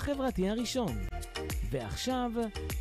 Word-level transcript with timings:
החברתי 0.00 0.48
הראשון. 0.48 0.92
ועכשיו, 1.70 2.30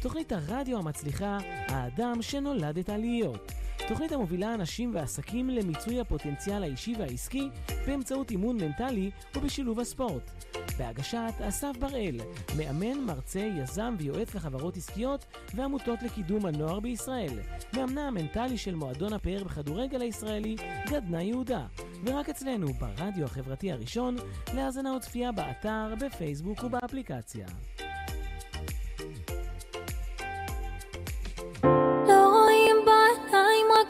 תוכנית 0.01 0.31
הרדיו 0.31 0.77
המצליחה, 0.77 1.37
האדם 1.67 2.21
שנולדת 2.21 2.89
להיות. 2.89 3.51
תוכנית 3.87 4.11
המובילה 4.11 4.53
אנשים 4.53 4.95
ועסקים 4.95 5.49
למיצוי 5.49 5.99
הפוטנציאל 5.99 6.63
האישי 6.63 6.93
והעסקי 6.99 7.49
באמצעות 7.87 8.31
אימון 8.31 8.57
מנטלי 8.57 9.11
ובשילוב 9.35 9.79
הספורט. 9.79 10.31
בהגשת 10.79 11.33
אסף 11.41 11.77
בראל, 11.79 12.15
מאמן, 12.57 12.99
מרצה, 12.99 13.39
יזם 13.39 13.95
ויועץ 13.97 14.35
לחברות 14.35 14.77
עסקיות 14.77 15.25
ועמותות 15.53 16.03
לקידום 16.03 16.45
הנוער 16.45 16.79
בישראל. 16.79 17.39
מאמנה 17.73 18.07
המנטלי 18.07 18.57
של 18.57 18.75
מועדון 18.75 19.13
הפאר 19.13 19.43
בכדורגל 19.43 20.01
הישראלי, 20.01 20.55
גדנה 20.89 21.23
יהודה. 21.23 21.65
ורק 22.05 22.29
אצלנו, 22.29 22.67
ברדיו 22.73 23.25
החברתי 23.25 23.71
הראשון, 23.71 24.15
להאזנה 24.53 24.95
וצפייה 24.95 25.31
באתר, 25.31 25.93
בפייסבוק 25.99 26.63
ובאפליקציה. 26.63 27.47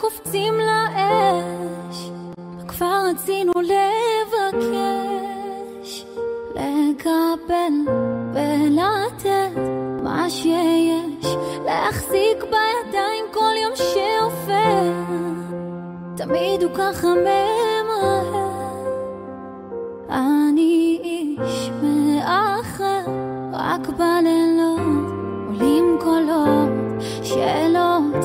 קופצים 0.00 0.54
לאש, 0.54 2.10
כבר 2.68 3.02
רצינו 3.10 3.52
לבקש, 3.60 5.19
לקבל 6.90 7.72
ולתת 8.34 9.60
מה 10.02 10.30
שיש, 10.30 11.26
להחזיק 11.64 12.42
בידיים 12.42 13.24
כל 13.32 13.52
יום 13.62 13.72
שעובר, 13.76 14.92
תמיד 16.16 16.62
הוא 16.62 16.70
ככה 16.74 17.08
ממהר. 17.08 18.50
אני 20.10 20.98
איש 21.02 21.70
מאחר, 21.82 23.04
רק 23.52 23.88
בלילות 23.88 25.10
עולים 25.46 25.98
קולות, 26.00 26.70
שאלות 27.22 28.24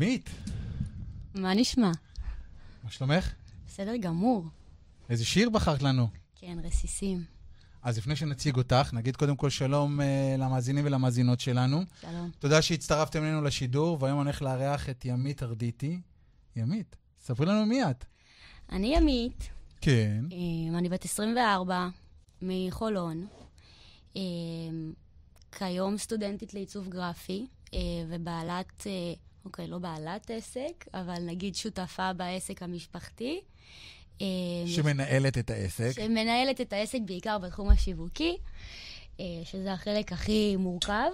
ימית, 0.00 0.30
מה 1.34 1.54
נשמע? 1.54 1.90
מה 2.84 2.90
שלומך? 2.90 3.32
בסדר 3.66 3.96
גמור. 3.96 4.44
איזה 5.10 5.24
שיר 5.24 5.50
בחרת 5.50 5.82
לנו? 5.82 6.08
כן, 6.36 6.58
רסיסים. 6.64 7.24
אז 7.82 7.98
לפני 7.98 8.16
שנציג 8.16 8.56
אותך, 8.56 8.90
נגיד 8.92 9.16
קודם 9.16 9.36
כל 9.36 9.50
שלום 9.50 10.00
uh, 10.00 10.02
למאזינים 10.38 10.84
ולמאזינות 10.84 11.40
שלנו. 11.40 11.82
שלום. 12.00 12.30
תודה 12.38 12.62
שהצטרפתם 12.62 13.22
אלינו 13.22 13.42
לשידור, 13.42 13.98
והיום 14.00 14.20
אני 14.20 14.26
הולך 14.26 14.42
לארח 14.42 14.88
את 14.88 15.04
ימית 15.04 15.42
ארדיטי. 15.42 16.00
ימית, 16.56 16.96
ספרי 17.20 17.46
לנו 17.46 17.66
מי 17.66 17.90
את. 17.90 18.04
אני 18.72 18.96
ימית, 18.96 19.48
כן. 19.80 20.24
אמ, 20.32 20.76
אני 20.76 20.88
בת 20.88 21.04
24, 21.04 21.88
מחולון. 22.42 23.26
אמ, 24.16 24.92
כיום 25.52 25.98
סטודנטית 25.98 26.54
לעיצוב 26.54 26.88
גרפי, 26.88 27.46
אה, 27.74 27.78
ובעלת, 28.08 28.86
אה, 28.86 29.27
אוקיי, 29.44 29.66
לא 29.66 29.78
בעלת 29.78 30.30
עסק, 30.30 30.84
אבל 30.94 31.18
נגיד 31.20 31.54
שותפה 31.54 32.12
בעסק 32.12 32.62
המשפחתי. 32.62 33.40
אמ, 34.20 34.26
שמנהלת 34.66 35.38
את 35.38 35.50
העסק. 35.50 35.90
שמנהלת 35.94 36.60
את 36.60 36.72
העסק 36.72 36.98
בעיקר 37.04 37.38
בתחום 37.38 37.70
השיווקי, 37.70 38.36
אה, 39.20 39.24
שזה 39.44 39.72
החלק 39.72 40.12
הכי 40.12 40.56
מורכב. 40.56 41.10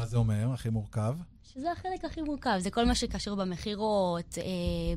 מה 0.00 0.06
זה 0.06 0.16
אומר, 0.16 0.52
הכי 0.52 0.70
מורכב? 0.70 1.16
שזה 1.54 1.72
החלק 1.72 2.04
הכי 2.04 2.22
מורכב, 2.22 2.58
זה 2.58 2.70
כל 2.70 2.84
מה 2.84 2.94
שקשור 2.94 3.36
במכירות, 3.36 4.38
אה, 4.38 4.44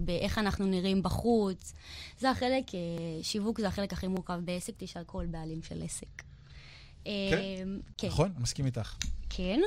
באיך 0.01 0.38
אנחנו 0.38 0.65
נראים 0.65 1.03
בחוץ. 1.03 1.73
זה 2.19 2.29
החלק, 2.29 2.75
אה, 2.75 2.79
שיווק 3.23 3.59
זה 3.59 3.67
החלק 3.67 3.93
הכי 3.93 4.07
מורכב 4.07 4.39
בעסק, 4.45 4.73
תשאל 4.77 5.03
כל 5.03 5.25
בעלים 5.25 5.63
של 5.63 5.83
עסק. 5.83 6.23
אה, 7.07 7.11
כן. 7.97 8.07
נכון, 8.07 8.31
אני 8.35 8.43
מסכים 8.43 8.65
איתך. 8.65 8.95
כן. 9.29 9.59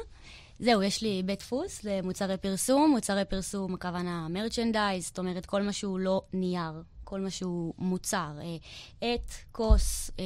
זהו, 0.58 0.82
יש 0.82 1.03
לי 1.03 1.23
בית 1.23 1.38
דפוס 1.38 1.85
למוצרי 1.85 2.37
פרסום. 2.37 2.91
מוצרי 2.91 3.25
פרסום, 3.25 3.75
הכוונה 3.75 4.29
מרצ'נדייז, 4.29 5.05
זאת 5.05 5.19
אומרת, 5.19 5.47
כל 5.47 5.62
מה 5.62 5.73
שהוא 5.73 5.99
לא 5.99 6.23
נייר, 6.32 6.82
כל 7.05 7.20
מה 7.20 7.31
שהוא 7.31 7.75
מוצר. 7.79 8.38
אה, 8.41 8.56
עט, 9.00 9.31
כוס, 9.53 10.11
אה, 10.19 10.25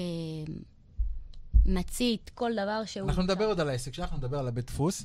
מצית, 1.67 2.31
כל 2.35 2.53
דבר 2.53 2.83
שהוא... 2.85 3.09
אנחנו 3.09 3.23
מוצר. 3.23 3.35
נדבר 3.35 3.47
עוד 3.47 3.61
על 3.61 3.69
העסק 3.69 3.95
שלך, 3.95 4.13
נדבר 4.13 4.39
על 4.39 4.49
הבית 4.49 4.67
דפוס. 4.67 5.05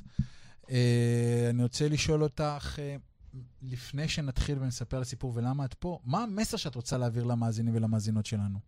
אה, 0.70 1.46
אני 1.50 1.62
רוצה 1.62 1.88
לשאול 1.88 2.22
אותך, 2.22 2.78
לפני 3.62 4.08
שנתחיל 4.08 4.58
ונספר 4.58 5.00
לסיפור 5.00 5.32
ולמה 5.34 5.64
את 5.64 5.74
פה, 5.74 5.98
מה 6.04 6.22
המסר 6.22 6.56
שאת 6.56 6.74
רוצה 6.74 6.98
להעביר 6.98 7.24
למאזינים 7.24 7.74
ולמאזינות 7.76 8.26
שלנו? 8.26 8.58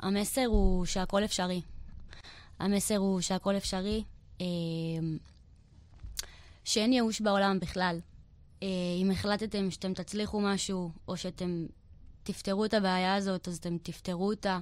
המסר 0.00 0.44
הוא 0.46 0.84
שהכל 0.84 1.24
אפשרי. 1.24 1.62
המסר 2.58 2.96
הוא 2.96 3.20
שהכל 3.20 3.56
אפשרי, 3.56 4.04
שאין 6.68 6.92
ייאוש 6.92 7.20
בעולם 7.20 7.60
בכלל. 7.60 8.00
אה, 8.62 8.68
אם 9.02 9.10
החלטתם 9.10 9.70
שאתם 9.70 9.94
תצליחו 9.94 10.40
משהו, 10.40 10.92
או 11.08 11.16
שאתם 11.16 11.66
תפתרו 12.22 12.64
את 12.64 12.74
הבעיה 12.74 13.14
הזאת, 13.14 13.48
אז 13.48 13.56
אתם 13.56 13.78
תפתרו 13.82 14.30
אותה. 14.30 14.58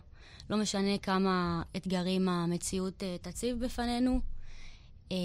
לא 0.50 0.56
משנה 0.56 0.98
כמה 0.98 1.62
אתגרים 1.76 2.28
המציאות 2.28 3.02
אה, 3.02 3.16
תציב 3.22 3.64
בפנינו. 3.64 4.20
אה, 5.12 5.16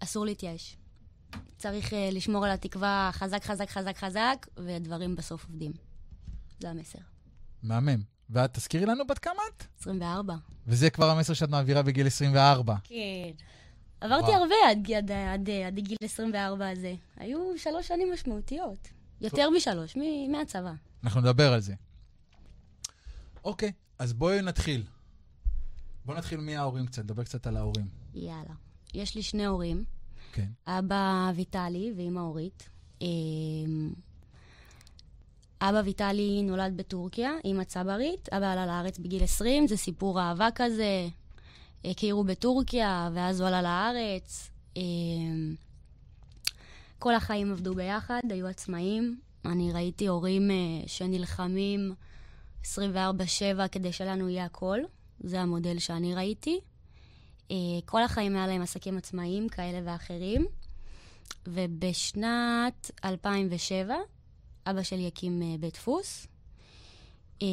אסור 0.00 0.24
להתייאש. 0.24 0.76
צריך 1.58 1.94
אה, 1.94 2.08
לשמור 2.12 2.44
על 2.44 2.50
התקווה 2.50 3.10
חזק, 3.12 3.44
חזק, 3.44 3.70
חזק, 3.70 3.96
חזק, 3.96 4.46
והדברים 4.56 5.16
בסוף 5.16 5.44
עובדים. 5.44 5.72
זה 6.60 6.70
המסר. 6.70 6.98
מהמם. 7.62 8.02
ואת 8.30 8.54
תזכירי 8.54 8.86
לנו 8.86 9.06
בת 9.06 9.18
כמה 9.18 9.42
את? 9.56 9.64
24. 9.80 10.34
וזה 10.66 10.90
כבר 10.90 11.10
המסר 11.10 11.32
שאת 11.32 11.48
מעבירה 11.48 11.82
בגיל 11.82 12.06
24. 12.06 12.74
כן. 12.84 12.94
עברתי. 14.00 14.32
הרבה 14.32 14.54
עד, 14.70 14.90
עד, 14.96 15.10
עד, 15.10 15.50
עד 15.66 15.74
גיל 15.78 15.96
24 16.04 16.70
הזה. 16.70 16.94
היו 17.16 17.38
שלוש 17.58 17.88
שנים 17.88 18.12
משמעותיות. 18.12 18.88
יותר 19.20 19.50
משלוש, 19.50 19.96
מ- 19.96 20.32
מהצבא. 20.32 20.72
אנחנו 21.04 21.20
נדבר 21.20 21.52
על 21.52 21.60
זה. 21.60 21.74
אוקיי, 23.44 23.72
אז 23.98 24.12
בואי 24.12 24.42
נתחיל. 24.42 24.82
בואו 26.04 26.18
נתחיל 26.18 26.40
מההורים 26.40 26.86
קצת, 26.86 27.02
נדבר 27.04 27.24
קצת 27.24 27.46
על 27.46 27.56
ההורים. 27.56 27.86
יאללה. 28.14 28.54
יש 28.94 29.14
לי 29.14 29.22
שני 29.22 29.46
הורים, 29.46 29.84
כן. 30.32 30.48
אבא 30.66 31.30
ויטלי 31.34 31.92
ואימא 31.96 32.20
אורית. 32.20 32.68
אמ, 33.02 33.92
אבא 35.60 35.80
ויטלי 35.84 36.42
נולד 36.42 36.76
בטורקיה, 36.76 37.30
אימא 37.44 37.64
צברית, 37.64 38.28
אבא 38.32 38.52
עלה 38.52 38.66
לארץ 38.66 38.98
בגיל 38.98 39.22
20, 39.24 39.68
זה 39.68 39.76
סיפור 39.76 40.20
אהבה 40.20 40.48
כזה. 40.54 41.08
הכירו 41.84 42.24
בטורקיה, 42.24 43.10
ואז 43.14 43.40
הוא 43.40 43.48
עלה 43.48 43.62
לארץ. 43.62 44.50
אמ, 44.76 45.54
כל 46.98 47.14
החיים 47.14 47.52
עבדו 47.52 47.74
ביחד, 47.74 48.20
היו 48.30 48.46
עצמאים. 48.46 49.20
אני 49.44 49.72
ראיתי 49.72 50.06
הורים 50.06 50.50
אה, 50.50 50.56
שנלחמים 50.86 51.94
24-7 52.64 52.68
כדי 53.72 53.92
שלנו 53.92 54.28
יהיה 54.28 54.44
הכל. 54.44 54.78
זה 55.20 55.40
המודל 55.40 55.78
שאני 55.78 56.14
ראיתי. 56.14 56.60
אה, 57.50 57.56
כל 57.84 58.02
החיים 58.02 58.36
היה 58.36 58.46
להם 58.46 58.62
עסקים 58.62 58.98
עצמאיים 58.98 59.48
כאלה 59.48 59.80
ואחרים. 59.84 60.46
ובשנת 61.46 62.90
2007 63.04 63.94
אבא 64.66 64.82
שלי 64.82 65.06
הקים 65.06 65.42
אה, 65.42 65.54
בית 65.60 65.74
דפוס, 65.74 66.26
אה, 67.42 67.46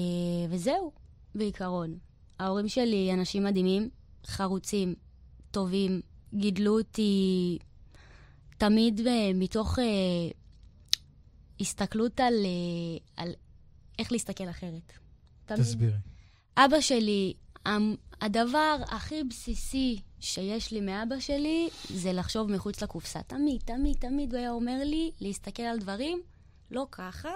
וזהו, 0.49 0.91
בעיקרון. 1.35 1.97
ההורים 2.39 2.67
שלי 2.67 3.13
אנשים 3.13 3.43
מדהימים, 3.43 3.89
חרוצים, 4.27 4.95
טובים, 5.51 6.01
גידלו 6.33 6.79
אותי 6.79 7.57
תמיד 8.57 9.07
אה, 9.07 9.31
מתוך 9.35 9.79
אה, 9.79 9.83
הסתכלות 11.59 12.19
על, 12.19 12.33
אה, 12.33 13.23
על 13.23 13.33
איך 13.99 14.11
להסתכל 14.11 14.49
אחרת. 14.49 14.93
תמיד. 15.45 15.61
תסבירי. 15.61 15.97
אבא 16.57 16.81
שלי, 16.81 17.33
הדבר 18.21 18.77
הכי 18.87 19.23
בסיסי 19.23 20.01
שיש 20.19 20.71
לי 20.71 20.81
מאבא 20.81 21.19
שלי 21.19 21.69
זה 21.89 22.13
לחשוב 22.13 22.51
מחוץ 22.51 22.83
לקופסה. 22.83 23.21
תמיד, 23.23 23.61
תמיד, 23.65 23.97
תמיד 23.99 24.33
הוא 24.33 24.39
היה 24.39 24.51
אומר 24.51 24.83
לי 24.83 25.11
להסתכל 25.19 25.63
על 25.63 25.79
דברים 25.79 26.21
לא 26.71 26.87
ככה, 26.91 27.29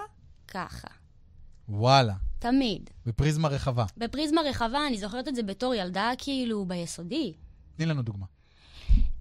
ככה. 0.48 0.88
וואלה, 1.68 2.14
תמיד. 2.42 2.90
בפריזמה 3.06 3.48
רחבה. 3.48 3.84
בפריזמה 3.96 4.40
רחבה, 4.40 4.86
אני 4.86 4.98
זוכרת 4.98 5.28
את 5.28 5.34
זה 5.34 5.42
בתור 5.42 5.74
ילדה 5.74 6.10
כאילו 6.18 6.64
ביסודי. 6.64 7.32
תני 7.76 7.86
לנו 7.86 8.02
דוגמה. 8.02 8.26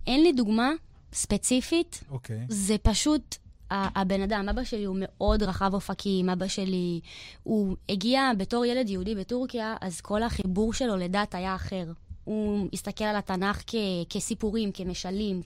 אין 0.07 0.23
לי 0.23 0.33
דוגמה 0.33 0.71
ספציפית, 1.13 2.03
אוקיי. 2.09 2.45
זה 2.49 2.75
פשוט 2.77 3.35
הבן 3.71 4.21
אדם, 4.21 4.49
אבא 4.49 4.63
שלי 4.63 4.83
הוא 4.83 4.97
מאוד 4.99 5.43
רחב 5.43 5.73
אופקים, 5.73 6.29
אבא 6.29 6.47
שלי, 6.47 6.99
הוא 7.43 7.75
הגיע 7.89 8.31
בתור 8.37 8.65
ילד 8.65 8.89
יהודי 8.89 9.15
בטורקיה, 9.15 9.75
אז 9.81 10.01
כל 10.01 10.23
החיבור 10.23 10.73
שלו 10.73 10.97
לדת 10.97 11.35
היה 11.35 11.55
אחר. 11.55 11.91
הוא 12.23 12.67
הסתכל 12.73 13.03
על 13.03 13.15
התנ"ך 13.15 13.63
כ- 13.67 13.75
כסיפורים, 14.09 14.71
כמשלים, 14.71 15.41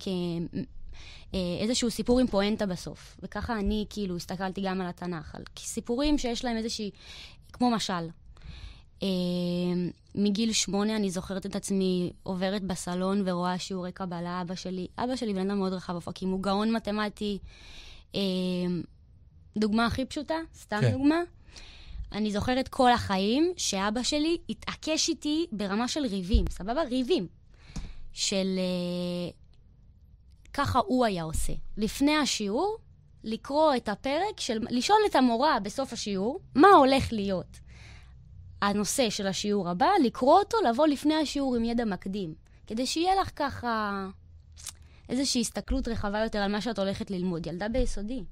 כאיזשהו 1.32 1.92
סיפור 1.92 2.20
עם 2.20 2.28
פואנטה 2.28 2.66
בסוף. 2.66 3.18
וככה 3.24 3.60
אני 3.60 3.86
כאילו 3.90 4.16
הסתכלתי 4.16 4.62
גם 4.62 4.82
על 4.82 4.88
התנ"ך, 4.88 5.36
על 5.36 5.44
סיפורים 5.58 6.18
שיש 6.18 6.46
להם 6.46 6.58
איזושהי, 6.58 6.92
כמו 7.56 7.72
משל. 7.72 8.10
אה, 9.04 9.08
מגיל 10.16 10.54
שמונה 10.54 10.96
אני 10.96 11.10
זוכרת 11.10 11.46
את 11.46 11.56
עצמי 11.56 12.14
עוברת 12.24 12.64
בסלון 12.64 13.24
ורואה 13.26 13.60
שיעורי 13.60 13.92
קבלה, 13.92 14.42
אבא 14.42 14.56
שלי, 14.56 14.88
אבא 14.98 15.16
שלי 15.16 15.34
בן 15.34 15.50
אדם 15.50 15.58
מאוד 15.60 15.74
רחב 15.74 15.96
אופקים, 15.96 16.30
הוא 16.30 16.42
גאון 16.42 16.72
מתמטי. 16.72 17.40
אה, 18.16 18.22
דוגמה 19.58 19.86
הכי 19.86 20.06
פשוטה, 20.06 20.36
סתם 20.56 20.82
כן. 20.82 20.92
דוגמה. 20.92 21.22
אני 22.12 22.32
זוכרת 22.32 22.68
כל 22.68 22.92
החיים 22.92 23.54
שאבא 23.58 24.04
שלי 24.04 24.38
התעקש 24.50 25.10
איתי 25.10 25.46
ברמה 25.52 25.88
של 25.88 26.06
ריבים, 26.06 26.46
סבבה? 26.50 26.84
ריבים. 26.84 27.28
של... 28.14 28.48
אה, 28.58 29.32
ככה 30.54 30.80
הוא 30.86 31.06
היה 31.06 31.24
עושה. 31.24 31.54
לפני 31.78 32.16
השיעור, 32.16 32.78
לקרוא 33.26 33.76
את 33.76 33.90
הפרק 33.90 34.40
של... 34.40 34.60
לשאול 34.70 35.00
את 35.10 35.16
המורה 35.16 35.60
בסוף 35.60 35.94
השיעור, 35.94 36.40
מה 36.56 36.68
הולך 36.68 37.14
להיות 37.14 37.60
הנושא 38.62 39.10
של 39.10 39.28
השיעור 39.28 39.70
הבא, 39.70 39.90
לקרוא 40.04 40.40
אותו, 40.40 40.58
לבוא 40.70 40.88
לפני 40.88 41.16
השיעור 41.16 41.56
עם 41.56 41.66
ידע 41.66 41.86
מקדים. 41.86 42.36
כדי 42.68 42.86
שיהיה 42.86 43.16
לך 43.22 43.32
ככה 43.36 44.08
איזושהי 45.10 45.42
הסתכלות 45.42 45.88
רחבה 45.88 46.20
יותר 46.20 46.40
על 46.40 46.52
מה 46.52 46.62
שאת 46.62 46.80
הולכת 46.80 47.12
ללמוד. 47.12 47.48
ילדה 47.48 47.70
ביסודי. 47.70 48.24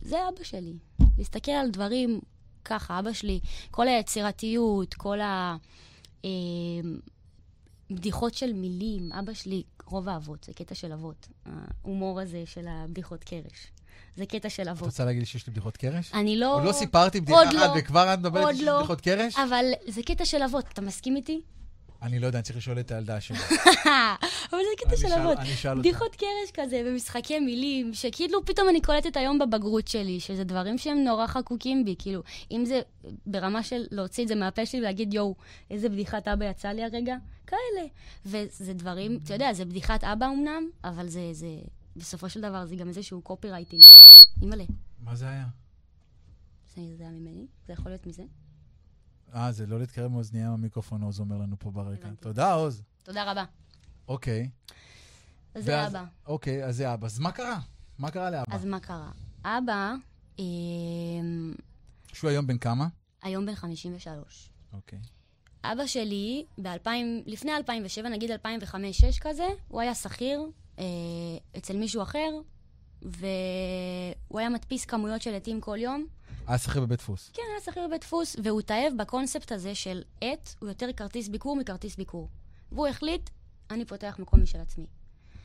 זה 0.00 0.16
אבא 0.28 0.44
שלי. 0.44 0.72
להסתכל 1.18 1.50
על 1.52 1.70
דברים 1.70 2.20
ככה, 2.64 2.98
אבא 2.98 3.12
שלי, 3.12 3.40
כל 3.70 3.88
היצירתיות, 3.88 4.94
כל 4.94 5.18
הבדיחות 7.90 8.34
של 8.34 8.52
מילים, 8.52 9.12
אבא 9.12 9.32
שלי, 9.32 9.62
רוב 9.86 10.08
האבות, 10.08 10.44
זה 10.44 10.52
קטע 10.52 10.74
של 10.74 10.92
אבות. 10.92 11.28
ההומור 11.46 12.20
הזה 12.20 12.42
של 12.46 12.66
הבדיחות 12.68 13.24
קרש. 13.24 13.72
זה 14.16 14.26
קטע 14.26 14.50
של 14.50 14.62
את 14.62 14.68
אבות. 14.68 14.86
רוצה 14.86 15.04
להגיד 15.04 15.22
לי 15.22 15.26
שיש 15.26 15.46
לי 15.46 15.50
בדיחות 15.50 15.76
קרש? 15.76 16.10
אני 16.14 16.36
לא... 16.36 16.54
עוד 16.54 16.64
לא 16.64 16.72
סיפרתי 16.72 17.20
בדיחה 17.20 17.38
עוד 17.38 17.52
לא. 17.52 17.72
וכבר 17.78 18.14
את 18.14 18.18
מדברת 18.18 18.54
שיש 18.56 18.64
לא. 18.64 18.78
בדיחות 18.78 19.00
קרש? 19.00 19.36
אבל 19.38 19.64
זה 19.88 20.02
קטע 20.02 20.24
של 20.24 20.42
אבות, 20.42 20.64
אתה 20.72 20.80
מסכים 20.80 21.16
איתי? 21.16 21.40
אני 22.02 22.18
לא 22.18 22.26
יודע, 22.26 22.38
אני 22.38 22.42
צריך 22.42 22.56
לשאול 22.56 22.80
את 22.80 22.90
הילדה 22.90 23.20
שלי. 23.20 23.38
אבל 24.50 24.58
זה 24.58 24.84
קטע 24.86 24.96
של 24.96 25.12
אבות. 25.12 25.38
אני 25.38 25.54
אשאל 25.54 25.70
אותה. 25.70 25.80
בדיחות 25.80 26.16
קרש 26.16 26.50
כזה, 26.54 26.82
במשחקי 26.86 27.40
מילים, 27.40 27.94
שכאילו 27.94 28.44
פתאום 28.44 28.68
אני 28.68 28.80
קולטת 28.80 29.16
היום 29.16 29.38
בבגרות 29.38 29.88
שלי, 29.88 30.20
שזה 30.20 30.44
דברים 30.44 30.78
שהם 30.78 31.04
נורא 31.04 31.26
חקוקים 31.26 31.84
בי, 31.84 31.94
כאילו, 31.98 32.22
אם 32.50 32.64
זה 32.64 32.80
ברמה 33.26 33.62
של 33.62 33.86
להוציא 33.90 34.22
את 34.22 34.28
זה 34.28 34.34
מהפה 34.34 34.66
שלי 34.66 34.80
ולהגיד, 34.80 35.14
יואו, 35.14 35.34
איזה 35.70 35.88
בדיחת 35.88 36.28
אבא 36.28 36.44
יצא 36.44 36.68
לי 36.68 36.84
הרגע, 36.84 37.16
כאלה. 37.46 37.86
וזה 38.26 38.74
דברים, 38.74 39.18
אתה 39.24 39.34
יודע, 39.34 39.52
זה 39.52 39.64
בדיחת 39.64 40.04
אבא 40.04 40.26
אמנם, 40.26 40.68
אבל 40.84 41.08
זה, 41.08 41.28
זה, 41.32 41.48
בסופו 41.96 42.28
של 42.28 42.40
דבר, 42.40 42.66
זה 42.66 42.76
גם 42.76 42.88
איזשהו 42.88 43.22
קופי 43.22 43.50
רייטינג. 43.50 43.82
אימא'לה, 44.42 44.64
מה 45.00 45.14
זה 45.16 45.28
היה? 45.28 45.46
זה 46.74 46.82
היה 47.00 47.10
ממני? 47.10 47.46
זה 47.66 47.72
יכול 47.72 47.92
להיות 47.92 48.06
מזה? 48.06 48.22
אה, 49.36 49.52
זה 49.52 49.66
לא 49.66 49.78
להתקרב 49.78 50.10
מאוזנייה 50.12 50.50
המיקרופון, 50.50 51.02
עוז 51.02 51.20
אומר 51.20 51.36
לנו 51.36 51.56
פה 51.58 51.70
ברקע. 51.70 52.08
תודה, 52.20 52.52
עוז. 52.52 52.82
תודה 53.02 53.30
רבה. 53.30 53.44
אוקיי. 54.08 54.50
אז 55.54 55.64
זה 55.64 55.86
אבא. 55.86 56.04
אוקיי, 56.26 56.64
אז 56.64 56.76
זה 56.76 56.94
אבא. 56.94 57.06
אז 57.06 57.18
מה 57.18 57.32
קרה? 57.32 57.58
מה 57.98 58.10
קרה 58.10 58.30
לאבא? 58.30 58.54
אז 58.54 58.64
מה 58.64 58.80
קרה? 58.80 59.10
אבא, 59.44 59.94
אמ, 60.38 61.54
שהוא 62.12 62.30
היום 62.30 62.46
בן 62.46 62.58
כמה? 62.58 62.88
היום 63.22 63.46
בן 63.46 63.54
53. 63.54 64.50
אוקיי. 64.72 64.98
אבא 65.64 65.86
שלי, 65.86 66.44
ב-2000, 66.62 66.88
לפני 67.26 67.56
2007, 67.56 68.08
נגיד 68.08 68.30
2005-2006 68.30 68.34
כזה, 69.20 69.46
הוא 69.68 69.80
היה 69.80 69.94
שכיר 69.94 70.40
אה, 70.78 70.84
אצל 71.56 71.76
מישהו 71.76 72.02
אחר, 72.02 72.30
והוא 73.02 74.38
היה 74.38 74.48
מדפיס 74.48 74.84
כמויות 74.84 75.22
של 75.22 75.34
עטים 75.34 75.60
כל 75.60 75.78
יום. 75.80 76.06
היה 76.46 76.58
שכיר 76.58 76.82
בבית 76.82 76.98
דפוס. 76.98 77.30
כן, 77.34 77.42
היה 77.52 77.60
שכיר 77.64 77.86
בבית 77.88 78.00
דפוס, 78.00 78.36
והוא 78.44 78.60
התאהב 78.60 78.92
בקונספט 78.96 79.52
הזה 79.52 79.74
של 79.74 80.02
עט 80.20 80.54
הוא 80.58 80.68
יותר 80.68 80.86
כרטיס 80.96 81.28
ביקור 81.28 81.56
מכרטיס 81.56 81.96
ביקור. 81.96 82.28
והוא 82.72 82.86
החליט, 82.86 83.30
אני 83.70 83.84
פותח 83.84 84.16
מקום 84.18 84.42
משל 84.42 84.60
עצמי. 84.60 84.86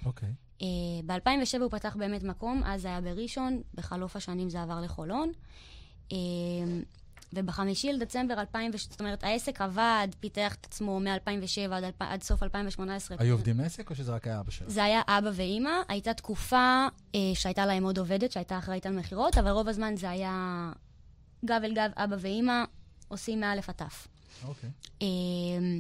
אוקיי. 0.06 0.34
Uh, 0.60 0.64
ב-2007 1.06 1.62
הוא 1.62 1.72
פתח 1.72 1.96
באמת 2.00 2.24
מקום, 2.24 2.62
אז 2.66 2.82
זה 2.82 2.88
היה 2.88 3.02
בראשון, 3.02 3.62
בחלוף 3.74 4.16
השנים 4.16 4.50
זה 4.50 4.62
עבר 4.62 4.82
לחולון. 4.82 5.32
Uh, 6.10 6.14
ובחמישי 7.34 7.94
לדצמבר 7.94 8.34
2000, 8.40 8.72
זאת 8.78 9.00
אומרת, 9.00 9.24
העסק 9.24 9.62
עבד, 9.62 10.08
פיתח 10.20 10.56
את 10.56 10.66
עצמו 10.66 11.00
מ-2007 11.00 11.72
עד, 11.72 11.84
עד 12.00 12.24
סוף 12.24 12.44
2018. 12.44 13.18
היו 13.20 13.34
עובדים 13.34 13.60
לעסק 13.60 13.90
או 13.90 13.96
שזה 13.96 14.12
רק 14.12 14.28
היה 14.28 14.40
אבא 14.40 14.52
שלך? 14.52 14.70
זה 14.70 14.84
היה 14.84 15.02
אבא 15.08 15.30
ואימא. 15.34 15.82
הייתה 15.88 16.14
תקופה 16.14 16.88
אה, 17.16 17.20
שהייתה 17.34 17.66
להם 17.66 17.84
עוד 17.84 17.98
עובדת 17.98 18.32
שהייתה 18.32 18.58
אחראית 18.58 18.86
על 18.86 18.94
מכירות, 18.94 19.38
אבל 19.38 19.50
רוב 19.50 19.68
הזמן 19.68 19.96
זה 19.96 20.10
היה 20.10 20.72
גב 21.46 21.62
אל 21.64 21.74
גב, 21.74 21.92
אבא 21.96 22.16
ואימא 22.20 22.64
עושים 23.08 23.40
מאלף 23.40 23.70
עד 23.70 23.76
תף. 23.76 24.08
אוקיי. 24.48 24.70
אה, 25.02 25.08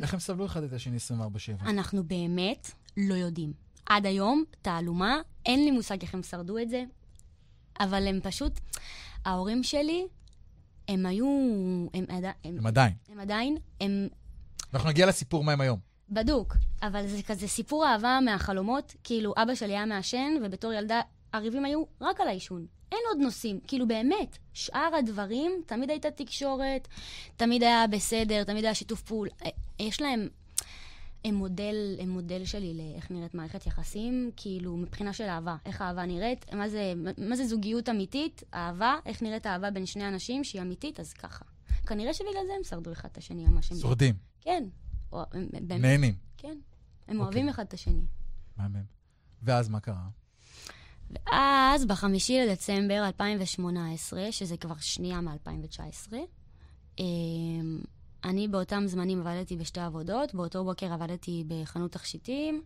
איך 0.02 0.14
הם 0.14 0.20
סבלו 0.20 0.46
אחד 0.46 0.64
את 0.64 0.74
השני 0.74 0.98
24/7? 0.98 1.70
אנחנו 1.70 2.04
באמת 2.04 2.72
לא 2.98 3.14
יודעים. 3.14 3.54
עד 3.86 4.06
היום, 4.06 4.44
תעלומה, 4.62 5.18
אין 5.46 5.64
לי 5.66 5.72
מושג 5.72 6.02
איך 6.02 6.14
הם 6.14 6.24
שרדו 6.24 6.58
את 6.58 6.70
זה, 6.70 6.84
אבל 7.80 8.08
הם 8.08 8.20
פשוט, 8.24 8.60
ההורים 9.26 9.64
שלי, 9.64 10.08
הם 10.88 11.06
היו, 11.06 11.26
הם, 11.94 12.06
עדי- 12.10 12.28
הם, 12.44 12.58
הם 12.58 12.66
עדיין. 12.68 12.94
הם 13.10 13.20
עדיין, 13.20 13.58
הם 13.82 14.08
אנחנו 14.74 14.90
נגיע 14.90 15.06
לסיפור 15.06 15.44
מה 15.44 15.52
הם 15.52 15.62
היום. 15.62 15.80
בדוק, 16.10 16.58
אבל 16.82 17.08
זה 17.08 17.24
כזה 17.24 17.48
סיפור 17.48 17.86
אהבה 17.88 18.20
מהחלומות, 18.26 18.96
כאילו 19.04 19.34
אבא 19.38 19.56
שלי 19.56 19.72
היה 19.78 19.86
מעשן, 19.86 20.34
ובתור 20.46 20.74
ילדה 20.74 21.02
הריבים 21.34 21.66
היו 21.66 21.84
רק 22.02 22.22
על 22.22 22.28
העישון. 22.28 22.66
אין 22.92 23.00
עוד 23.10 23.18
נושאים. 23.18 23.60
כאילו, 23.68 23.88
באמת, 23.88 24.38
שאר 24.54 24.96
הדברים, 25.00 25.52
תמיד 25.66 25.90
הייתה 25.90 26.12
תקשורת, 26.12 26.88
תמיד 27.38 27.64
היה 27.64 27.88
בסדר, 27.88 28.44
תמיד 28.44 28.66
היה 28.66 28.74
שיתוף 28.74 29.02
פעולה. 29.02 29.32
אה, 29.46 29.50
יש 29.80 30.02
להם... 30.02 30.28
הם 31.26 31.36
מודל, 31.36 31.76
הם 32.00 32.10
מודל 32.10 32.46
שלי 32.46 32.74
לאיך 32.74 33.12
נראית 33.12 33.34
מערכת 33.34 33.66
יחסים, 33.66 34.32
כאילו, 34.36 34.78
מבחינה 34.78 35.14
של 35.14 35.24
אהבה. 35.24 35.56
איך 35.66 35.82
אהבה 35.82 36.06
נראית, 36.06 36.54
מה 36.54 36.70
זה, 36.70 36.94
מה 37.18 37.36
זה 37.36 37.48
זוגיות 37.48 37.90
אמיתית, 37.90 38.44
אהבה, 38.54 38.96
איך 39.06 39.22
נראית 39.22 39.48
אהבה 39.48 39.72
בין 39.72 39.86
שני 39.86 40.08
אנשים 40.08 40.44
שהיא 40.44 40.62
אמיתית, 40.62 41.00
אז 41.00 41.14
ככה. 41.14 41.46
כנראה 41.88 42.14
שבגלל 42.14 42.46
זה 42.48 42.54
הם 42.58 42.64
שרדו 42.64 42.92
אחד 42.92 43.10
את 43.12 43.18
השני, 43.18 43.46
ממש 43.46 43.72
הם... 43.72 43.78
שורדים, 43.78 44.16
כן. 44.42 44.64
נהנים. 45.80 46.14
כן. 46.38 46.48
הם 46.48 46.58
אוקיי. 47.08 47.18
אוהבים 47.20 47.50
אחד 47.50 47.64
את 47.64 47.74
השני. 47.74 48.06
מהמם. 48.58 48.84
ואז 49.44 49.70
מה 49.70 49.80
קרה? 49.80 50.08
ואז, 51.12 51.86
בחמישי 51.86 52.40
לדצמבר 52.40 53.04
2018, 53.08 54.32
שזה 54.32 54.58
כבר 54.58 54.76
שנייה 54.80 55.22
מ-2019, 55.22 56.14
אני 58.24 58.48
באותם 58.48 58.84
זמנים 58.88 59.20
עבדתי 59.28 59.56
בשתי 59.56 59.80
עבודות, 59.80 60.36
באותו 60.36 60.64
בוקר 60.64 60.94
עבדתי 60.94 61.44
בחנות 61.48 61.92
תכשיטים. 61.92 62.64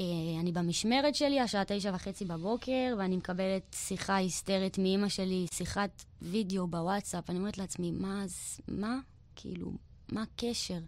אה, 0.00 0.04
אני 0.40 0.52
במשמרת 0.52 1.14
שלי, 1.14 1.40
השעה 1.40 1.62
תשע 1.66 1.90
וחצי 1.94 2.24
בבוקר, 2.24 2.94
ואני 2.98 3.16
מקבלת 3.16 3.62
שיחה 3.74 4.16
היסטרית 4.16 4.78
מאימא 4.78 5.08
שלי, 5.08 5.46
שיחת 5.52 6.04
וידאו 6.22 6.66
בוואטסאפ. 6.66 7.30
אני 7.30 7.38
אומרת 7.38 7.58
לעצמי, 7.58 7.90
מה, 7.90 8.24
מה? 8.68 8.98
כאילו, 9.36 9.72
מה 10.12 10.22
הקשר? 10.22 10.78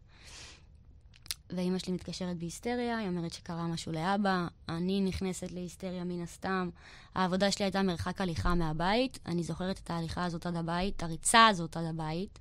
ואימא 1.50 1.78
שלי 1.78 1.92
מתקשרת 1.92 2.36
בהיסטריה, 2.36 2.98
היא 2.98 3.08
אומרת 3.08 3.32
שקרה 3.32 3.66
משהו 3.66 3.92
לאבא, 3.92 4.46
אני 4.68 5.00
נכנסת 5.00 5.52
להיסטריה 5.52 6.04
מן 6.04 6.22
הסתם. 6.22 6.70
העבודה 7.14 7.50
שלי 7.50 7.64
הייתה 7.64 7.82
מרחק 7.82 8.20
הליכה 8.20 8.54
מהבית, 8.54 9.18
אני 9.26 9.42
זוכרת 9.42 9.78
את 9.78 9.90
ההליכה 9.90 10.24
הזאת 10.24 10.46
עד 10.46 10.56
הבית, 10.56 11.02
הריצה 11.02 11.46
הזאת 11.46 11.76
עד 11.76 11.84
הבית. 11.84 12.38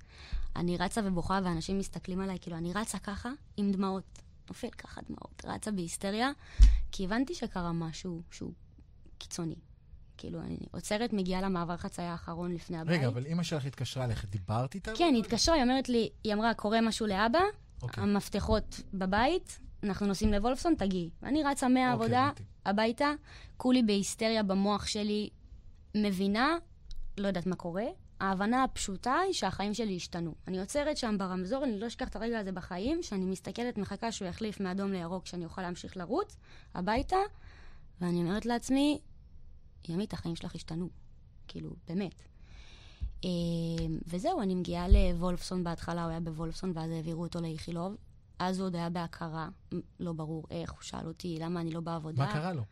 אני 0.56 0.76
רצה 0.76 1.00
ובוכה 1.04 1.40
ואנשים 1.44 1.78
מסתכלים 1.78 2.20
עליי, 2.20 2.38
כאילו, 2.40 2.56
אני 2.56 2.72
רצה 2.72 2.98
ככה, 2.98 3.30
עם 3.56 3.72
דמעות. 3.72 4.22
נופל 4.48 4.70
ככה 4.70 5.00
דמעות, 5.08 5.44
רצה 5.44 5.70
בהיסטריה, 5.70 6.30
כי 6.92 7.04
הבנתי 7.04 7.34
שקרה 7.34 7.72
משהו 7.72 8.22
שהוא 8.30 8.52
קיצוני. 9.18 9.54
כאילו, 10.16 10.40
אני 10.40 10.56
עוצרת, 10.70 11.12
מגיעה 11.12 11.40
למעבר 11.40 11.76
חצייה 11.76 12.12
האחרון 12.12 12.52
לפני 12.52 12.78
הבית. 12.78 12.98
רגע, 12.98 13.08
אבל 13.08 13.26
אימא 13.26 13.42
שלך 13.42 13.64
התקשרה 13.64 14.04
אליך, 14.04 14.24
דיברת 14.24 14.74
איתה? 14.74 14.92
כן, 14.96 15.10
היא 15.14 15.22
התקשרה, 15.22 15.54
היא 15.54 15.62
אומרת 15.62 15.88
לי, 15.88 16.08
היא 16.24 16.34
אמרה, 16.34 16.54
קורה 16.54 16.80
משהו 16.80 17.06
לאבא, 17.06 17.40
אוקיי. 17.82 18.04
המפתחות 18.04 18.80
בבית, 18.94 19.58
אנחנו 19.82 20.06
נוסעים 20.06 20.32
לוולפסון, 20.32 20.74
תגיעי. 20.74 21.10
ואני 21.22 21.42
רצה 21.42 21.68
מהעבודה 21.68 22.22
הבנתי. 22.22 22.42
הביתה, 22.66 23.12
כולי 23.56 23.82
בהיסטריה 23.82 24.42
במוח 24.42 24.86
שלי, 24.86 25.30
מבינה, 25.96 26.56
לא 27.18 27.26
יודעת 27.26 27.46
מה 27.46 27.56
קורה. 27.56 27.84
ההבנה 28.20 28.64
הפשוטה 28.64 29.14
היא 29.14 29.32
שהחיים 29.32 29.74
שלי 29.74 29.96
השתנו. 29.96 30.34
אני 30.48 30.60
עוצרת 30.60 30.96
שם 30.96 31.18
ברמזור, 31.18 31.64
אני 31.64 31.80
לא 31.80 31.86
אשכח 31.86 32.08
את 32.08 32.16
הרגע 32.16 32.38
הזה 32.38 32.52
בחיים, 32.52 33.02
שאני 33.02 33.24
מסתכלת, 33.24 33.78
מחכה 33.78 34.12
שהוא 34.12 34.28
יחליף 34.28 34.60
מאדום 34.60 34.92
לירוק, 34.92 35.26
שאני 35.26 35.44
אוכל 35.44 35.62
להמשיך 35.62 35.96
לרוץ, 35.96 36.36
הביתה, 36.74 37.16
ואני 38.00 38.18
אומרת 38.18 38.46
לעצמי, 38.46 39.00
ימית, 39.88 40.12
החיים 40.12 40.36
שלך 40.36 40.54
השתנו. 40.54 40.88
כאילו, 41.48 41.70
באמת. 41.88 42.22
אה, 43.26 43.30
וזהו, 44.06 44.42
אני 44.42 44.54
מגיעה 44.54 44.88
לוולפסון 44.88 45.64
בהתחלה, 45.64 46.02
הוא 46.02 46.10
היה 46.10 46.20
בוולפסון, 46.20 46.72
ואז 46.74 46.90
העבירו 46.90 47.22
אותו 47.22 47.40
לאיכילוב. 47.40 47.96
אז 48.38 48.58
הוא 48.58 48.66
עוד 48.66 48.76
היה 48.76 48.90
בהכרה, 48.90 49.48
לא 50.00 50.12
ברור 50.12 50.44
איך, 50.50 50.72
הוא 50.72 50.82
שאל 50.82 51.06
אותי 51.06 51.38
למה 51.40 51.60
אני 51.60 51.70
לא 51.70 51.80
בעבודה. 51.80 52.24
מה 52.24 52.32
קרה 52.32 52.52
לו? 52.52 52.62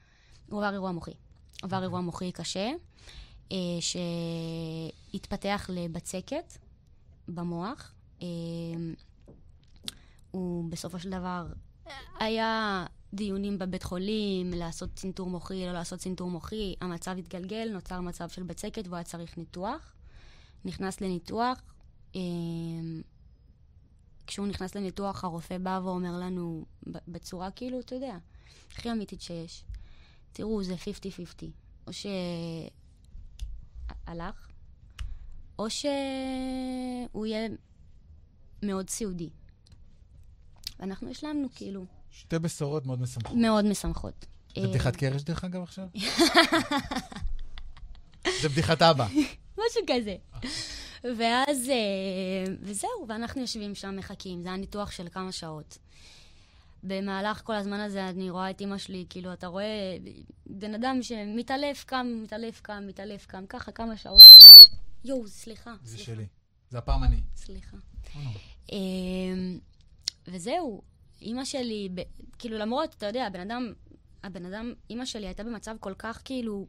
הוא 0.51 0.59
עבר 0.65 0.73
אירוע 0.73 0.93
מוחי. 0.93 1.15
עבר 1.63 1.83
אירוע 1.83 2.01
מוחי 2.01 2.33
קשה, 2.33 2.73
אה, 3.53 3.57
שהתפתח 3.81 5.71
לבצקת 5.73 6.53
במוח. 7.29 7.93
אה, 8.23 8.27
הוא 10.31 10.71
בסופו 10.71 10.99
של 10.99 11.11
דבר, 11.11 11.47
היה 12.19 12.85
דיונים 13.15 13.59
בבית 13.59 13.83
חולים, 13.83 14.51
לעשות 14.51 14.91
צנתור 14.95 15.31
מוחי, 15.31 15.67
לא 15.67 15.73
לעשות 15.73 15.99
צנתור 15.99 16.31
מוחי, 16.31 16.75
המצב 16.81 17.19
התגלגל, 17.19 17.69
נוצר 17.73 18.01
מצב 18.01 18.29
של 18.29 18.43
בצקת 18.43 18.87
והוא 18.87 18.97
היה 18.97 19.05
צריך 19.05 19.39
ניתוח. 19.39 19.95
נכנס 20.64 21.00
לניתוח, 21.00 21.62
אה, 22.16 22.21
כשהוא 24.26 24.47
נכנס 24.47 24.75
לניתוח, 24.75 25.25
הרופא 25.25 25.59
בא 25.59 25.80
ואומר 25.85 26.18
לנו 26.18 26.64
בצורה 26.87 27.50
כאילו, 27.50 27.80
אתה 27.80 27.94
יודע, 27.94 28.16
הכי 28.73 28.92
אמיתית 28.92 29.21
שיש. 29.21 29.64
תראו, 30.33 30.62
זה 30.62 30.75
50-50. 30.75 30.78
או 31.87 31.92
שהלך, 34.06 34.49
או 35.59 35.71
שהוא 35.71 37.26
יהיה 37.26 37.49
מאוד 38.62 38.90
סיעודי. 38.90 39.30
ואנחנו 40.78 41.11
השלמנו, 41.11 41.49
כאילו, 41.54 41.87
שתי 42.11 42.38
בשורות 42.38 42.87
מאוד 42.87 43.00
משמחות. 43.00 43.37
מאוד 43.37 43.64
משמחות. 43.64 44.26
זה 44.56 44.61
אה, 44.61 44.68
בדיחת 44.68 44.97
קרש 44.97 45.23
דרך 45.23 45.44
אגב 45.44 45.62
עכשיו? 45.62 45.88
זה 48.42 48.49
בדיחת 48.49 48.83
אבא. 48.83 49.06
משהו 49.55 49.83
כזה. 49.87 50.17
ואז, 51.19 51.71
אה, 51.71 52.55
וזהו, 52.61 53.07
ואנחנו 53.09 53.41
יושבים 53.41 53.75
שם, 53.75 53.97
מחכים. 53.97 54.43
זה 54.43 54.49
היה 54.49 54.57
ניתוח 54.57 54.91
של 54.91 55.09
כמה 55.09 55.33
שעות. 55.33 55.79
במהלך 56.83 57.43
כל 57.45 57.55
הזמן 57.55 57.81
הזה 57.81 58.09
אני 58.09 58.31
רואה 58.31 58.51
את 58.51 58.61
אימא 58.61 58.79
שלי, 58.79 59.07
כאילו, 59.09 59.33
אתה 59.33 59.47
רואה 59.47 59.97
בן 60.47 60.75
אדם 60.75 61.03
שמתעלף, 61.03 61.85
קם, 61.85 62.07
מתעלף, 62.23 62.61
קם, 62.61 62.85
מתעלף, 62.87 63.27
קם, 63.27 63.47
ככה 63.49 63.73
כמה 63.73 63.97
שעות 63.97 64.23
טובות. 64.31 64.81
יואו, 65.05 65.29
סליחה. 65.29 65.75
זה 65.83 65.97
סליחה, 65.97 66.05
שלי. 66.05 66.27
זה 66.71 66.79
הפעם 66.79 67.05
אני. 67.05 67.21
סליחה. 67.37 67.77
לא. 68.15 68.31
אמ, 68.73 69.59
וזהו, 70.29 70.83
אימא 71.21 71.45
שלי, 71.45 71.89
כאילו 72.39 72.59
למרות, 72.59 72.95
אתה 72.95 73.07
יודע, 73.07 73.27
הבן 73.27 73.41
אדם, 73.41 73.73
הבן 74.23 74.47
אדם, 74.47 74.73
אימא 74.91 75.05
שלי 75.05 75.27
הייתה 75.27 75.45
במצב 75.45 75.77
כל 75.81 75.95
כך 75.99 76.23
כאילו, 76.25 76.67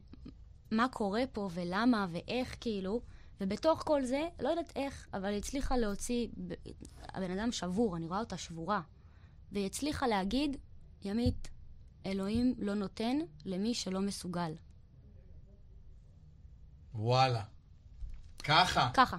מה 0.71 0.87
קורה 0.91 1.23
פה 1.31 1.49
ולמה 1.53 2.07
ואיך, 2.11 2.55
כאילו, 2.61 3.01
ובתוך 3.41 3.83
כל 3.85 4.05
זה, 4.05 4.27
לא 4.39 4.49
יודעת 4.49 4.71
איך, 4.75 5.07
אבל 5.13 5.25
היא 5.29 5.37
הצליחה 5.37 5.77
להוציא, 5.77 6.27
הבן 7.03 7.39
אדם 7.39 7.51
שבור, 7.51 7.97
אני 7.97 8.07
רואה 8.07 8.19
אותה 8.19 8.37
שבורה, 8.37 8.81
והיא 9.51 9.65
הצליחה 9.65 10.07
להגיד, 10.07 10.57
ימית, 11.01 11.47
אלוהים 12.05 12.55
לא 12.57 12.73
נותן 12.73 13.17
למי 13.45 13.73
שלא 13.73 14.01
מסוגל. 14.01 14.51
וואלה. 16.95 17.43
ככה. 18.43 18.89
ככה. 18.93 19.17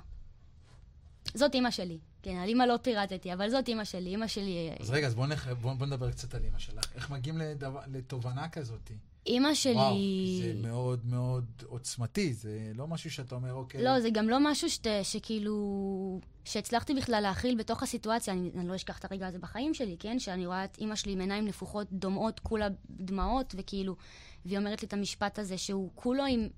זאת 1.35 1.55
אימא 1.55 1.71
שלי. 1.71 1.99
כן, 2.23 2.37
על 2.37 2.49
אימא 2.49 2.63
לא 2.63 2.77
פירטתי, 2.83 3.33
אבל 3.33 3.51
זאת 3.51 3.69
אימא 3.69 3.85
שלי. 3.85 4.11
אימא 4.11 4.27
שלי... 4.27 4.71
אז 4.81 4.91
רגע, 4.91 5.07
אז 5.07 5.15
בוא 5.15 5.27
נח- 5.27 5.49
בוא 5.49 5.75
בוא 5.75 5.87
נדבר 5.87 6.11
קצת 6.11 6.35
על 6.35 6.45
אמא 6.45 6.59
שלך. 6.59 6.93
איך 6.95 7.11
מגיעים 7.11 7.39
לדבר- 7.39 7.81
לתובנה 7.87 8.49
כזאת? 8.49 8.91
אימא 9.27 9.55
שלי... 9.55 9.75
וואו, 9.75 9.97
זה 10.43 10.55
מאוד 10.63 11.07
מאוד 11.07 11.45
עוצמתי, 11.67 12.35
זה 12.35 12.73
לא 12.75 12.87
משהו 12.87 13.11
שאתה 13.11 13.35
אומר, 13.35 13.53
אוקיי. 13.53 13.85
לא, 13.85 14.01
זה 14.01 14.11
גם 14.11 14.29
לא 14.29 14.51
משהו 14.51 14.71
שת, 14.71 14.87
שכאילו... 15.03 16.21
שהצלחתי 16.45 16.95
בכלל 16.95 17.21
להכיל 17.21 17.55
בתוך 17.59 17.83
הסיטואציה. 17.83 18.35
אני, 18.35 18.51
אני 18.55 18.69
לא 18.69 18.75
אשכח 18.75 18.99
את 18.99 19.05
הרגע 19.05 19.27
הזה 19.27 19.39
בחיים 19.39 19.75
שלי, 19.75 19.97
כן? 19.99 20.19
שאני 20.19 20.47
רואה 20.47 20.65
את 20.65 20.79
אימא 20.79 20.95
שלי 20.95 21.13
עם 21.13 21.21
עיניים 21.21 21.45
נפוחות, 21.45 21.87
דומעות, 21.93 22.41
כולה 22.41 22.69
דמעות, 22.91 23.55
וכאילו... 23.59 23.97
והיא 24.45 24.59
אומרת 24.59 24.83
לי 24.83 24.89
את 24.89 24.93
המשפט 24.93 25.39
הזה, 25.39 25.59
שהוא 25.59 25.91
כולו 25.95 26.25
עם 26.25 26.49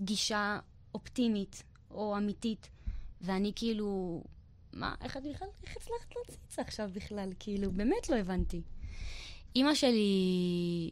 גישה 0.00 0.58
אופטימית 0.94 1.62
או 1.90 2.16
אמיתית, 2.16 2.68
ואני 3.20 3.52
כאילו... 3.56 4.22
מה, 4.72 4.94
איך 5.00 5.16
את 5.16 5.22
בכלל, 5.22 5.48
איך 5.62 5.76
הצלחת 5.76 6.14
להציץ 6.16 6.58
עכשיו 6.58 6.90
בכלל? 6.94 7.32
כאילו, 7.38 7.72
באמת 7.72 8.08
לא 8.08 8.16
הבנתי. 8.16 8.62
אימא 9.56 9.74
שלי 9.74 10.90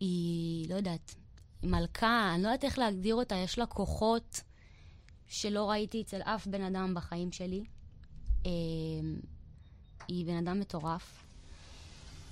היא, 0.00 0.70
לא 0.70 0.74
יודעת, 0.74 1.14
מלכה, 1.62 2.32
אני 2.34 2.42
לא 2.42 2.48
יודעת 2.48 2.64
איך 2.64 2.78
להגדיר 2.78 3.14
אותה, 3.14 3.34
יש 3.34 3.58
לה 3.58 3.66
כוחות 3.66 4.40
שלא 5.28 5.70
ראיתי 5.70 6.02
אצל 6.02 6.22
אף 6.22 6.46
בן 6.46 6.62
אדם 6.62 6.94
בחיים 6.94 7.32
שלי. 7.32 7.64
אמ, 8.44 8.50
היא 10.08 10.26
בן 10.26 10.36
אדם 10.36 10.60
מטורף. 10.60 11.24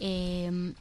אמ, 0.00 0.72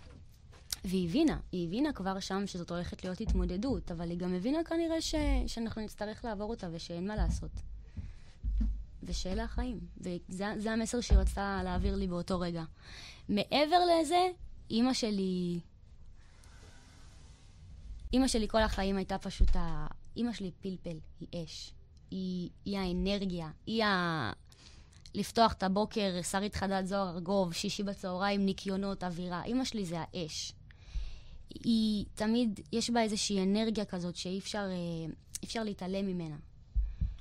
והיא 0.85 1.09
הבינה, 1.09 1.39
היא 1.51 1.67
הבינה 1.67 1.93
כבר 1.93 2.19
שם 2.19 2.47
שזאת 2.47 2.71
הולכת 2.71 3.03
להיות 3.03 3.21
התמודדות, 3.21 3.91
אבל 3.91 4.09
היא 4.09 4.17
גם 4.17 4.33
הבינה 4.33 4.63
כנראה 4.63 5.01
ש... 5.01 5.15
שאנחנו 5.47 5.81
נצטרך 5.81 6.25
לעבור 6.25 6.49
אותה 6.49 6.67
ושאין 6.71 7.07
מה 7.07 7.15
לעשות. 7.15 7.51
ושאלה 9.03 9.43
החיים. 9.43 9.79
וזה 9.97 10.53
זה 10.57 10.71
המסר 10.71 11.01
שהיא 11.01 11.17
רצתה 11.17 11.61
להעביר 11.63 11.95
לי 11.95 12.07
באותו 12.07 12.39
רגע. 12.39 12.63
מעבר 13.29 13.79
לזה, 13.85 14.27
אימא 14.69 14.93
שלי... 14.93 15.59
אימא 18.13 18.27
שלי 18.27 18.47
כל 18.47 18.61
החיים 18.61 18.97
הייתה 18.97 19.17
פשוט 19.17 19.55
ה... 19.55 19.87
אימא 20.15 20.33
שלי 20.33 20.51
פלפל, 20.61 20.97
היא 21.19 21.27
אש. 21.35 21.73
היא, 22.11 22.49
היא 22.65 22.77
האנרגיה, 22.77 23.51
היא 23.65 23.83
ה... 23.83 24.31
לפתוח 25.15 25.53
את 25.53 25.63
הבוקר, 25.63 26.21
שרית 26.21 26.55
חדד 26.55 26.85
זוהר 26.85 27.09
ארגוב, 27.09 27.53
שישי 27.53 27.83
בצהריים, 27.83 28.45
ניקיונות, 28.45 29.03
אווירה. 29.03 29.43
אימא 29.43 29.65
שלי 29.65 29.85
זה 29.85 29.97
האש. 29.99 30.53
היא 31.49 32.05
תמיד, 32.15 32.59
יש 32.71 32.89
בה 32.89 33.01
איזושהי 33.01 33.43
אנרגיה 33.43 33.85
כזאת 33.85 34.15
שאי 34.15 34.39
אפשר, 34.39 34.67
אה, 34.69 35.13
אפשר 35.43 35.63
להתעלם 35.63 36.07
ממנה. 36.07 36.35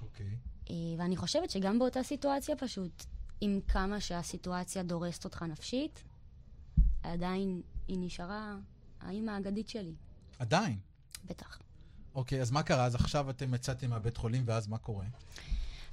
אוקיי. 0.03 0.37
אה, 0.71 0.75
ואני 0.99 1.17
חושבת 1.17 1.51
שגם 1.51 1.79
באותה 1.79 2.03
סיטואציה 2.03 2.57
פשוט, 2.57 3.05
עם 3.41 3.61
כמה 3.69 4.01
שהסיטואציה 4.01 4.83
דורסת 4.83 5.25
אותך 5.25 5.43
נפשית, 5.43 6.03
עדיין 7.03 7.63
היא 7.89 7.99
נשארה 8.01 8.57
האימא 9.01 9.31
האגדית 9.31 9.69
שלי, 9.69 9.95
עדיין. 10.43 10.79
בטח. 11.25 11.59
אוקיי, 12.15 12.41
אז 12.41 12.51
מה 12.51 12.63
קרה? 12.63 12.85
אז 12.85 12.95
עכשיו 12.95 13.31
אתם 13.31 13.55
יצאתם 13.55 13.91
מהבית 13.91 14.17
חולים, 14.17 14.43
ואז 14.47 14.69
מה 14.69 14.79
קורה? 14.79 15.05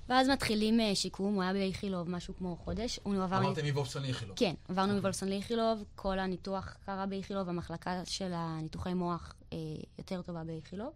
ואז 0.10 0.30
מתחילים 0.30 0.80
אה, 0.80 0.96
שיקום, 0.96 1.34
הוא 1.34 1.44
היה 1.44 1.54
באיכילוב 1.54 2.10
משהו 2.10 2.36
כמו 2.38 2.56
חודש. 2.56 3.00
הוא 3.04 3.24
עבר... 3.24 3.36
עברתם 3.36 3.66
מוולפסון 3.66 4.02
לאיכילוב. 4.02 4.38
כן, 4.38 4.54
עברנו 4.70 4.88
אוקיי. 4.88 5.00
מוולפסון 5.00 5.30
לאיכילוב, 5.30 5.84
כל 5.96 6.20
הניתוח 6.20 6.78
קרה 6.86 7.06
באיכילוב, 7.06 7.50
המחלקה 7.50 8.06
של 8.06 8.32
הניתוחי 8.34 8.94
מוח 8.94 9.34
אה, 9.54 9.58
יותר 9.98 10.22
טובה 10.22 10.44
באיכילוב. 10.44 10.94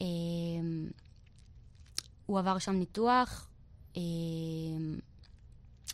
אה, 0.00 0.06
הוא 2.26 2.38
עבר 2.38 2.58
שם 2.58 2.72
ניתוח. 2.72 3.48
אה, 3.96 4.02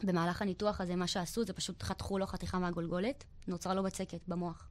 במהלך 0.03 0.43
הניתוח 0.43 0.81
הזה, 0.81 0.97
מה 0.97 1.07
שעשו 1.07 1.45
זה 1.45 1.53
פשוט 1.53 1.83
חתכו 1.83 2.19
לו 2.19 2.27
חתיכה 2.27 2.59
מהגולגולת, 2.59 3.25
נוצרה 3.49 3.75
לו 3.75 3.83
בצקת 3.83 4.21
במוח. 4.29 4.69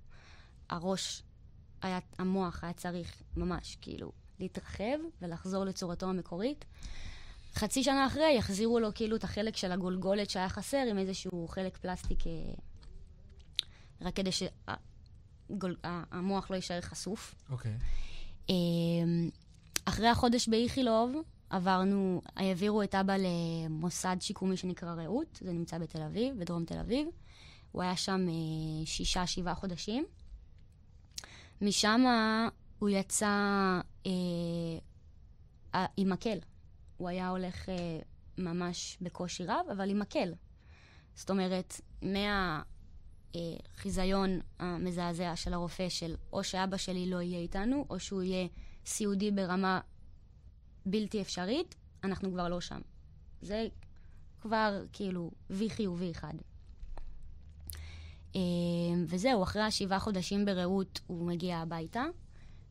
הראש, 0.69 1.23
היה, 1.81 1.99
המוח 2.17 2.63
היה 2.63 2.73
צריך 2.73 3.21
ממש 3.37 3.77
כאילו 3.81 4.11
להתרחב 4.39 4.97
ולחזור 5.21 5.65
לצורתו 5.65 6.09
המקורית. 6.09 6.65
חצי 7.55 7.83
שנה 7.83 8.07
אחרי 8.07 8.35
יחזירו 8.37 8.79
לו 8.79 8.93
כאילו 8.95 9.15
את 9.15 9.23
החלק 9.23 9.57
של 9.57 9.71
הגולגולת 9.71 10.29
שהיה 10.29 10.49
חסר 10.49 10.83
עם 10.89 10.97
איזשהו 10.97 11.47
חלק 11.47 11.77
פלסטיק, 11.77 12.27
אה, 12.27 12.31
רק 14.01 14.15
כדי 14.15 14.29
שהמוח 14.31 16.51
לא 16.51 16.55
יישאר 16.55 16.81
חשוף. 16.81 17.35
אוקיי. 17.49 17.77
אה, 18.49 18.55
אחרי 19.85 20.07
החודש 20.07 20.47
באיכילוב, 20.47 21.11
עברנו, 21.49 22.21
העבירו 22.35 22.83
את 22.83 22.95
אבא 22.95 23.15
למוסד 23.17 24.17
שיקומי 24.19 24.57
שנקרא 24.57 24.93
רעות, 24.93 25.39
זה 25.41 25.53
נמצא 25.53 25.77
בתל 25.77 26.01
אביב, 26.01 26.39
בדרום 26.39 26.65
תל 26.65 26.77
אביב. 26.77 27.07
הוא 27.71 27.81
היה 27.81 27.95
שם 27.95 28.25
אה, 28.29 28.85
שישה, 28.85 29.27
שבעה 29.27 29.55
חודשים. 29.55 30.05
משם 31.61 32.01
הוא 32.79 32.89
יצא 32.89 33.27
אה, 34.05 34.11
אה, 35.75 35.85
עם 35.97 36.09
מקל. 36.09 36.37
הוא 36.97 37.09
היה 37.09 37.29
הולך 37.29 37.69
אה, 37.69 37.99
ממש 38.37 38.97
בקושי 39.01 39.45
רב, 39.45 39.65
אבל 39.71 39.89
עם 39.89 39.99
מקל. 39.99 40.33
זאת 41.15 41.29
אומרת, 41.29 41.81
מהחיזיון 43.35 44.39
המזעזע 44.59 45.35
של 45.35 45.53
הרופא 45.53 45.89
של 45.89 46.15
או 46.33 46.43
שאבא 46.43 46.77
שלי 46.77 47.09
לא 47.09 47.21
יהיה 47.21 47.39
איתנו, 47.39 47.85
או 47.89 47.99
שהוא 47.99 48.21
יהיה 48.21 48.47
סיעודי 48.85 49.31
ברמה 49.31 49.79
בלתי 50.85 51.21
אפשרית, 51.21 51.75
אנחנו 52.03 52.31
כבר 52.31 52.49
לא 52.49 52.61
שם. 52.61 52.81
זה 53.41 53.67
כבר 54.41 54.83
כאילו 54.93 55.31
וי 55.49 55.69
חיובי 55.69 56.11
אחד. 56.11 56.33
אה, 58.35 58.41
וזהו, 59.07 59.43
אחרי 59.43 59.61
השבעה 59.61 59.99
חודשים 59.99 60.45
ברעות 60.45 60.99
הוא 61.07 61.27
מגיע 61.27 61.57
הביתה, 61.57 62.03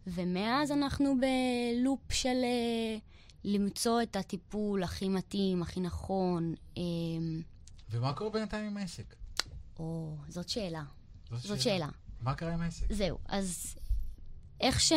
ומאז 0.07 0.73
אנחנו 0.73 1.15
בלופ 1.21 2.13
של 2.13 2.29
אה, 2.45 2.99
למצוא 3.45 4.03
את 4.03 4.17
הטיפול 4.17 4.83
הכי 4.83 5.09
מתאים, 5.09 5.63
הכי 5.63 5.81
נכון. 5.81 6.55
אה, 6.77 6.83
ומה 7.91 8.13
קורה 8.13 8.31
בינתיים 8.31 8.67
עם 8.67 8.77
העסק? 8.77 9.15
או, 9.79 10.17
זאת 10.29 10.49
שאלה. 10.49 10.83
זאת 11.31 11.61
שאלה. 11.61 11.89
מה 12.21 12.35
קרה 12.35 12.53
עם 12.53 12.61
העסק? 12.61 12.93
זהו, 12.93 13.19
אז 13.29 13.77
איך, 14.61 14.81
ש... 14.81 14.93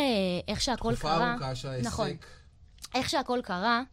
איך 0.48 0.62
שהכל 0.62 0.96
תקופה 0.96 1.08
קרה... 1.08 1.32
ארוכה 1.32 1.56
שהעסק... 1.56 1.88
נכון. 1.88 2.10
איך 2.96 3.10
שהכל 3.10 3.40
קרה, 3.44 3.84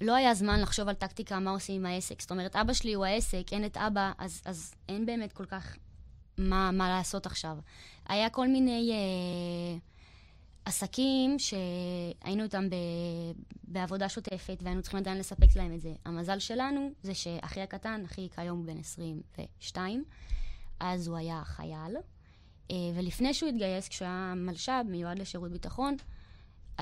לא 0.00 0.14
היה 0.14 0.34
זמן 0.34 0.60
לחשוב 0.60 0.88
על 0.88 0.94
טקטיקה 0.94 1.38
מה 1.38 1.50
עושים 1.50 1.74
עם 1.74 1.86
העסק. 1.86 2.20
זאת 2.20 2.30
אומרת, 2.30 2.56
אבא 2.56 2.72
שלי 2.72 2.92
הוא 2.92 3.04
העסק, 3.04 3.44
אין 3.52 3.64
את 3.64 3.76
אבא, 3.76 4.12
אז, 4.18 4.42
אז 4.44 4.74
אין 4.88 5.06
באמת 5.06 5.32
כל 5.32 5.44
כך 5.44 5.76
מה, 6.38 6.70
מה 6.70 6.88
לעשות 6.88 7.26
עכשיו. 7.26 7.58
היה 8.08 8.30
כל 8.30 8.48
מיני 8.48 8.90
אה, 8.92 9.78
עסקים 10.64 11.36
שהיינו 11.38 12.42
איתם 12.42 12.70
ב, 12.70 12.74
בעבודה 13.64 14.08
שוטפת 14.08 14.58
והיינו 14.62 14.82
צריכים 14.82 15.00
עדיין 15.00 15.18
לספק 15.18 15.56
להם 15.56 15.74
את 15.74 15.80
זה. 15.80 15.92
המזל 16.04 16.38
שלנו 16.38 16.90
זה 17.02 17.14
שאחי 17.14 17.60
הקטן, 17.60 18.02
אחי 18.04 18.28
כיום 18.34 18.58
הוא 18.58 18.66
בן 18.66 18.78
22, 18.78 20.04
אז 20.80 21.08
הוא 21.08 21.16
היה 21.16 21.42
חייל, 21.44 21.96
אה, 22.70 22.76
ולפני 22.94 23.34
שהוא 23.34 23.48
התגייס, 23.48 23.88
כשהוא 23.88 24.08
היה 24.08 24.32
מלש"ב, 24.36 24.82
מיועד 24.88 25.18
לשירות 25.18 25.52
ביטחון, 25.52 25.96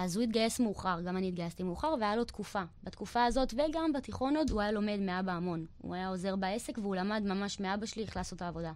אז 0.00 0.16
הוא 0.16 0.24
התגייס 0.24 0.60
מאוחר, 0.60 1.00
גם 1.00 1.16
אני 1.16 1.28
התגייסתי 1.28 1.62
מאוחר, 1.62 1.94
והיה 2.00 2.16
לו 2.16 2.24
תקופה. 2.24 2.62
בתקופה 2.84 3.24
הזאת, 3.24 3.54
וגם 3.54 3.92
בתיכון 3.92 4.36
עוד, 4.36 4.50
הוא 4.50 4.60
היה 4.60 4.72
לומד 4.72 4.98
מאבא 5.00 5.32
המון. 5.32 5.66
הוא 5.78 5.94
היה 5.94 6.08
עוזר 6.08 6.36
בעסק, 6.36 6.78
והוא 6.78 6.96
למד 6.96 7.22
ממש 7.24 7.60
מאבא 7.60 7.86
שלי 7.86 8.02
איך 8.02 8.16
לעשות 8.16 8.36
את 8.36 8.42
העבודה. 8.42 8.72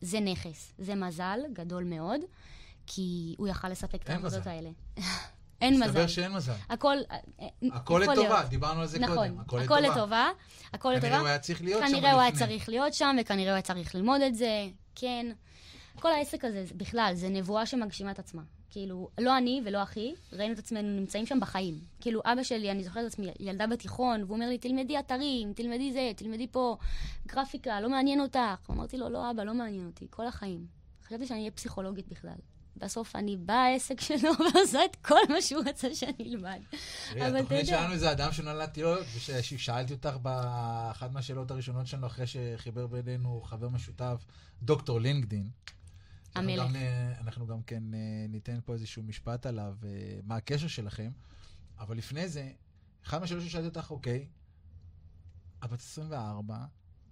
זה 0.00 0.20
נכס, 0.20 0.72
זה 0.78 0.94
מזל 0.94 1.40
גדול 1.52 1.84
מאוד, 1.84 2.20
כי 2.86 3.34
הוא 3.38 3.48
יכל 3.48 3.68
לספק 3.68 4.02
את 4.02 4.10
העבודות 4.10 4.40
מזל. 4.40 4.50
האלה. 4.50 4.70
אין 5.60 5.74
מזל. 5.74 5.84
מסתבר 5.84 6.06
שאין 6.06 6.32
מזל. 6.32 6.52
הכל... 6.68 6.96
הכל 7.72 8.00
לטובה, 8.02 8.14
להיות. 8.28 8.48
דיברנו 8.48 8.80
על 8.80 8.86
זה 8.86 8.98
נכון, 8.98 9.16
קודם. 9.16 9.40
הכל 9.40 9.58
הכל 9.60 9.80
לטובה. 9.80 9.90
לטובה. 9.96 10.28
הכל 10.72 10.90
לטובה. 10.92 11.00
כנראה 11.08 11.20
הוא 11.20 11.28
היה 11.28 11.38
צריך 11.38 11.62
להיות 11.62 11.82
שם 11.82 11.92
כנראה 11.92 12.12
הוא 12.12 12.20
היה 12.20 12.30
לפני. 12.30 12.46
צריך 12.46 12.68
להיות 12.68 12.94
שם, 12.94 13.16
וכנראה 13.20 13.48
הוא 13.48 13.54
היה 13.54 13.62
צריך 13.62 13.94
ללמוד 13.94 14.20
את 14.20 14.34
זה, 14.34 14.68
כן. 14.94 15.26
כל 16.00 16.12
העסק 16.12 16.44
הזה, 16.44 16.64
זה- 16.64 16.74
בכלל, 16.76 17.12
זה 17.14 17.28
נבואה 17.28 17.66
שמגשימה 17.66 18.10
את 18.10 18.18
עצמה. 18.18 18.42
כאילו, 18.70 19.08
לא 19.18 19.38
אני 19.38 19.62
ולא 19.64 19.82
אחי, 19.82 20.14
ראינו 20.32 20.54
את 20.54 20.58
עצמנו 20.58 21.00
נמצאים 21.00 21.26
שם 21.26 21.40
בחיים. 21.40 21.80
כאילו, 22.00 22.20
אבא 22.24 22.42
שלי, 22.42 22.70
אני 22.70 22.84
זוכרת 22.84 23.06
את 23.06 23.12
עצמי, 23.12 23.32
ילדה 23.40 23.66
בתיכון, 23.66 24.22
והוא 24.22 24.34
אומר 24.34 24.48
לי, 24.48 24.58
תלמדי 24.58 24.98
אתרים, 24.98 25.52
תלמדי 25.52 25.92
זה, 25.92 26.10
תלמדי 26.16 26.46
פה 26.46 26.76
גרפיקה, 27.26 27.80
לא 27.80 27.90
מעניין 27.90 28.20
אותך. 28.20 28.70
אמרתי 28.70 28.96
לו, 28.96 29.08
לא, 29.08 29.30
אבא, 29.30 29.42
לא 29.42 29.54
מעניין 29.54 29.86
אותי, 29.86 30.06
כל 30.10 30.26
החיים. 30.26 30.66
חשבתי 31.06 31.26
שאני 31.26 31.40
אהיה 31.40 31.50
פסיכולוגית 31.50 32.08
בכלל. 32.08 32.36
בסוף 32.76 33.16
אני 33.16 33.36
באה 33.36 33.64
העסק 33.64 34.00
שלו 34.00 34.30
ועושה 34.54 34.84
את 34.84 34.96
כל 34.96 35.20
מה 35.28 35.42
שהוא 35.42 35.62
רצה 35.66 35.94
שאני 35.94 36.12
אלמד. 36.20 36.60
התוכנית. 37.10 37.66
שלנו 37.66 37.96
זה 37.96 38.12
אדם 38.12 38.32
שנולדתי 38.32 38.82
לו, 38.82 38.94
וששאלתי 39.16 39.92
אותך 39.92 40.16
באחת 40.22 41.12
מהשאלות 41.12 41.50
הראשונות 41.50 41.86
שלנו, 41.86 42.06
אחרי 42.06 42.26
שחיבר 42.26 42.86
בינינו 42.86 43.40
חבר 43.44 43.68
משותף, 43.68 44.24
דוקטור 44.62 45.00
לינקדין. 45.00 45.50
המלך. 46.38 46.68
גם, 46.68 46.76
אה, 46.76 47.20
אנחנו 47.20 47.46
גם 47.46 47.62
כן 47.62 47.94
אה, 47.94 48.26
ניתן 48.28 48.58
פה 48.64 48.72
איזשהו 48.72 49.02
משפט 49.02 49.46
עליו, 49.46 49.76
אה, 49.84 50.18
מה 50.24 50.36
הקשר 50.36 50.68
שלכם. 50.68 51.10
אבל 51.78 51.96
לפני 51.96 52.28
זה, 52.28 52.50
אחד 53.06 53.20
מהשאלות 53.20 53.44
ששאלתי 53.44 53.66
אותך, 53.66 53.90
אוקיי, 53.90 54.26
את 55.64 55.70
בת 55.70 55.80
24, 55.80 56.64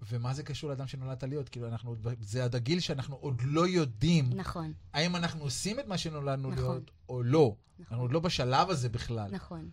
ומה 0.09 0.35
זה 0.35 0.43
קשור 0.43 0.71
לאדם 0.71 0.87
שנולדת 0.87 1.23
להיות? 1.23 1.49
כאילו, 1.49 1.69
אנחנו, 1.69 1.97
זה 2.21 2.45
עד 2.45 2.55
הגיל 2.55 2.81
שאנחנו 2.81 3.17
עוד 3.17 3.43
לא 3.45 3.69
יודעים 3.69 4.33
נכון, 4.33 4.73
האם 4.93 5.17
אנחנו 5.17 5.43
עושים 5.43 5.81
את 5.81 5.87
מה 5.87 5.99
שנולדנו 5.99 6.51
נכון. 6.51 6.65
להיות 6.65 6.91
או 7.09 7.23
לא. 7.23 7.57
אנחנו 7.71 7.85
נכון, 7.85 7.99
עוד 7.99 8.13
לא 8.13 8.21
בשלב 8.21 8.71
הזה 8.71 8.89
בכלל. 8.89 9.31
נכון. 9.31 9.71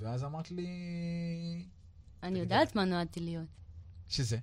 ואז 0.00 0.24
אמרת 0.24 0.50
לי 0.50 0.68
אני 2.22 2.38
יודעת 2.38 2.76
מה 2.76 2.84
נועדתי 2.84 3.20
להיות. 3.20 3.46
שזה. 4.08 4.38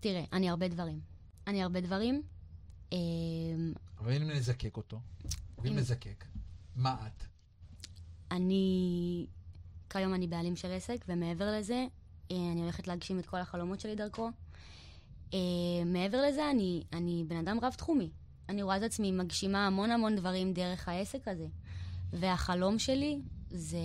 תראה, 0.00 0.24
אני 0.32 0.50
הרבה 0.50 0.68
דברים. 0.68 1.00
אני 1.46 1.62
הרבה 1.62 1.80
דברים. 1.80 2.22
אמ, 2.92 3.72
אבל 3.98 4.12
אם 4.12 4.30
נזקק 4.30 4.76
אותו, 4.76 5.00
אם- 5.66 5.76
נזקק, 5.76 6.24
מה 6.76 7.06
את? 7.06 7.24
אני... 8.30 9.26
כיום 9.90 10.14
אני 10.14 10.26
בעלים 10.26 10.56
של 10.56 10.72
עסק, 10.72 11.04
ומעבר 11.08 11.58
לזה, 11.58 11.86
אה, 12.30 12.36
אני 12.52 12.60
הולכת 12.60 12.86
להגשים 12.88 13.18
את 13.18 13.26
כל 13.26 13.36
החלומות 13.36 13.80
שלי 13.80 13.94
דרכו. 13.96 14.30
אה, 15.34 15.38
מעבר 15.86 16.22
לזה, 16.28 16.50
אני, 16.50 16.84
אני 16.92 17.24
בן 17.28 17.36
אדם 17.36 17.58
רב-תחומי. 17.62 18.10
אני 18.48 18.62
רואה 18.62 18.76
את 18.76 18.82
עצמי 18.82 19.12
מגשימה 19.12 19.66
המון 19.66 19.90
המון 19.90 20.16
דברים 20.16 20.52
דרך 20.52 20.88
העסק 20.88 21.28
הזה. 21.28 21.46
והחלום 22.12 22.78
שלי 22.78 23.20
זה... 23.50 23.78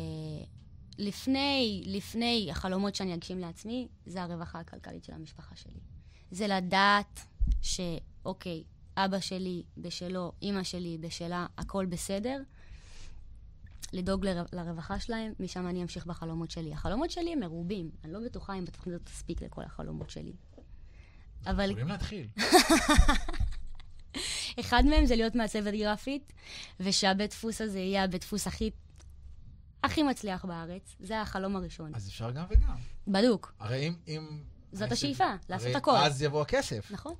לפני, 0.97 1.83
לפני 1.85 2.47
החלומות 2.51 2.95
שאני 2.95 3.13
אגשים 3.13 3.39
לעצמי, 3.39 3.87
זה 4.05 4.23
הרווחה 4.23 4.59
הכלכלית 4.59 5.03
של 5.03 5.13
המשפחה 5.13 5.55
שלי. 5.55 5.79
זה 6.31 6.47
לדעת 6.47 7.19
שאוקיי, 7.61 8.63
אבא 8.97 9.19
שלי 9.19 9.63
בשלו, 9.77 10.31
אימא 10.41 10.63
שלי 10.63 10.97
בשלה, 10.97 11.45
הכל 11.57 11.85
בסדר. 11.85 12.41
לדאוג 13.93 14.25
לר... 14.25 14.45
לרווחה 14.53 14.99
שלהם, 14.99 15.33
משם 15.39 15.67
אני 15.67 15.83
אמשיך 15.83 16.05
בחלומות 16.05 16.51
שלי. 16.51 16.73
החלומות 16.73 17.11
שלי 17.11 17.33
הם 17.33 17.39
מרובים, 17.39 17.91
אני 18.03 18.13
לא 18.13 18.19
בטוחה 18.25 18.53
אם 18.53 18.65
בתוכנית 18.65 18.95
הזאת 18.95 19.05
תספיק 19.05 19.41
לכל 19.41 19.63
החלומות 19.63 20.09
שלי. 20.09 20.33
אבל 21.45 21.69
יכולים 21.69 21.87
להתחיל. 21.87 22.27
אחד 24.59 24.83
מהם 24.85 25.05
זה 25.05 25.15
להיות 25.15 25.35
מעצבת 25.35 25.73
גרפית, 25.73 26.33
ושהבית 26.79 27.31
דפוס 27.31 27.61
הזה 27.61 27.79
יהיה 27.79 28.03
הבית 28.03 28.21
דפוס 28.21 28.47
הכי, 28.47 28.71
הכי 29.83 30.03
מצליח 30.03 30.45
בארץ. 30.45 30.95
זה 30.99 31.21
החלום 31.21 31.55
הראשון. 31.55 31.95
אז 31.95 32.07
אפשר 32.07 32.31
גם 32.31 32.45
וגם. 32.49 32.75
בדוק, 33.07 33.53
הרי 33.59 33.87
אם... 33.87 33.95
אם 34.07 34.43
זאת 34.71 34.91
השאיפה, 34.91 35.33
לעשות 35.49 35.67
הרי 35.67 35.75
הכל. 35.75 35.95
אז 35.95 36.21
יבוא 36.21 36.41
הכסף. 36.41 36.91
נכון, 36.91 37.13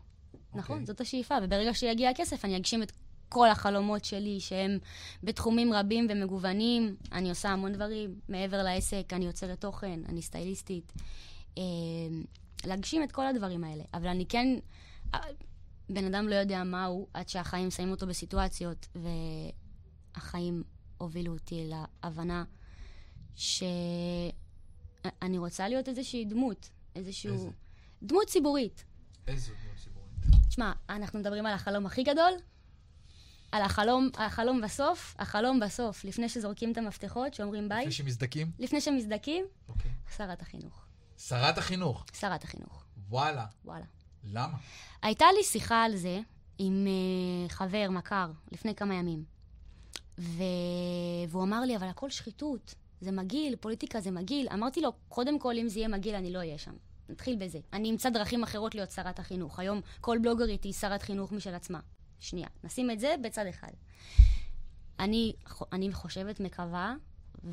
אוקיי. 0.58 0.76
נכון, 0.76 0.86
זאת 0.86 1.02
השאיפה. 1.02 1.36
וברגע 1.44 1.74
שיגיע 1.74 2.10
הכסף, 2.10 2.46
אני 2.46 2.58
אגשים 2.58 2.84
את 2.84 2.92
כל 3.30 3.50
החלומות 3.50 4.06
שלי, 4.06 4.40
שהם 4.40 4.78
בתחומים 5.24 5.74
רבים 5.74 6.08
ומגוונים. 6.10 6.96
אני 7.12 7.30
עושה 7.30 7.50
המון 7.50 7.74
דברים 7.74 8.20
מעבר 8.30 8.64
לעסק, 8.64 9.14
אני 9.14 9.26
יוצרת 9.26 9.62
תוכן, 9.62 10.00
אני 10.10 10.22
סטייליסטית. 10.22 10.94
אה, 11.58 11.64
להגשים 12.66 13.04
את 13.04 13.12
כל 13.12 13.28
הדברים 13.28 13.64
האלה. 13.64 13.84
אבל 13.94 14.08
אני 14.08 14.26
כן... 14.26 14.48
אה, 15.14 15.20
בן 15.90 16.06
אדם 16.06 16.28
לא 16.28 16.36
יודע 16.36 16.64
מה 16.64 16.86
הוא 16.86 17.08
עד 17.14 17.30
שהחיים 17.30 17.72
שמים 17.72 17.92
אותו 17.92 18.08
בסיטואציות, 18.08 18.88
והחיים 20.16 20.64
הובילו 20.98 21.34
אותי 21.34 21.70
להבנה 21.70 22.44
שאני 23.36 24.34
רוצה 25.38 25.68
להיות 25.68 25.90
איזושהי 25.90 26.26
דמות, 26.26 26.70
איזשהו... 26.96 27.34
איזה? 27.34 27.50
דמות 28.04 28.28
ציבורית. 28.28 28.84
איזו 29.28 29.52
דמות. 29.52 29.65
תשמע, 30.50 30.72
אנחנו 30.90 31.20
מדברים 31.20 31.46
על 31.46 31.54
החלום 31.54 31.86
הכי 31.86 32.04
גדול, 32.04 32.32
על 33.52 33.62
החלום, 33.62 34.10
החלום 34.18 34.62
בסוף, 34.62 35.16
החלום 35.20 35.60
בסוף, 35.60 36.06
לפני 36.06 36.30
שזורקים 36.30 36.72
את 36.72 36.78
המפתחות, 36.78 37.34
שאומרים 37.34 37.70
ביי, 37.70 37.80
לפני 37.80 37.92
שמזדכים? 37.92 38.52
לפני 38.60 38.82
שמזדכים, 38.82 39.46
אוקיי. 39.70 39.92
שרת 40.18 40.42
החינוך. 40.42 40.86
שרת 41.18 41.58
החינוך. 41.58 42.06
שרת 42.14 42.44
החינוך, 42.44 42.86
וואלה. 43.10 43.46
וואלה. 43.66 43.86
למה? 44.24 44.58
הייתה 45.02 45.26
לי 45.38 45.44
שיחה 45.44 45.84
על 45.84 45.96
זה 45.96 46.20
עם 46.58 46.88
uh, 46.88 47.52
חבר, 47.52 47.88
מכר, 47.90 48.32
לפני 48.52 48.76
כמה 48.76 48.96
ימים. 48.96 49.24
ו... 50.20 50.44
והוא 51.30 51.44
אמר 51.44 51.62
לי, 51.62 51.76
אבל 51.76 51.88
הכל 51.88 52.10
שחיתות, 52.10 52.76
זה 53.02 53.12
מגעיל, 53.12 53.56
פוליטיקה 53.56 54.02
זה 54.02 54.12
מגעיל. 54.12 54.48
אמרתי 54.54 54.82
לו, 54.82 54.92
קודם 55.10 55.40
כל, 55.40 55.58
אם 55.58 55.70
זה 55.70 55.80
יהיה 55.80 55.88
מגעיל, 55.88 56.16
אני 56.16 56.34
לא 56.34 56.40
אהיה 56.40 56.58
שם. 56.58 56.74
נתחיל 57.10 57.36
בזה. 57.36 57.60
אני 57.74 57.92
אמצא 57.92 58.10
דרכים 58.10 58.44
אחרות 58.44 58.76
להיות 58.76 58.92
שרת 58.92 59.20
החינוך. 59.20 59.60
היום 59.60 59.82
כל 60.02 60.18
בלוגרית 60.22 60.64
היא 60.64 60.74
שרת 60.74 61.02
חינוך 61.02 61.32
משל 61.32 61.56
עצמה. 61.56 61.80
שנייה, 62.20 62.48
נשים 62.64 62.92
את 62.92 63.00
זה 63.00 63.16
בצד 63.22 63.46
אחד. 63.50 63.72
אני, 65.00 65.34
אני 65.72 65.94
חושבת, 65.94 66.40
מקווה, 66.40 66.96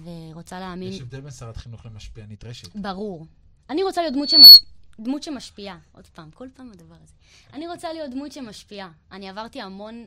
ורוצה 0.04 0.60
להאמין... 0.60 0.92
יש 0.92 1.00
הבדל 1.00 1.20
בין 1.20 1.30
שרת 1.30 1.56
חינוך 1.56 1.86
למשפיענית 1.86 2.44
רשת. 2.44 2.76
ברור. 2.76 3.26
אני 3.70 3.82
רוצה 3.82 4.00
להיות 4.00 4.14
דמות, 4.14 4.28
שמש... 4.28 4.60
דמות 5.00 5.22
שמשפיעה. 5.22 5.78
עוד 5.92 6.06
פעם, 6.06 6.30
כל 6.30 6.48
פעם 6.54 6.70
הדבר 6.70 6.94
הזה. 7.02 7.14
אני 7.52 7.68
רוצה 7.68 7.92
להיות 7.92 8.10
דמות 8.10 8.32
שמשפיעה. 8.32 8.90
אני 9.12 9.28
עברתי 9.28 9.60
המון 9.60 10.06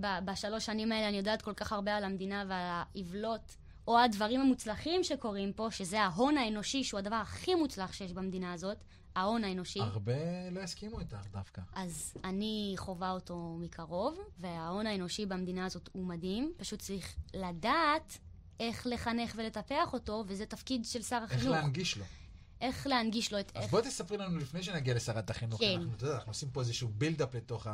ב- 0.00 0.18
בשלוש 0.24 0.66
שנים 0.66 0.92
האלה, 0.92 1.08
אני 1.08 1.16
יודעת 1.16 1.42
כל 1.42 1.54
כך 1.54 1.72
הרבה 1.72 1.96
על 1.96 2.04
המדינה 2.04 2.44
ועל 2.48 2.84
העוולות, 2.96 3.56
או 3.88 3.98
הדברים 3.98 4.40
המוצלחים 4.40 5.04
שקורים 5.04 5.52
פה, 5.52 5.68
שזה 5.70 6.00
ההון 6.00 6.36
האנושי, 6.36 6.84
שהוא 6.84 6.98
הדבר 6.98 7.16
הכי 7.16 7.54
מוצלח 7.54 7.92
שיש 7.92 8.12
במדינה 8.12 8.52
הזאת, 8.52 8.84
ההון 9.16 9.44
האנושי. 9.44 9.80
הרבה 9.80 10.50
לא 10.50 10.60
יסכימו 10.60 11.00
איתך 11.00 11.26
דווקא. 11.32 11.62
אז 11.74 12.14
אני 12.24 12.74
חווה 12.76 13.10
אותו 13.10 13.56
מקרוב, 13.60 14.18
וההון 14.38 14.86
האנושי 14.86 15.26
במדינה 15.26 15.64
הזאת 15.64 15.88
הוא 15.92 16.06
מדהים. 16.06 16.52
פשוט 16.56 16.80
צריך 16.80 17.16
לדעת 17.34 18.18
איך 18.60 18.86
לחנך 18.86 19.32
ולטפח 19.36 19.92
אותו, 19.92 20.24
וזה 20.26 20.46
תפקיד 20.46 20.84
של 20.84 21.02
שר 21.02 21.16
החינוך. 21.16 21.42
איך 21.44 21.50
להנגיש 21.50 21.96
לו. 21.96 22.04
איך 22.60 22.86
להנגיש 22.86 23.32
לו 23.32 23.40
את... 23.40 23.52
אז 23.54 23.62
איך... 23.62 23.70
בואי 23.70 23.82
תספרי 23.82 24.18
לנו 24.18 24.38
לפני 24.38 24.62
שנגיע 24.62 24.94
לשרת 24.94 25.30
החינוך. 25.30 25.60
כן. 25.60 25.76
אנחנו, 25.76 25.94
אתה 25.94 26.04
יודע, 26.04 26.16
אנחנו 26.16 26.30
עושים 26.30 26.50
פה 26.50 26.60
איזשהו 26.60 26.88
בילדאפ 26.88 27.34
לתוך 27.34 27.66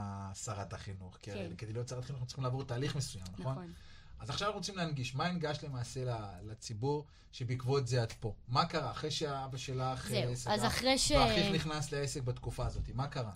שרת 0.45 0.73
החינוך. 0.73 1.19
כן. 1.23 1.53
כדי 1.59 1.73
להיות 1.73 1.89
שרת 1.89 2.05
חינוך 2.05 2.17
אנחנו 2.19 2.27
צריכים 2.27 2.45
לעבור 2.45 2.65
תהליך 2.65 2.97
מסוים, 2.97 3.25
נכון? 3.39 3.53
נכון. 3.53 3.73
אז 4.21 4.31
עכשיו 4.31 4.53
רוצים 4.53 4.77
להנגיש. 4.77 5.15
מה 5.15 5.25
הנגשת 5.27 5.63
למעשה 5.63 6.01
לציבור 6.43 7.05
שבעקבות 7.33 7.87
זה 7.87 8.03
את 8.03 8.13
פה? 8.13 8.35
מה 8.49 8.67
קרה? 8.67 8.91
אחרי 8.91 9.11
שאבא 9.11 9.57
שלך 9.57 10.09
זהו, 10.09 10.31
אה, 10.31 10.37
סגר, 10.37 10.53
אז 10.55 10.65
אחרי 10.65 10.99
ש- 10.99 11.11
ואחיך 11.11 11.55
נכנס 11.55 11.93
לעסק 11.93 12.23
בתקופה 12.23 12.67
הזאת, 12.67 12.83
מה 12.95 13.07
קרה? 13.09 13.31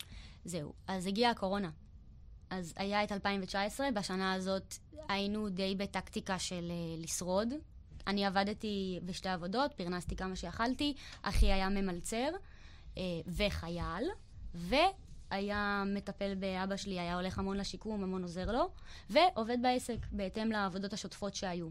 זהו, 0.45 0.73
אז 0.87 1.07
הגיעה 1.07 1.31
הקורונה. 1.31 1.71
אז 2.51 2.75
היה 2.77 3.05
את 3.05 3.13
2019, 3.13 3.91
בשנה 3.91 4.33
הזאת 4.33 4.75
היינו 5.09 5.49
די 5.49 5.75
בטקטיקה 5.75 6.39
של 6.39 6.73
uh, 6.73 7.03
לשרוד. 7.03 7.49
אני 8.07 8.27
עבדתי 8.27 9.01
בשתי 9.05 9.29
עבודות, 9.29 9.73
פרנסתי 9.73 10.17
כמה 10.17 10.37
שיכלתי, 10.37 10.95
אחי 11.23 11.53
היה 11.53 11.69
ממלצר 11.69 12.29
uh, 12.95 12.99
וחייל, 13.27 14.05
והיה 15.35 15.83
מטפל 15.87 16.35
באבא 16.35 16.77
שלי, 16.77 17.01
היה 17.01 17.15
הולך 17.15 17.39
המון 17.39 17.57
לשיקום, 17.57 18.03
המון 18.03 18.23
עוזר 18.23 18.53
לו, 18.53 18.71
ועובד 19.11 19.59
בעסק, 19.63 19.97
בהתאם 20.13 20.53
לעבודות 20.53 20.93
השוטפות 20.93 21.35
שהיו, 21.35 21.69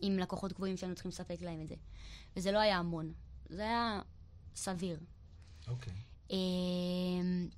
עם 0.00 0.18
לקוחות 0.18 0.52
קבועים 0.52 0.76
שהיינו 0.76 0.94
צריכים 0.94 1.08
לספק 1.08 1.42
להם 1.42 1.60
את 1.60 1.68
זה. 1.68 1.74
וזה 2.36 2.52
לא 2.52 2.58
היה 2.58 2.76
המון, 2.76 3.12
זה 3.48 3.62
היה 3.62 4.00
סביר. 4.56 4.98
אוקיי. 5.68 5.92
אמ, 6.30 7.48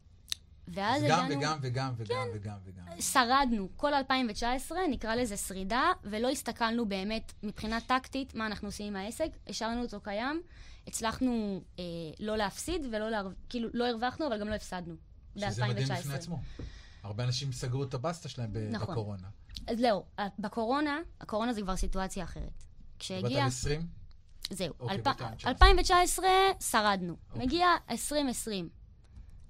ואז 0.68 1.02
אז 1.02 1.08
גם 1.08 1.24
הגענו, 1.24 1.58
וגם 1.62 1.92
וגם 1.96 2.26
וגם 2.34 2.56
וגם 2.64 2.84
וגם. 2.86 3.00
שרדנו 3.00 3.68
כל 3.76 3.94
2019, 3.94 4.78
נקרא 4.90 5.14
לזה 5.14 5.36
שרידה, 5.36 5.92
ולא 6.04 6.30
הסתכלנו 6.30 6.88
באמת 6.88 7.32
מבחינה 7.42 7.80
טקטית 7.80 8.34
מה 8.34 8.46
אנחנו 8.46 8.68
עושים 8.68 8.86
עם 8.86 8.96
העסק, 8.96 9.30
השארנו 9.46 9.82
אותו 9.82 10.00
קיים, 10.00 10.42
הצלחנו 10.88 11.60
אה, 11.78 11.84
לא 12.20 12.36
להפסיד 12.36 12.86
ולא, 12.92 13.10
להר... 13.10 13.28
כאילו, 13.48 13.68
לא 13.72 13.88
הרווחנו, 13.88 14.26
אבל 14.26 14.40
גם 14.40 14.48
לא 14.48 14.54
הפסדנו 14.54 14.94
שזה 15.36 15.66
מדהים 15.66 15.88
בפני 15.88 16.12
ב-2019. 16.12 16.14
עצמו. 16.14 16.40
הרבה 17.02 17.24
אנשים 17.24 17.52
סגרו 17.52 17.84
את 17.84 17.94
הבסטה 17.94 18.28
שלהם 18.28 18.52
ב- 18.52 18.58
נכון. 18.58 18.94
בקורונה. 18.94 19.28
אז 19.66 19.80
לא, 19.80 20.04
בקורונה, 20.38 20.98
הקורונה 21.20 21.52
זה 21.52 21.62
כבר 21.62 21.76
סיטואציה 21.76 22.24
אחרת. 22.24 22.42
דיברת 22.42 22.98
כשהגיע, 22.98 23.42
על 23.42 23.48
20? 23.48 23.86
זהו, 24.50 24.74
אוקיי, 24.80 24.96
אלפ... 24.96 25.06
ב-2019. 25.06 25.48
2019 25.48 26.26
שרדנו. 26.60 27.16
אוקיי. 27.28 27.46
מגיע 27.46 27.66
2020. 27.90 28.68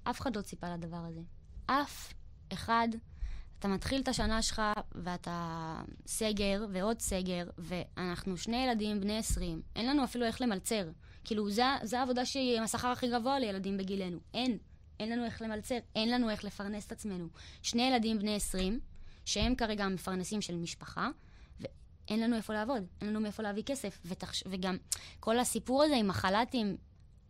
אף 0.03 0.21
אחד 0.21 0.35
לא 0.35 0.41
ציפה 0.41 0.73
לדבר 0.73 1.05
הזה. 1.09 1.21
אף 1.65 2.13
אחד. 2.53 2.87
אתה 3.59 3.67
מתחיל 3.67 4.01
את 4.01 4.07
השנה 4.07 4.41
שלך 4.41 4.61
ואתה 4.95 5.81
סגר 6.07 6.65
ועוד 6.73 6.99
סגר, 6.99 7.49
ואנחנו 7.57 8.37
שני 8.37 8.57
ילדים 8.57 9.01
בני 9.01 9.17
20, 9.17 9.61
אין 9.75 9.89
לנו 9.89 10.03
אפילו 10.03 10.25
איך 10.25 10.41
למלצר. 10.41 10.89
כאילו, 11.23 11.51
זה, 11.51 11.63
זה 11.83 11.99
העבודה 11.99 12.25
שהיא 12.25 12.57
עם 12.57 12.63
השכר 12.63 12.87
הכי 12.87 13.09
גבוה 13.09 13.39
לילדים 13.39 13.77
בגילנו. 13.77 14.19
אין. 14.33 14.57
אין 14.99 15.09
לנו 15.09 15.25
איך 15.25 15.41
למלצר, 15.41 15.77
אין 15.95 16.11
לנו 16.11 16.29
איך 16.29 16.43
לפרנס 16.43 16.85
את 16.85 16.91
עצמנו. 16.91 17.27
שני 17.61 17.81
ילדים 17.81 18.19
בני 18.19 18.35
20, 18.35 18.79
שהם 19.25 19.55
כרגע 19.55 19.85
המפרנסים 19.85 20.41
של 20.41 20.55
משפחה, 20.55 21.09
ואין 21.59 22.19
לנו 22.19 22.35
איפה 22.35 22.53
לעבוד, 22.53 22.83
אין 23.01 23.09
לנו 23.09 23.19
מאיפה 23.19 23.43
להביא 23.43 23.63
כסף. 23.63 23.99
ותחש... 24.05 24.43
וגם 24.49 24.77
כל 25.19 25.39
הסיפור 25.39 25.83
הזה 25.83 25.95
עם 25.95 26.09
החל"תים, 26.09 26.77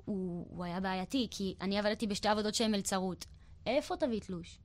הוא, 0.06 0.48
הוא 0.50 0.66
היה 0.66 0.80
בעייתי, 0.80 1.28
כי 1.32 1.56
אני 1.62 1.80
עבדתי 1.80 2.08
בשתי 2.08 2.28
עבודות 2.28 2.56
שהן 2.56 2.72
מלצרות. 2.72 3.26
איפה 3.66 3.96
תביא 3.98 4.20
תלוש? 4.20 4.60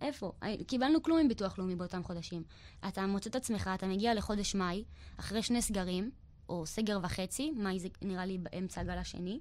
איפה? 0.00 0.32
הי- 0.40 0.64
קיבלנו 0.64 1.02
כלום 1.02 1.18
עם 1.18 1.28
ביטוח 1.28 1.58
לאומי 1.58 1.76
באותם 1.76 2.02
חודשים. 2.04 2.42
אתה 2.88 3.06
מוצא 3.06 3.30
את 3.30 3.36
עצמך, 3.36 3.70
אתה 3.74 3.86
מגיע 3.86 4.14
לחודש 4.14 4.54
מאי, 4.54 4.84
אחרי 5.16 5.42
שני 5.42 5.62
סגרים, 5.62 6.10
או 6.50 6.66
סגר 6.66 6.98
וחצי, 7.02 7.50
מאי 7.50 7.78
זה 7.80 7.88
נראה 8.02 8.26
לי 8.26 8.38
באמצע 8.38 8.80
הגל 8.80 8.98
השני, 8.98 9.40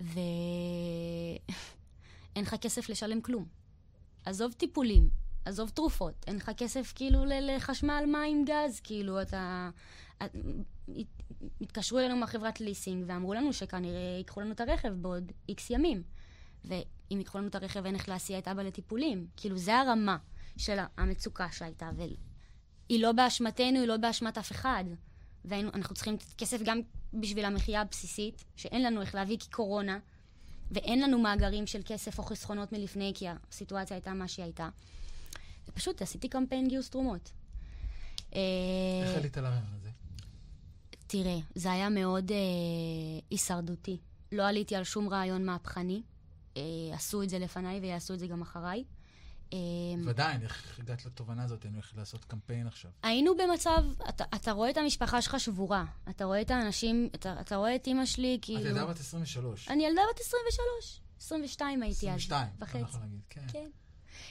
ואין 0.00 0.18
לך 2.46 2.54
כסף 2.54 2.88
לשלם 2.88 3.20
כלום. 3.20 3.46
עזוב 4.24 4.52
טיפולים, 4.52 5.08
עזוב 5.44 5.70
תרופות, 5.70 6.24
אין 6.26 6.36
לך 6.36 6.50
כסף 6.56 6.92
כאילו 6.96 7.24
לחשמל, 7.26 8.04
מים, 8.12 8.44
גז, 8.44 8.80
כאילו 8.80 9.22
אתה... 9.22 9.70
את- 10.24 10.36
התקשרו 11.60 11.98
אלינו 11.98 12.16
מהחברת 12.16 12.60
ליסינג 12.60 13.04
ואמרו 13.06 13.34
לנו 13.34 13.52
שכנראה 13.52 14.16
ייקחו 14.18 14.40
לנו 14.40 14.52
את 14.52 14.60
הרכב 14.60 14.88
בעוד 14.88 15.32
איקס 15.48 15.70
ימים. 15.70 16.02
ואם 16.64 17.18
ייקחו 17.18 17.38
לנו 17.38 17.48
את 17.48 17.54
הרכב 17.54 17.86
אין 17.86 17.94
איך 17.94 18.08
להסיע 18.08 18.38
את 18.38 18.48
אבא 18.48 18.62
לטיפולים. 18.62 19.26
כאילו, 19.36 19.56
זה 19.58 19.76
הרמה 19.76 20.16
של 20.56 20.78
המצוקה 20.96 21.52
שהייתה, 21.52 21.90
והיא 22.88 23.02
לא 23.02 23.12
באשמתנו, 23.12 23.78
היא 23.80 23.88
לא 23.88 23.96
באשמת 23.96 24.38
אף 24.38 24.52
אחד. 24.52 24.84
ואנחנו 25.44 25.94
צריכים 25.94 26.16
כסף 26.38 26.58
גם 26.64 26.80
בשביל 27.14 27.44
המחיה 27.44 27.80
הבסיסית, 27.80 28.44
שאין 28.56 28.82
לנו 28.82 29.00
איך 29.00 29.14
להביא 29.14 29.36
כי 29.38 29.50
קורונה, 29.50 29.98
ואין 30.70 31.00
לנו 31.00 31.18
מאגרים 31.18 31.66
של 31.66 31.80
כסף 31.84 32.18
או 32.18 32.24
חסכונות 32.24 32.72
מלפני, 32.72 33.12
כי 33.14 33.26
הסיטואציה 33.28 33.96
הייתה 33.96 34.14
מה 34.14 34.28
שהיא 34.28 34.44
הייתה. 34.44 34.68
ופשוט 35.68 36.02
עשיתי 36.02 36.28
קמפיין 36.28 36.68
גיוס 36.68 36.90
תרומות. 36.90 37.30
אה, 38.34 38.40
איך 39.04 39.16
עלית 39.16 39.36
לרעיון 39.36 39.74
הזה? 39.76 39.90
תראה, 41.06 41.38
זה 41.54 41.72
היה 41.72 41.88
מאוד 41.88 42.30
אה, 42.30 42.36
הישרדותי. 43.30 43.98
לא 44.32 44.48
עליתי 44.48 44.76
על 44.76 44.84
שום 44.84 45.08
רעיון 45.08 45.44
מהפכני. 45.44 46.02
אה, 46.56 46.62
עשו 46.92 47.22
את 47.22 47.28
זה 47.28 47.38
לפניי 47.38 47.80
ויעשו 47.80 48.14
את 48.14 48.18
זה 48.18 48.26
גם 48.26 48.42
אחריי. 48.42 48.84
אה, 49.52 49.58
ועדיין, 50.04 50.42
איך 50.42 50.78
הגעת 50.78 51.04
לתובנה 51.06 51.44
הזאת? 51.44 51.66
אני 51.66 51.74
הולך 51.74 51.92
לעשות 51.96 52.24
קמפיין 52.24 52.66
עכשיו. 52.66 52.90
היינו 53.02 53.32
במצב, 53.36 53.84
אתה, 54.08 54.24
אתה 54.34 54.52
רואה 54.52 54.70
את 54.70 54.76
המשפחה 54.76 55.22
שלך 55.22 55.40
שבורה. 55.40 55.84
אתה 56.10 56.24
רואה 56.24 56.40
את 56.40 56.50
האנשים, 56.50 57.08
אתה, 57.14 57.40
אתה 57.40 57.56
רואה 57.56 57.74
את 57.74 57.86
אימא 57.86 58.06
שלי, 58.06 58.38
כאילו... 58.42 58.60
את 58.60 58.64
ילדה 58.64 58.86
בת 58.86 59.00
23. 59.00 59.68
אני 59.68 59.86
ילדה 59.86 60.02
בת 60.14 60.20
23. 60.20 61.00
22 61.20 61.82
הייתי 61.82 62.10
אז. 62.10 62.16
22, 62.16 62.48
וחצי. 62.60 62.78
אני 62.78 62.82
יכול 62.88 63.00
להגיד, 63.00 63.20
כן. 63.30 63.46
כן. 63.48 63.70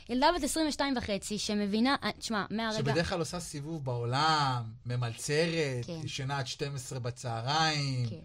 ילדה 0.09 0.27
בת 0.37 0.43
22 0.43 0.97
וחצי, 0.97 1.39
שמבינה, 1.39 1.95
אה, 2.03 2.11
תשמע, 2.11 2.45
מהרגע... 2.49 2.77
שבדרך 2.77 3.09
כלל 3.09 3.19
עושה 3.19 3.39
סיבוב 3.39 3.85
בעולם, 3.85 4.63
ממלצרת, 4.85 5.85
כן. 5.85 5.99
ישנה 6.03 6.39
עד 6.39 6.47
12 6.47 6.99
בצהריים. 6.99 8.09
כן. 8.09 8.19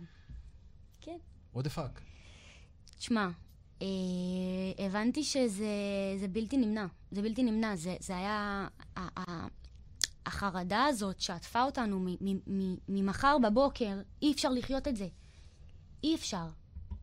כן. 1.00 1.16
what 1.54 1.62
the 1.62 1.76
fuck. 1.76 2.00
תשמע, 2.98 3.28
הבנתי 4.78 5.24
שזה 5.24 5.66
זה 6.20 6.28
בלתי 6.28 6.56
נמנע. 6.56 6.86
זה 7.10 7.22
בלתי 7.22 7.42
נמנע. 7.42 7.76
זה, 7.76 7.96
זה 8.00 8.16
היה... 8.16 8.68
החרדה 10.28 10.84
הזאת 10.84 11.20
שעטפה 11.20 11.62
אותנו 11.62 12.06
ממחר 12.88 13.36
בבוקר, 13.42 14.00
אי 14.22 14.32
אפשר 14.32 14.50
לחיות 14.50 14.88
את 14.88 14.96
זה. 14.96 15.08
אי 16.04 16.14
אפשר. 16.14 16.46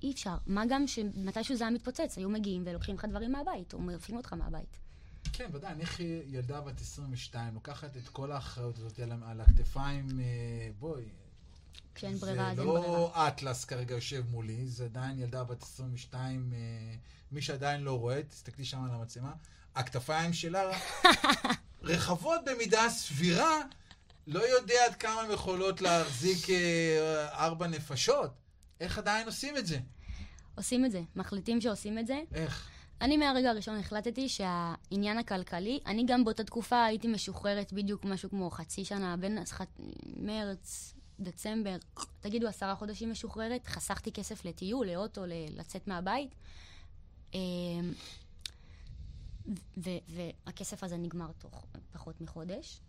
אי 0.03 0.11
אפשר. 0.11 0.35
מה 0.47 0.63
גם 0.69 0.87
שמתישהו 0.87 1.55
זה 1.55 1.63
היה 1.63 1.71
מתפוצץ, 1.71 2.17
היו 2.17 2.29
מגיעים 2.29 2.63
ולוקחים 2.65 2.95
לך 2.95 3.05
דברים 3.05 3.31
מהבית, 3.31 3.73
או 3.73 3.79
מרפים 3.79 4.17
אותך 4.17 4.33
מהבית. 4.33 4.77
כן, 5.33 5.49
ודאי, 5.53 5.71
אני 5.71 5.83
ילדה 6.27 6.61
בת 6.61 6.81
22, 6.81 7.53
לוקחת 7.53 7.97
את 7.97 8.07
כל 8.07 8.31
האחריות 8.31 8.77
הזאת 8.77 8.99
על, 8.99 9.11
על 9.11 9.41
הכתפיים, 9.41 10.19
אה, 10.19 10.69
בואי. 10.79 11.03
כשאין 11.95 12.17
ברירה, 12.17 12.51
אז 12.51 12.55
זה 12.55 12.61
אין 12.61 12.69
ברירה. 12.69 12.87
לא 12.87 13.27
אטלס 13.27 13.65
כרגע 13.65 13.95
יושב 13.95 14.23
מולי, 14.29 14.67
זה 14.67 14.85
עדיין 14.85 15.19
ילדה 15.19 15.43
בת 15.43 15.61
22, 15.61 16.53
אה, 16.53 16.59
מי 17.31 17.41
שעדיין 17.41 17.81
לא 17.81 17.99
רואה, 17.99 18.23
תסתכלי 18.23 18.65
שם 18.65 18.83
על 18.83 18.91
המצלמה, 18.91 19.33
הכתפיים 19.75 20.33
שלה 20.33 20.71
רחבות 21.83 22.41
במידה 22.45 22.89
סבירה, 22.89 23.61
לא 24.27 24.39
יודע 24.39 24.85
עד 24.85 24.95
כמה 24.95 25.21
הן 25.21 25.31
יכולות 25.31 25.81
להחזיק 25.81 26.49
אה, 26.49 27.27
ארבע 27.45 27.67
נפשות. 27.67 28.31
איך 28.79 28.97
עדיין 28.97 29.25
עושים 29.25 29.57
את 29.57 29.67
זה? 29.67 29.79
עושים 30.55 30.85
את 30.85 30.91
זה, 30.91 31.01
מחליטים 31.15 31.61
שעושים 31.61 31.99
את 31.99 32.07
זה. 32.07 32.21
איך? 32.33 32.69
אני 33.01 33.17
מהרגע 33.17 33.49
הראשון 33.49 33.79
החלטתי 33.79 34.29
שהעניין 34.29 35.17
הכלכלי, 35.17 35.79
אני 35.85 36.03
גם 36.07 36.23
באותה 36.23 36.43
תקופה 36.43 36.85
הייתי 36.85 37.07
משוחררת 37.07 37.73
בדיוק 37.73 38.05
משהו 38.05 38.29
כמו 38.29 38.51
חצי 38.51 38.85
שנה, 38.85 39.17
בין. 39.17 39.37
מרץ, 40.17 40.94
דצמבר, 41.19 41.75
תגידו 42.19 42.47
עשרה 42.47 42.75
חודשים 42.75 43.11
משוחררת, 43.11 43.67
חסכתי 43.67 44.11
כסף 44.11 44.45
לטיול, 44.45 44.87
לאוטו, 44.87 45.21
לצאת 45.49 45.87
מהבית. 45.87 46.35
ו- 49.77 50.03
והכסף 50.07 50.83
הזה 50.83 50.97
נגמר 50.97 51.31
תוך 51.39 51.65
פחות 51.91 52.21
מחודש. 52.21 52.79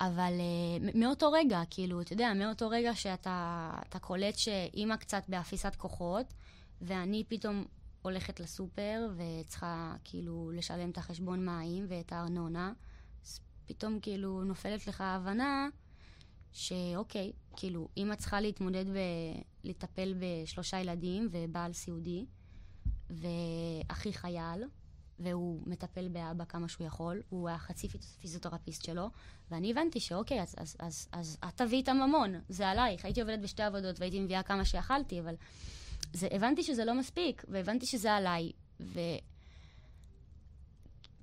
אבל 0.00 0.32
uh, 0.32 0.98
מאותו 0.98 1.32
רגע, 1.32 1.62
כאילו, 1.70 2.00
אתה 2.00 2.12
יודע, 2.12 2.32
מאותו 2.34 2.68
רגע 2.68 2.94
שאתה 2.94 3.70
אתה 3.88 3.98
קולט 3.98 4.38
שאימא 4.38 4.96
קצת 4.96 5.22
באפיסת 5.28 5.74
כוחות, 5.76 6.34
ואני 6.80 7.24
פתאום 7.28 7.64
הולכת 8.02 8.40
לסופר 8.40 9.10
וצריכה 9.16 9.96
כאילו 10.04 10.50
לשלם 10.54 10.90
את 10.90 10.98
החשבון 10.98 11.46
מים 11.46 11.86
ואת 11.88 12.12
הארנונה, 12.12 12.72
אז 13.24 13.40
פתאום 13.66 14.00
כאילו 14.00 14.44
נופלת 14.44 14.86
לך 14.86 15.00
ההבנה 15.00 15.68
שאוקיי, 16.54 17.32
כאילו, 17.56 17.88
אימא 17.96 18.14
צריכה 18.14 18.40
להתמודד 18.40 18.88
ב... 18.88 18.98
לטפל 19.64 20.14
בשלושה 20.18 20.80
ילדים 20.80 21.28
ובעל 21.30 21.72
סיעודי, 21.72 22.26
ואחי 23.10 24.12
חייל, 24.12 24.64
והוא 25.18 25.62
מטפל 25.66 26.08
באבא 26.08 26.44
כמה 26.44 26.68
שהוא 26.68 26.86
יכול, 26.86 27.22
הוא 27.28 27.48
היה 27.48 27.58
חצי 27.58 27.88
פיז- 27.88 28.16
פיזיותרפיסט 28.20 28.84
שלו, 28.84 29.10
ואני 29.50 29.70
הבנתי 29.70 30.00
שאוקיי, 30.00 30.42
אז, 30.42 30.54
אז, 30.58 30.76
אז, 30.78 31.08
אז 31.12 31.38
את 31.48 31.56
תביאי 31.56 31.82
את 31.82 31.88
הממון, 31.88 32.34
זה 32.48 32.68
עלייך. 32.68 33.04
הייתי 33.04 33.20
עובדת 33.20 33.38
בשתי 33.38 33.62
עבודות 33.62 34.00
והייתי 34.00 34.20
מביאה 34.20 34.42
כמה 34.42 34.64
שיכלתי, 34.64 35.20
אבל 35.20 35.34
זה, 36.12 36.28
הבנתי 36.30 36.62
שזה 36.62 36.84
לא 36.84 36.94
מספיק, 36.94 37.44
והבנתי 37.48 37.86
שזה 37.86 38.12
עליי, 38.12 38.52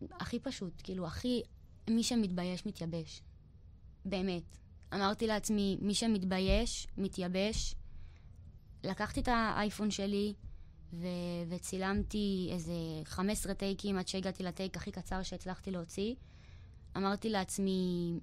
והכי 0.01 0.39
פשוט, 0.39 0.73
כאילו, 0.83 1.07
הכי, 1.07 1.41
מי 1.89 2.03
שמתבייש, 2.03 2.65
מתייבש. 2.65 3.21
באמת. 4.05 4.60
אמרתי 4.93 5.27
לעצמי, 5.27 5.77
מי 5.81 5.93
שמתבייש, 5.93 6.87
מתייבש. 6.97 7.75
לקחתי 8.83 9.19
את 9.19 9.27
האייפון 9.27 9.91
שלי, 9.91 10.33
ו- 10.93 11.07
וצילמתי 11.49 12.49
איזה 12.51 12.73
15 13.05 13.53
טייקים 13.53 13.97
עד 13.97 14.07
שהגעתי 14.07 14.43
לטייק 14.43 14.77
הכי 14.77 14.91
קצר 14.91 15.23
שהצלחתי 15.23 15.71
להוציא. 15.71 16.15
אמרתי 16.97 17.29
לעצמי, 17.29 18.19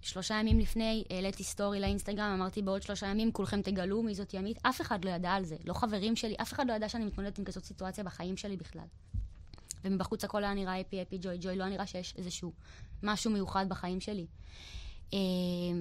שלושה 0.00 0.34
ימים 0.34 0.58
לפני, 0.58 1.04
העליתי 1.10 1.44
סטורי 1.44 1.80
לאינסטגרם, 1.80 2.32
אמרתי 2.34 2.62
בעוד 2.62 2.82
שלושה 2.82 3.06
ימים 3.06 3.32
כולכם 3.32 3.62
תגלו 3.62 4.02
מי 4.02 4.14
זאת 4.14 4.34
ימית. 4.34 4.58
אף 4.62 4.80
אחד 4.80 5.04
לא 5.04 5.10
ידע 5.10 5.30
על 5.30 5.44
זה, 5.44 5.56
לא 5.64 5.74
חברים 5.74 6.16
שלי, 6.16 6.34
אף 6.42 6.52
אחד 6.52 6.66
לא 6.66 6.72
ידע 6.72 6.88
שאני 6.88 7.04
מתמודדת 7.04 7.38
עם 7.38 7.44
כזאת 7.44 7.64
סיטואציה 7.64 8.04
בחיים 8.04 8.36
שלי 8.36 8.56
בכלל. 8.56 8.86
ומבחוץ 9.84 10.24
הכל 10.24 10.44
היה 10.44 10.54
נראה 10.54 10.80
אפי 10.80 11.02
אפי 11.02 11.18
ג'וי 11.20 11.38
ג'וי, 11.40 11.56
לא 11.56 11.64
היה 11.64 11.72
נראה 11.72 11.86
שיש 11.86 12.14
איזשהו 12.18 12.52
משהו 13.02 13.30
מיוחד 13.30 13.68
בחיים 13.68 14.00
שלי. 14.00 14.26
אה, 15.14 15.18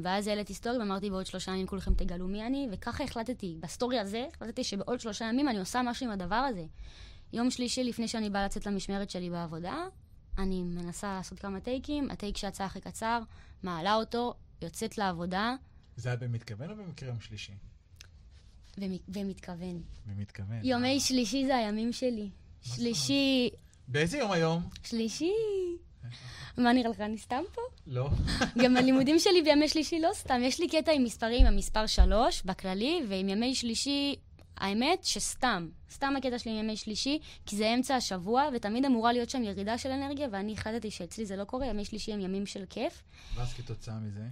ואז 0.03 0.27
העליתי 0.27 0.53
סטורי 0.53 0.77
ואמרתי 0.77 1.09
בעוד 1.09 1.25
שלושה 1.25 1.51
ימים 1.51 1.67
כולכם 1.67 1.93
תגלו 1.93 2.27
מי 2.27 2.45
אני, 2.45 2.67
וככה 2.71 3.03
החלטתי, 3.03 3.57
בסטורי 3.59 3.99
הזה, 3.99 4.25
החלטתי 4.35 4.63
שבעוד 4.63 4.99
שלושה 4.99 5.25
ימים 5.25 5.49
אני 5.49 5.59
עושה 5.59 5.81
משהו 5.81 6.05
עם 6.05 6.11
הדבר 6.11 6.35
הזה. 6.35 6.65
יום 7.33 7.51
שלישי 7.51 7.83
לפני 7.83 8.07
שאני 8.07 8.29
באה 8.29 8.45
לצאת 8.45 8.65
למשמרת 8.65 9.09
שלי 9.09 9.29
בעבודה, 9.29 9.85
אני 10.37 10.63
מנסה 10.63 11.13
לעשות 11.13 11.39
כמה 11.39 11.59
טייקים, 11.59 12.09
הטייק 12.11 12.37
שיצא 12.37 12.63
הכי 12.63 12.81
קצר, 12.81 13.19
מעלה 13.63 13.95
אותו, 13.95 14.33
יוצאת 14.61 14.97
לעבודה, 14.97 15.55
זה 15.99 16.09
היה 16.09 16.15
במתכוון 16.15 16.69
או 16.69 16.75
במקרה 16.75 17.09
יום 17.09 17.19
שלישי? 17.19 17.53
ומתכוון. 19.07 19.81
במתכוון. 20.05 20.59
יומי 20.63 20.99
שלישי 20.99 21.45
זה 21.45 21.55
הימים 21.55 21.93
שלי. 21.93 22.29
שלישי... 22.61 23.49
באיזה 23.87 24.17
יום 24.17 24.31
היום? 24.31 24.69
שלישי... 24.83 25.31
מה 26.57 26.73
נראה 26.73 26.89
לך, 26.89 26.99
אני 26.99 27.17
סתם 27.17 27.43
פה? 27.53 27.61
לא. 27.87 28.09
גם 28.63 28.77
הלימודים 28.77 29.19
שלי 29.19 29.41
בימי 29.41 29.69
שלישי 29.69 29.99
לא 29.99 30.09
סתם, 30.13 30.41
יש 30.43 30.59
לי 30.59 30.67
קטע 30.67 30.91
עם 30.91 31.03
מספרים, 31.03 31.45
המספר 31.45 31.85
שלוש 31.85 32.43
בכללי, 32.45 33.01
ועם 33.07 33.29
ימי 33.29 33.55
שלישי, 33.55 34.15
האמת 34.57 35.03
שסתם. 35.03 35.69
סתם 35.91 36.13
הקטע 36.17 36.39
שלי 36.39 36.51
עם 36.51 36.57
ימי 36.57 36.77
שלישי, 36.77 37.19
כי 37.45 37.55
זה 37.55 37.73
אמצע 37.73 37.95
השבוע, 37.95 38.49
ותמיד 38.53 38.85
אמורה 38.85 39.13
להיות 39.13 39.29
שם 39.29 39.43
ירידה 39.43 39.77
של 39.77 39.91
אנרגיה, 39.91 40.27
ואני 40.31 40.53
החלטתי 40.53 40.91
שאצלי 40.91 41.25
זה 41.25 41.35
לא 41.35 41.43
קורה, 41.43 41.65
ימי 41.65 41.85
שלישי 41.85 42.13
הם 42.13 42.19
ימים 42.19 42.45
של 42.45 42.63
כיף. 42.69 43.03
ואז 43.35 43.53
כתוצאה 43.53 43.99
מזה? 43.99 44.23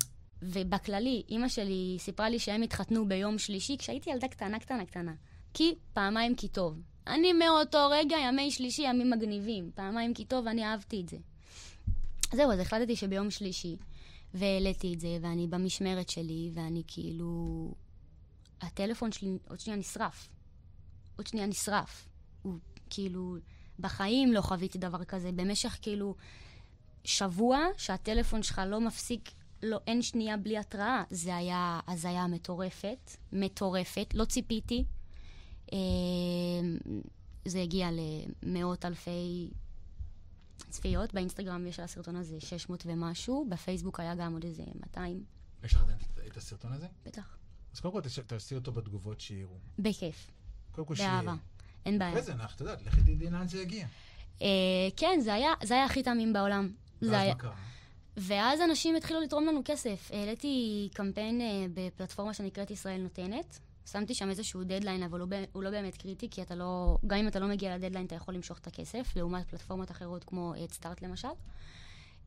ובכללי, 0.42 1.24
אימא 1.30 1.48
שלי 1.48 1.98
סיפרה 2.00 2.30
לי 2.30 2.40
שהם 2.40 2.62
התחתנו 2.62 3.08
ביום 3.08 3.38
שלישי, 3.38 3.78
כשהייתי 3.78 4.10
ילדה 4.10 4.28
קטנה, 4.28 4.60
קטנה, 4.60 4.86
קטנה. 4.86 5.14
כי 5.54 5.76
פעמיים 5.94 6.36
כי 6.36 6.48
טוב. 6.48 6.82
אני 7.08 7.34
מאותו 7.34 7.88
רגע, 7.92 8.18
ימי 8.18 8.52
שלישי, 8.52 8.82
ימים 8.82 9.10
מגניבים. 9.10 9.72
פעמיים 9.76 10.14
כי 10.14 10.26
טוב, 10.26 10.48
אני 10.48 10.66
אהבתי 10.66 11.02
את 11.02 11.10
זה. 11.10 11.18
זהו, 12.34 12.52
אז 12.52 12.60
החלטתי 12.60 12.96
שביום 12.96 13.32
שלישי, 13.32 13.78
והעליתי 14.34 14.94
את 14.94 15.00
זה, 15.00 15.18
ואני 15.22 15.48
במשמרת 15.48 16.10
שלי, 16.10 16.52
ואני 16.54 16.84
כאילו... 16.88 17.74
הטלפון 18.62 19.12
שלי 19.12 19.38
עוד 19.50 19.60
שנייה 19.60 19.80
נשרף. 19.80 20.30
עוד 21.16 21.28
שנייה 21.28 21.46
נשרף. 21.46 22.08
הוא 22.42 22.60
כאילו... 22.90 23.38
בחיים 23.80 24.34
לא 24.34 24.42
חוויתי 24.42 24.78
דבר 24.78 25.04
כזה. 25.04 25.32
במשך 25.32 25.78
כאילו 25.82 26.16
שבוע 27.04 27.60
שהטלפון 27.78 28.44
שלך 28.44 28.62
לא 28.68 28.82
מפסיק, 28.82 29.32
לא, 29.64 29.80
אין 29.88 30.02
שנייה 30.02 30.38
בלי 30.38 30.58
התראה. 30.58 31.04
זה 31.10 31.36
היה 31.36 31.80
הזיה 31.88 32.28
מטורפת, 32.28 33.12
מטורפת. 33.34 34.14
לא 34.14 34.26
ציפיתי. 34.26 34.84
אה, 35.74 35.78
זה 37.46 37.62
הגיע 37.62 37.90
למאות 38.44 38.86
אלפי 38.86 39.50
צפיות. 40.70 41.14
באינסטגרם 41.14 41.68
יש 41.68 41.80
על 41.80 41.86
הסרטון 41.86 42.16
הזה 42.16 42.40
600 42.40 42.84
ומשהו, 42.86 43.48
בפייסבוק 43.50 44.00
היה 44.00 44.16
גם 44.16 44.34
עוד 44.34 44.44
איזה 44.46 44.64
200, 44.76 45.24
יש 45.64 45.74
לך 45.74 45.82
עדיין 45.82 45.98
את- 46.28 46.38
הסרטון 46.38 46.72
הזה? 46.74 46.88
בטח. 47.06 47.38
אז 47.74 47.80
קודם 47.80 47.94
כל 47.94 48.02
תעשי 48.28 48.56
אותו 48.56 48.72
בתגובות 48.72 49.20
שיראו. 49.22 49.58
בכיף, 49.80 50.32
קודם 50.72 50.88
כל 50.88 50.96
שיהיה. 50.96 51.12
באהבה. 51.22 51.36
אין 51.86 52.00
בעיה. 52.00 52.12
אחרי 52.12 52.22
זה, 52.22 52.34
את 52.56 52.60
יודעת, 52.62 52.82
לכי 52.86 53.02
תדעי 53.02 53.30
לאן 53.30 53.48
זה 53.48 53.62
יגיע. 53.62 53.88
אה, 54.42 54.48
כן, 54.98 55.20
זה 55.22 55.34
היה, 55.34 55.54
הכי 55.86 56.04
תמים 56.04 56.34
בעולם. 56.34 56.72
ואז. 57.02 57.28
מה 57.28 57.36
קרה? 57.36 57.56
ואז 58.18 58.60
אנשים 58.62 58.96
התחילו 58.96 59.22
לתרום 59.22 59.46
לנו 59.46 59.62
כסף. 59.66 60.10
העליתי 60.14 60.90
קמפיין 60.94 61.42
אה, 61.42 61.48
בפלטפורמה 61.74 62.34
שנקראת 62.34 62.72
ישראל 62.72 63.02
נותנת. 63.02 63.60
שמתי 63.92 64.14
שם 64.16 64.30
איזשהו 64.30 64.64
דדליין, 64.64 65.04
אבל 65.04 65.20
הוא, 65.20 65.30
הוא 65.52 65.64
לא 65.64 65.70
באמת 65.70 65.98
קריטי, 65.98 66.30
כי 66.30 66.42
אתה 66.42 66.56
לא, 66.56 66.98
גם 67.08 67.18
אם 67.18 67.28
אתה 67.28 67.40
לא 67.40 67.48
מגיע 67.48 67.76
לדדליין, 67.78 68.06
אתה 68.06 68.16
יכול 68.16 68.34
למשוך 68.34 68.58
את 68.60 68.68
הכסף, 68.68 69.14
לעומת 69.16 69.50
פלטפורמות 69.50 69.92
אחרות 69.92 70.24
כמו 70.24 70.54
הדסטארט 70.64 71.02
למשל. 71.02 71.28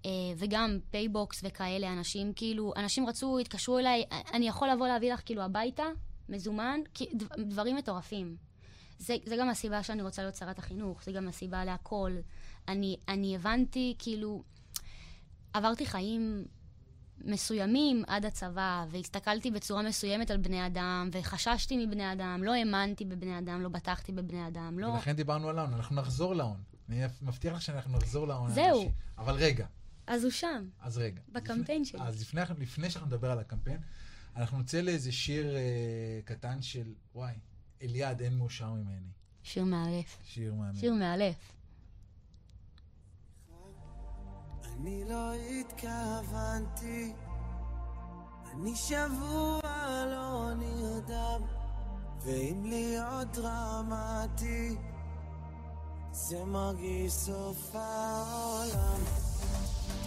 אה, 0.06 0.10
וגם 0.36 0.78
פייבוקס 0.90 1.40
וכאלה, 1.44 1.92
אנשים 1.92 2.32
כאילו, 2.36 2.72
אנשים 2.76 3.08
רצו, 3.08 3.38
התקשרו 3.38 3.78
אליי, 3.78 4.04
אני 4.34 4.48
יכול 4.48 4.68
לבוא 4.70 4.88
להביא 4.88 5.12
לך 5.12 5.20
כאילו 5.24 5.42
הביתה, 5.42 5.84
מזומן, 6.28 6.80
כי- 6.94 7.08
דב- 7.14 7.40
דברים 7.48 7.76
מטורפים. 7.76 8.36
זה, 8.98 9.16
זה 9.24 9.36
גם 9.36 9.48
הסיבה 9.48 9.82
שאני 9.82 10.02
רוצה 10.02 10.22
להיות 10.22 10.34
שרת 10.34 10.58
החינוך, 10.58 11.04
זה 11.04 11.12
גם 11.12 11.28
הסיבה 11.28 11.64
להכל. 11.64 12.16
אני, 12.68 12.96
אני 13.08 13.36
הבנתי, 13.36 13.94
כאילו, 13.98 14.42
עברתי 15.52 15.86
חיים 15.86 16.44
מסוימים 17.24 18.02
עד 18.06 18.26
הצבא, 18.26 18.84
והסתכלתי 18.90 19.50
בצורה 19.50 19.82
מסוימת 19.82 20.30
על 20.30 20.36
בני 20.36 20.66
אדם, 20.66 21.08
וחששתי 21.12 21.86
מבני 21.86 22.12
אדם, 22.12 22.42
לא 22.44 22.54
האמנתי 22.54 23.04
בבני 23.04 23.38
אדם, 23.38 23.62
לא 23.62 23.68
בטחתי 23.68 24.12
בבני 24.12 24.46
אדם, 24.46 24.78
לא... 24.78 24.86
ולכן 24.86 25.12
דיברנו 25.12 25.48
על 25.48 25.58
ההון, 25.58 25.74
אנחנו 25.74 25.96
נחזור 25.96 26.34
להון. 26.34 26.62
אני 26.88 27.04
מבטיח 27.22 27.54
לך 27.54 27.62
שאנחנו 27.62 27.98
נחזור 27.98 28.28
להון. 28.28 28.50
זהו. 28.50 28.64
האנושי. 28.64 28.90
אבל 29.18 29.34
רגע, 29.34 29.66
אז 30.06 30.24
הוא 30.24 30.30
שם. 30.32 30.68
אז 30.80 30.98
רגע. 30.98 31.20
בקמפיין 31.32 31.82
לפני, 31.82 31.84
שלי. 31.84 32.08
אז 32.08 32.22
לפני, 32.22 32.40
לפני 32.58 32.90
שאנחנו 32.90 33.06
נדבר 33.06 33.30
על 33.30 33.38
הקמפיין, 33.38 33.80
אנחנו 34.36 34.58
נצא 34.58 34.80
לאיזה 34.80 35.12
שיר 35.12 35.56
אה, 35.56 36.20
קטן 36.24 36.62
של, 36.62 36.94
וואי, 37.14 37.34
אליעד, 37.82 38.20
אין 38.20 38.36
מאושר 38.36 38.72
ממני. 38.72 39.10
שיר 39.42 39.64
מאלף. 39.64 40.18
שיר 40.24 40.54
מהמם. 40.54 40.76
שיר 40.76 40.94
מאלף. 40.94 41.52
אני 44.80 45.04
לא 45.08 45.32
התכוונתי, 45.34 47.12
אני 48.54 48.76
שבוע 48.76 49.60
לא 50.06 50.54
נרדם, 50.54 51.42
ואם 52.22 52.64
להיות 52.64 53.28
דרמטי, 53.32 54.76
זה 56.12 56.44
מרגיש 56.44 57.12
סוף 57.12 57.74
העולם. 57.74 59.00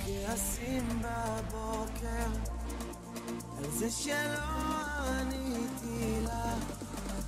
כעסים 0.06 0.88
בבוקר, 1.02 2.28
על 3.58 3.72
זה 3.72 3.92
שלא 3.92 4.44
עניתי 5.10 6.22
לה, 6.22 6.56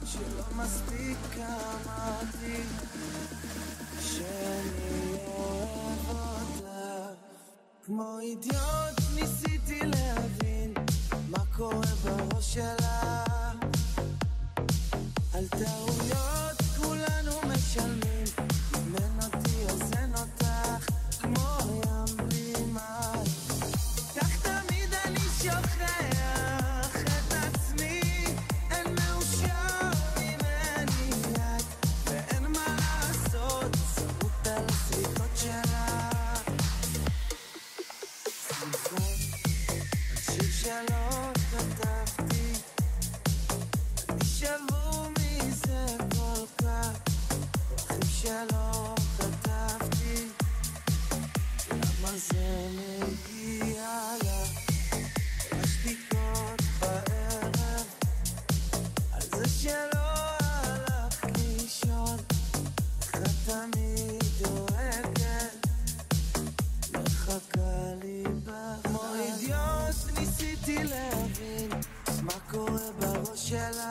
שלא 0.05 0.43
מספיק 0.55 1.37
אמרתי, 1.37 2.63
שאני 4.01 5.17
אוהב. 5.27 5.84
כמו 7.85 8.19
אידיוט 8.19 8.99
ניסיתי 9.15 9.79
להבין 9.79 10.73
מה 11.29 11.39
קורה 11.55 11.85
בראש 12.03 12.53
שלה. 12.53 13.23
על 15.33 15.47
טעויות 15.47 16.34
שלא 48.25 48.95
כתבתי, 49.17 50.27
למה 51.71 52.11
זה 52.15 52.67
מגיע 52.71 53.89
לך? 54.21 54.59
השתיקות 55.51 56.61
בערב, 56.79 57.85
על 59.13 59.21
זה 59.21 59.49
שלא 59.49 60.07
הלכת 60.39 61.37
לישון, 61.37 62.17
איך 63.13 63.23
את 63.23 63.29
תמיד 63.45 64.23
דואגת, 64.41 65.67
מחכה 66.93 67.93
לי 68.03 68.23
בך. 68.45 68.87
כמו 68.87 69.01
אידיוט 69.15 70.19
ניסיתי 70.19 70.83
להבין 70.83 71.69
מה 72.21 72.33
קורה 72.51 72.91
בראש 72.99 73.49
שלך. 73.49 73.81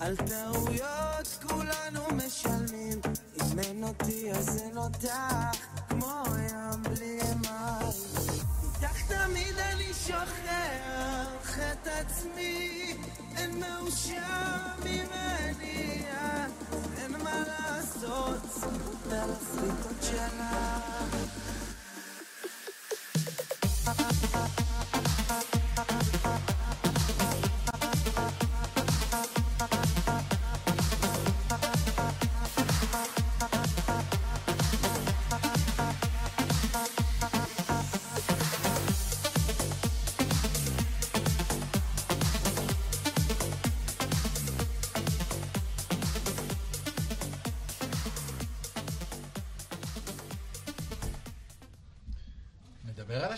על 0.00 0.16
טעויות 0.16 0.45
אין 14.10 14.45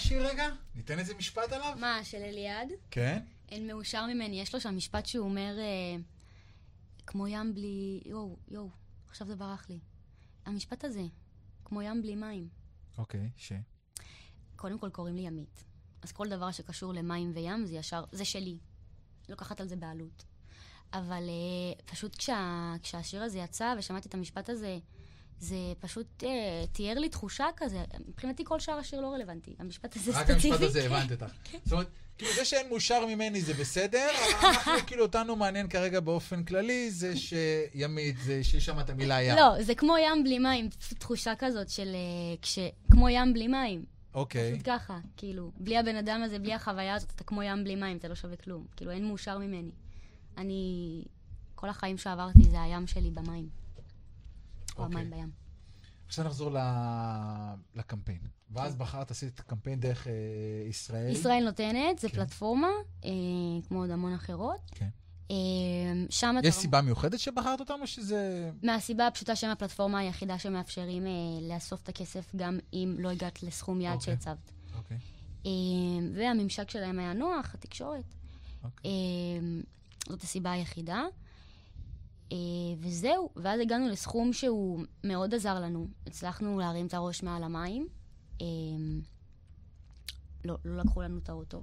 השיר 0.08 0.26
רגע? 0.26 0.48
ניתן 0.74 0.98
איזה 0.98 1.14
משפט 1.14 1.52
עליו? 1.52 1.76
מה, 1.80 2.04
של 2.04 2.22
אליעד? 2.22 2.68
כן? 2.90 3.22
אין 3.48 3.66
מאושר 3.66 4.06
ממני. 4.06 4.40
יש 4.40 4.54
לו 4.54 4.60
שם 4.60 4.76
משפט 4.76 5.06
שהוא 5.06 5.24
אומר, 5.24 5.58
אה, 5.58 6.02
כמו 7.06 7.28
ים 7.28 7.54
בלי... 7.54 8.00
יואו, 8.06 8.36
יואו, 8.48 8.68
עכשיו 9.08 9.26
זה 9.26 9.36
ברח 9.36 9.70
לי. 9.70 9.78
המשפט 10.46 10.84
הזה, 10.84 11.02
כמו 11.64 11.82
ים 11.82 12.02
בלי 12.02 12.14
מים. 12.14 12.48
אוקיי, 12.98 13.30
ש... 13.36 13.52
קודם 14.56 14.78
כל 14.78 14.90
קוראים 14.90 15.16
לי 15.16 15.22
ימית. 15.22 15.64
אז 16.02 16.12
כל 16.12 16.28
דבר 16.28 16.50
שקשור 16.50 16.94
למים 16.94 17.32
וים 17.34 17.66
זה 17.66 17.74
ישר, 17.74 18.04
זה 18.12 18.24
שלי. 18.24 18.58
לוקחת 19.28 19.60
על 19.60 19.68
זה 19.68 19.76
בעלות. 19.76 20.24
אבל 20.92 21.22
uh, 21.28 21.82
פשוט 21.82 22.16
כשה, 22.16 22.74
כשהשיר 22.82 23.22
הזה 23.22 23.38
יצא 23.38 23.74
ושמעתי 23.78 24.08
את 24.08 24.14
המשפט 24.14 24.48
הזה, 24.48 24.78
זה 25.40 25.56
פשוט 25.80 26.22
uh, 26.22 26.26
תיאר 26.72 26.98
לי 26.98 27.08
תחושה 27.08 27.46
כזה. 27.56 27.84
מבחינתי 28.08 28.44
כל 28.44 28.60
שאר 28.60 28.74
השיר 28.74 29.00
לא 29.00 29.14
רלוונטי. 29.14 29.54
המשפט 29.58 29.96
הזה 29.96 30.10
רק 30.10 30.26
ספציפי. 30.26 30.48
המשפט 30.48 30.66
הזה 30.66 30.84
הבנת 30.84 31.12
אותך. 31.12 31.32
זאת 31.64 31.72
אומרת, 31.72 31.88
כאילו 32.18 32.32
זה 32.34 32.44
שאין 32.44 32.68
מאושר 32.68 33.06
ממני 33.06 33.40
זה 33.40 33.54
בסדר, 33.54 34.08
אנחנו, 34.42 34.72
כאילו, 34.86 35.02
אותנו 35.02 35.36
מעניין 35.36 35.68
כרגע 35.68 36.00
באופן 36.00 36.44
כללי, 36.44 36.90
זה 36.90 37.16
שימית, 37.16 38.16
זה 38.18 38.44
שיש 38.44 38.64
שם 38.64 38.80
את 38.80 38.90
המילה 38.90 39.22
ים. 39.22 39.36
לא, 39.36 39.62
זה 39.62 39.74
כמו 39.74 39.96
ים 39.98 40.24
בלי 40.24 40.38
מים, 40.38 40.68
תחושה 40.98 41.34
כזאת 41.38 41.68
של... 41.68 41.88
אה, 41.94 42.36
כש... 42.42 42.58
כמו 42.90 43.08
ים 43.08 43.32
בלי 43.32 43.48
מים. 43.48 43.84
אוקיי. 44.14 44.52
פשוט 44.52 44.66
ככה, 44.66 44.98
כאילו, 45.16 45.50
בלי 45.56 45.78
הבן 45.78 45.96
אדם 45.96 46.22
הזה, 46.24 46.38
בלי 46.38 46.54
החוויה 46.54 46.94
הזאת, 46.94 47.12
אתה 47.14 47.24
כמו 47.24 47.42
ים 47.42 47.64
בלי 47.64 47.76
מים, 47.76 47.96
אתה 47.96 48.08
לא 48.08 48.14
שווה 48.14 48.36
כלום. 48.36 48.66
כאילו, 48.76 48.90
אין 48.90 49.06
מאושר 49.06 49.38
ממני. 49.38 49.72
אני... 50.38 51.02
כל 51.54 51.68
החיים 51.68 51.98
שעברתי 51.98 52.44
זה 52.50 52.62
הים 52.62 52.86
שלי 52.86 53.10
במים. 53.10 53.48
או 54.78 54.84
אוקיי. 54.84 55.04
בים. 55.04 55.30
עכשיו 56.06 56.24
נחזור 56.24 56.50
לקמפיין. 57.74 58.20
ואז 58.50 58.76
בחרת, 58.76 59.10
עשית 59.10 59.40
קמפיין 59.40 59.80
דרך 59.80 60.06
אה, 60.06 60.12
ישראל. 60.68 61.12
ישראל 61.12 61.44
נותנת, 61.44 61.98
זה 61.98 62.08
כן. 62.08 62.14
פלטפורמה, 62.14 62.68
אה, 63.04 63.10
כמו 63.68 63.80
עוד 63.80 63.90
המון 63.90 64.14
אחרות. 64.14 64.60
כן. 64.74 64.88
אה, 65.30 65.36
שם 66.10 66.36
אתה... 66.38 66.48
יש 66.48 66.54
סיבה 66.54 66.80
מיוחדת 66.80 67.18
שבחרת 67.18 67.60
אותם, 67.60 67.74
או 67.80 67.86
שזה... 67.86 68.50
מהסיבה 68.62 69.06
הפשוטה 69.06 69.36
שהם 69.36 69.50
הפלטפורמה 69.50 69.98
היחידה 69.98 70.38
שמאפשרים 70.38 71.06
אה, 71.06 71.10
לאסוף 71.54 71.82
את 71.82 71.88
הכסף 71.88 72.34
גם 72.36 72.58
אם 72.72 72.96
לא 72.98 73.10
הגעת 73.10 73.42
לסכום 73.42 73.80
יעד 73.80 73.98
אוקיי. 73.98 74.14
שהצבת. 74.14 74.52
אוקיי. 74.76 74.96
אה, 75.46 75.50
והממשק 76.14 76.70
שלהם 76.70 76.98
היה 76.98 77.12
נוח, 77.12 77.54
התקשורת. 77.54 78.14
אוקיי. 78.64 78.90
אה, 78.90 79.60
זאת 80.08 80.22
הסיבה 80.22 80.52
היחידה. 80.52 81.04
אה, 82.32 82.36
וזהו, 82.78 83.30
ואז 83.36 83.60
הגענו 83.60 83.88
לסכום 83.88 84.32
שהוא 84.32 84.84
מאוד 85.04 85.34
עזר 85.34 85.60
לנו. 85.60 85.88
הצלחנו 86.06 86.58
להרים 86.58 86.86
את 86.86 86.94
הראש 86.94 87.22
מעל 87.22 87.42
המים. 87.42 87.88
אה, 88.40 88.46
לא, 90.44 90.56
לא 90.64 90.82
לקחו 90.82 91.02
לנו 91.02 91.18
את 91.18 91.28
האוטו. 91.28 91.62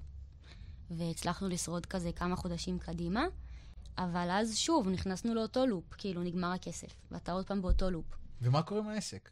והצלחנו 0.90 1.50
לשרוד 1.50 1.86
כזה 1.86 2.12
כמה 2.12 2.36
חודשים 2.36 2.80
קדימה. 2.80 3.26
אבל 3.98 4.28
אז 4.32 4.58
שוב, 4.58 4.90
נכנסנו 4.90 5.34
לאותו 5.34 5.66
לופ, 5.66 5.94
כאילו 5.98 6.24
נגמר 6.24 6.52
הכסף, 6.52 6.88
ואתה 7.12 7.32
עוד 7.32 7.48
פעם 7.48 7.62
באותו 7.62 7.90
לופ. 7.90 8.06
ומה 8.42 8.62
קורה 8.62 8.82
עם 8.82 8.88
העסק? 8.88 9.30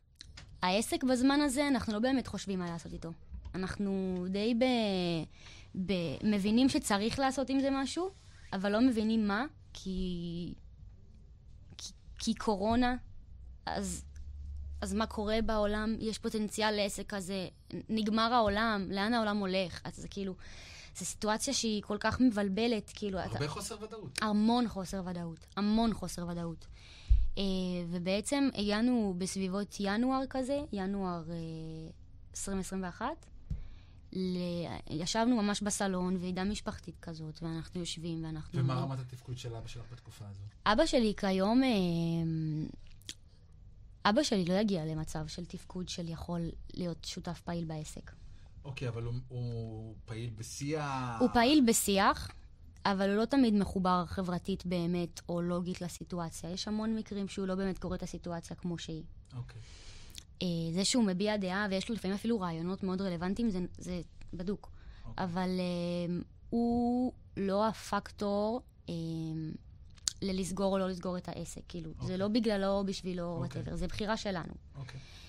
העסק 0.62 1.04
בזמן 1.04 1.42
הזה, 1.42 1.68
אנחנו 1.68 1.94
לא 1.94 2.00
באמת 2.00 2.28
חושבים 2.28 2.60
מה 2.60 2.66
לעשות 2.66 2.94
איתו. 2.94 3.12
אנחנו 3.56 4.26
די 4.30 4.54
ב... 4.60 4.64
ב... 5.86 5.94
מבינים 6.24 6.70
שצריך 6.70 7.20
לעשות 7.20 7.50
עם 7.50 7.60
זה 7.60 7.70
משהו, 7.72 8.10
אבל 8.54 8.72
לא 8.72 8.82
מבינים 8.82 9.28
מה, 9.28 9.46
כי... 9.74 10.54
כי, 12.24 12.34
קורונה, 12.34 12.96
אז... 13.66 14.04
אז 14.82 14.94
מה 14.94 15.06
קורה 15.06 15.42
בעולם? 15.46 15.96
יש 16.00 16.18
פוטנציאל 16.18 16.72
לעסק 16.72 17.10
כזה, 17.10 17.48
נגמר 17.90 18.34
העולם, 18.34 18.88
לאן 18.92 19.14
העולם 19.14 19.38
הולך? 19.38 19.82
אז 19.84 19.96
זה 19.96 20.08
כאילו, 20.08 20.36
זו 20.96 21.06
סיטואציה 21.06 21.54
שהיא 21.54 21.82
כל 21.82 21.98
כך 22.00 22.22
מבלבלת, 22.22 22.92
כאילו, 22.96 23.20
אתה... 23.20 23.30
הרבה 23.30 23.48
חוסר 23.48 23.76
ודאות. 23.82 24.20
המון 24.22 24.68
חוסר 24.68 25.02
ודאות, 25.06 25.46
המון 25.58 25.94
חוסר 25.94 26.28
ודאות. 26.28 26.68
Uh, 27.36 27.40
ובעצם 27.90 28.50
הגענו 28.56 29.16
בסביבות 29.18 29.76
ינואר 29.80 30.22
כזה, 30.30 30.60
ינואר 30.74 31.24
uh, 31.28 31.92
2021, 32.32 33.08
ל... 34.16 34.38
ישבנו 34.90 35.42
ממש 35.42 35.62
בסלון, 35.62 36.18
ועידה 36.20 36.44
משפחתית 36.44 37.00
כזאת, 37.02 37.44
ואנחנו 37.44 37.80
יושבים, 37.80 38.24
ואנחנו... 38.24 38.60
ומה 38.60 38.74
רמת 38.74 39.00
התפקוד 39.00 39.38
של 39.38 39.56
אבא 39.56 39.68
שלך 39.68 39.86
בתקופה 39.92 40.26
הזו? 40.28 40.44
אבא 40.66 40.86
שלי 40.86 41.14
כיום, 41.18 41.64
אה, 41.64 41.70
אבא 44.10 44.24
שלי 44.24 44.46
לא 44.46 44.54
יגיע 44.54 44.86
למצב 44.86 45.28
של 45.28 45.46
תפקוד 45.46 45.90
של 45.90 46.10
יכול 46.10 46.50
להיות 46.74 47.06
שותף 47.06 47.42
פעיל 47.42 47.66
בעסק. 47.66 48.12
אוקיי, 48.66 48.88
אבל 48.88 49.04
הוא, 49.04 49.14
הוא 49.28 49.96
פעיל 50.06 50.30
בשיא 50.30 50.80
ה... 50.80 51.18
הוא 51.20 51.30
פעיל 51.34 51.64
בשיח, 51.68 52.32
אבל 52.86 53.10
הוא 53.10 53.18
לא 53.18 53.26
תמיד 53.26 53.54
מחובר 53.54 54.04
חברתית 54.08 54.66
באמת 54.66 55.22
או 55.30 55.42
לוגית 55.42 55.82
לסיטואציה. 55.82 56.50
יש 56.50 56.68
המון 56.68 56.96
מקרים 56.96 57.28
שהוא 57.28 57.48
לא 57.48 57.56
באמת 57.56 57.78
קורא 57.78 57.96
את 57.96 58.04
הסיטואציה 58.04 58.56
כמו 58.56 58.78
שהיא. 58.78 59.04
אוקיי. 59.36 59.62
אה, 60.44 60.48
זה 60.72 60.86
שהוא 60.86 61.04
מביע 61.04 61.38
דעה, 61.38 61.68
ויש 61.70 61.90
לו 61.90 61.96
לפעמים 61.96 62.16
אפילו 62.16 62.40
רעיונות 62.40 62.84
מאוד 62.84 63.02
רלוונטיים, 63.02 63.50
זה, 63.50 63.60
זה 63.78 64.02
בדוק. 64.34 64.72
אוקיי. 65.06 65.24
אבל 65.24 65.50
אה, 65.60 66.16
הוא 66.50 67.14
לא 67.38 67.68
הפקטור 67.68 68.62
אה, 68.90 68.94
ללסגור 70.22 70.74
או 70.74 70.78
לא 70.78 70.90
לסגור 70.90 71.18
את 71.18 71.30
העסק. 71.30 71.62
כאילו, 71.68 71.90
זה 71.90 72.02
אוקיי. 72.02 72.18
לא 72.18 72.28
בגללו 72.28 72.68
או 72.68 72.84
בשבילו, 72.86 73.24
אוקיי. 73.24 73.62
whatever, 73.62 73.76
זה 73.76 73.88
בחירה 73.88 74.18
שלנו. 74.18 74.54
אוקיי. 74.78 75.00
אה, 75.00 75.23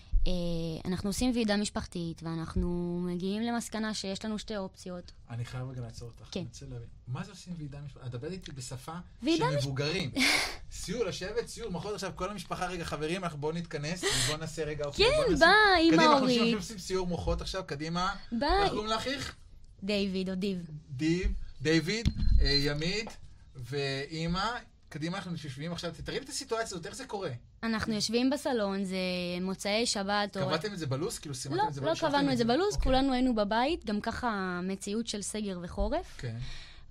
אנחנו 0.84 1.10
עושים 1.10 1.30
ועידה 1.34 1.56
משפחתית, 1.56 2.22
ואנחנו 2.22 3.00
מגיעים 3.06 3.42
למסקנה 3.42 3.94
שיש 3.94 4.24
לנו 4.24 4.38
שתי 4.38 4.56
אופציות. 4.56 5.12
אני 5.30 5.44
חייב 5.44 5.70
רגע 5.70 5.80
לעצור 5.80 6.08
אותך. 6.08 6.28
כן. 6.30 6.40
אני 6.40 6.48
רוצה 6.48 6.66
להבין. 6.66 6.88
מה 7.08 7.24
זה 7.24 7.30
עושים 7.30 7.54
ועידה 7.58 7.80
משפחתית? 7.80 8.08
את 8.08 8.14
מדברת 8.14 8.32
איתי 8.32 8.52
בשפה 8.52 8.94
של 9.24 9.56
מבוגרים. 9.58 10.10
סיור, 10.72 11.04
לשבת, 11.04 11.46
סיור, 11.46 11.70
מחוז 11.70 11.94
עכשיו 11.94 12.12
כל 12.14 12.30
המשפחה, 12.30 12.66
רגע, 12.66 12.84
חברים, 12.84 13.24
אנחנו 13.24 13.38
בואו 13.38 13.52
נתכנס, 13.52 14.04
ובואו 14.04 14.38
נעשה 14.38 14.64
רגע... 14.64 14.84
אוקיי, 14.84 15.06
בואו 15.16 15.28
כן, 15.28 15.38
בא 15.38 15.46
עם 15.82 15.88
קדימה, 15.88 16.02
אנחנו 16.02 16.16
ההורים. 16.16 16.56
עושים 16.56 16.78
סיור 16.78 17.06
מוחות 17.06 17.40
עכשיו, 17.40 17.62
קדימה. 17.66 18.14
בא 18.32 18.46
איך 18.62 18.70
קוראים 18.70 18.90
לאחיך? 18.90 19.34
דיוויד 19.82 20.30
או 20.30 20.34
דיב. 20.34 20.70
דיב, 20.90 21.32
דיוויד, 21.62 22.08
אה, 22.40 22.50
ימית 22.50 23.16
ואימא. 23.56 24.50
קדימה, 24.94 25.16
אנחנו 25.18 25.32
יושבים 25.32 25.72
עכשיו, 25.72 25.92
תראי 26.04 26.18
לי 26.18 26.24
את 26.24 26.28
הסיטואציה 26.28 26.76
הזאת, 26.76 26.86
איך 26.86 26.94
זה 26.94 27.06
קורה? 27.06 27.30
אנחנו 27.62 27.94
יושבים 27.94 28.30
בסלון, 28.30 28.84
זה 28.84 28.96
מוצאי 29.40 29.86
שבת. 29.86 30.36
קבעתם 30.36 30.72
את 30.72 30.78
זה 30.78 30.86
בלו"ז? 30.86 31.18
כאילו 31.18 31.34
סימנתם 31.34 31.62
לא, 31.62 31.68
את 31.68 31.74
זה 31.74 31.80
לא 31.80 31.86
בלו"ז? 31.86 31.98
שלחתם 31.98 32.16
קבענו 32.16 32.32
את 32.32 32.38
זה 32.38 32.44
בלו"ז. 32.44 32.76
כולנו 32.76 33.12
היינו 33.12 33.34
בבית, 33.34 33.84
גם 33.84 34.00
ככה 34.00 34.60
מציאות 34.62 35.06
של 35.06 35.22
סגר 35.22 35.58
וחורף. 35.62 36.14
כן. 36.18 36.36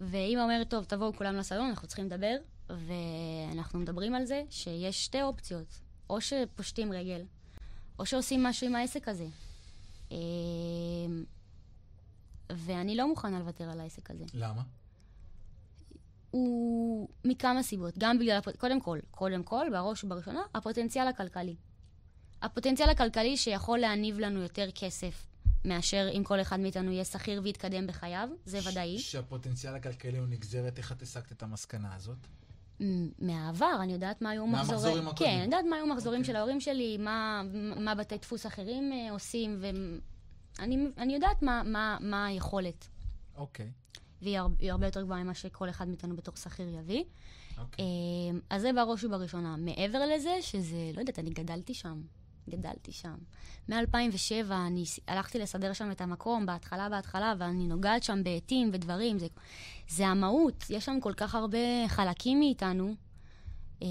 ואימא 0.02 0.42
אומרת, 0.42 0.70
טוב, 0.70 0.84
תבואו 0.84 1.14
כולם 1.14 1.36
לסלון, 1.36 1.70
אנחנו 1.70 1.88
צריכים 1.88 2.06
לדבר. 2.06 2.36
ואנחנו 2.70 3.80
מדברים 3.80 4.16
על 4.16 4.26
זה 4.26 4.44
שיש 4.50 5.06
שתי 5.06 5.22
אופציות. 5.22 5.80
או 6.10 6.22
שפושטים 6.22 6.94
רגל, 6.94 7.22
או 8.00 8.06
שעושים 8.06 8.44
משהו 8.44 8.68
עם 8.68 8.76
העסק 8.76 9.08
הזה. 9.08 9.28
אמ, 10.12 10.18
ואני 12.50 12.96
לא 12.96 13.08
מוכנה 13.08 13.40
לוותר 13.40 13.70
על 13.70 13.80
העסק 13.80 14.12
הזה. 14.12 14.26
למה? 14.34 14.62
הוא 16.38 17.08
מכמה 17.26 17.64
סיבות. 17.64 17.98
גם 17.98 18.20
בגלל, 18.20 18.38
הפ- 18.38 18.58
קודם 18.58 18.80
כל, 18.82 19.00
קודם 19.12 19.44
כל, 19.44 19.66
בראש 19.72 20.04
ובראשונה, 20.04 20.42
הפוטנציאל 20.56 21.08
הכלכלי. 21.08 21.56
הפוטנציאל 22.42 22.90
הכלכלי 22.90 23.38
שיכול 23.38 23.80
להניב 23.80 24.20
לנו 24.20 24.42
יותר 24.42 24.66
כסף 24.76 25.26
מאשר 25.66 26.10
אם 26.18 26.24
כל 26.24 26.42
אחד 26.42 26.60
מאיתנו 26.60 26.92
יהיה 26.92 27.06
שכיר 27.06 27.42
ויתקדם 27.44 27.88
בחייו, 27.88 28.30
זה 28.46 28.60
ודאי. 28.72 29.00
ש- 29.00 29.12
שהפוטנציאל 29.12 29.76
הכלכלי 29.76 30.18
הוא 30.18 30.28
נגזרת, 30.28 30.78
איך 30.78 30.92
את 30.92 31.02
הסקת 31.02 31.32
את 31.32 31.44
המסקנה 31.44 31.96
הזאת? 31.96 32.18
מהעבר, 33.20 33.76
אני 33.82 33.94
יודעת 33.94 34.22
מה 34.22 34.30
היו 34.30 34.48
מהמחזורים 34.48 34.78
מחזורים. 34.80 35.08
הקודמים. 35.08 35.30
כן, 35.32 35.36
אני 35.36 35.46
יודעת 35.46 35.66
מה 35.70 35.76
היו 35.76 35.88
מחזורים 35.88 36.20
אוקיי. 36.22 36.34
של 36.34 36.36
ההורים 36.36 36.60
שלי, 36.62 36.98
מה, 36.98 37.42
מה 37.80 37.96
בתי 37.96 38.18
דפוס 38.18 38.46
אחרים 38.46 38.94
אה, 38.94 39.12
עושים, 39.12 39.60
ואני 39.62 40.88
אני 40.98 41.14
יודעת 41.14 41.42
מה, 41.42 41.62
מה, 41.66 41.98
מה 42.02 42.26
היכולת. 42.26 42.88
אוקיי. 43.36 43.72
והיא 44.24 44.40
הר- 44.40 44.48
היא 44.60 44.72
הרבה 44.72 44.88
יותר 44.88 45.02
גבוהה 45.04 45.24
ממה 45.24 45.34
שכל 45.34 45.70
אחד 45.70 45.88
מאיתנו 45.88 46.16
בתור 46.16 46.36
שכיר 46.36 46.70
יביא. 46.70 47.04
אוקיי. 47.58 47.86
אמ, 48.32 48.40
אז 48.50 48.62
זה 48.62 48.72
בראש 48.74 49.04
ובראשונה. 49.04 49.56
מעבר 49.58 50.06
לזה, 50.16 50.38
שזה, 50.42 50.92
לא 50.94 51.00
יודעת, 51.00 51.20
אני 51.20 51.30
גדלתי 51.30 51.74
שם. 51.74 52.02
גדלתי 52.50 52.92
שם. 52.92 53.16
מ-2007 53.70 54.52
אני 54.52 54.84
הלכתי 55.08 55.40
לסדר 55.40 55.74
שם 55.74 55.92
את 55.92 56.02
המקום, 56.02 56.46
בהתחלה, 56.46 56.90
בהתחלה, 56.90 57.34
ואני 57.40 57.68
נוגעת 57.68 58.04
שם 58.04 58.24
בעטים 58.24 58.70
ודברים. 58.74 59.20
זה, 59.20 59.28
זה 59.90 60.08
המהות. 60.08 60.66
יש 60.70 60.86
שם 60.86 60.98
כל 61.02 61.14
כך 61.14 61.36
הרבה 61.36 61.58
חלקים 61.88 62.40
מאיתנו, 62.40 62.96
אה, 63.82 63.88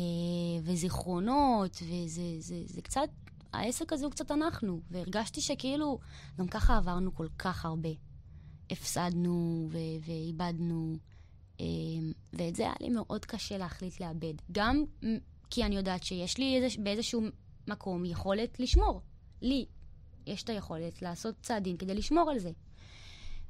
וזיכרונות, 0.62 1.76
וזה 1.82 2.22
זה, 2.38 2.54
זה 2.66 2.82
קצת, 2.82 3.08
העסק 3.52 3.92
הזה 3.92 4.04
הוא 4.04 4.12
קצת 4.12 4.30
אנחנו. 4.30 4.80
והרגשתי 4.90 5.40
שכאילו, 5.40 5.98
גם 6.38 6.48
ככה 6.48 6.76
עברנו 6.76 7.14
כל 7.14 7.26
כך 7.38 7.64
הרבה. 7.64 7.88
הפסדנו 8.72 9.68
ו- 9.70 10.06
ואיבדנו. 10.06 10.96
אמ, 11.60 12.12
ואת 12.32 12.56
זה 12.56 12.62
היה 12.62 12.74
לי 12.80 12.88
מאוד 12.88 13.24
קשה 13.24 13.58
להחליט 13.58 14.00
לאבד. 14.00 14.34
גם 14.52 14.84
כי 15.50 15.64
אני 15.64 15.76
יודעת 15.76 16.04
שיש 16.04 16.38
לי 16.38 16.56
איזוש, 16.56 16.78
באיזשהו 16.78 17.22
מקום 17.68 18.04
יכולת 18.04 18.60
לשמור. 18.60 19.00
לי 19.42 19.66
יש 20.26 20.42
את 20.42 20.48
היכולת 20.48 21.02
לעשות 21.02 21.34
צעדים 21.42 21.76
כדי 21.76 21.94
לשמור 21.94 22.30
על 22.30 22.38
זה. 22.38 22.50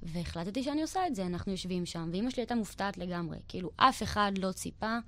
והחלטתי 0.03 0.63
שאני 0.63 0.83
עושה 0.83 1.07
את 1.07 1.15
זה, 1.15 1.27
אנחנו 1.27 1.53
יושבים 1.53 1.87
שם, 1.87 2.09
ואימא 2.13 2.31
שלי 2.31 2.41
הייתה 2.41 2.55
מופתעת 2.55 2.99
לגמרי. 2.99 3.39
כאילו, 3.49 3.71
אף 3.77 4.03
אחד 4.03 4.33
לא 4.39 4.53
ציפה 4.53 4.99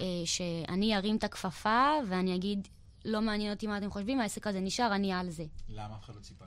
אה, 0.00 0.06
שאני 0.24 0.96
ארים 0.96 1.16
את 1.16 1.24
הכפפה 1.24 1.90
ואני 2.08 2.34
אגיד, 2.34 2.68
לא 3.04 3.20
מעניין 3.20 3.52
אותי 3.52 3.66
מה 3.66 3.78
אתם 3.78 3.90
חושבים, 3.90 4.20
העסק 4.20 4.46
הזה 4.46 4.60
נשאר, 4.60 4.94
אני 4.94 5.12
על 5.12 5.30
זה. 5.30 5.44
למה 5.68 5.96
אף 5.96 6.04
אחד 6.04 6.14
לא 6.14 6.20
ציפה? 6.20 6.44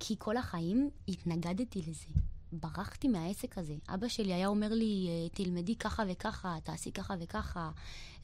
כי 0.00 0.14
כל 0.18 0.36
החיים 0.36 0.90
התנגדתי 1.08 1.82
לזה. 1.86 2.06
ברחתי 2.52 3.08
מהעסק 3.08 3.58
הזה. 3.58 3.74
אבא 3.88 4.08
שלי 4.08 4.32
היה 4.32 4.46
אומר 4.46 4.68
לי, 4.74 5.08
אה, 5.08 5.28
תלמדי 5.28 5.76
ככה 5.76 6.02
וככה, 6.08 6.56
תעשי 6.62 6.92
ככה 6.92 7.14
וככה. 7.20 7.70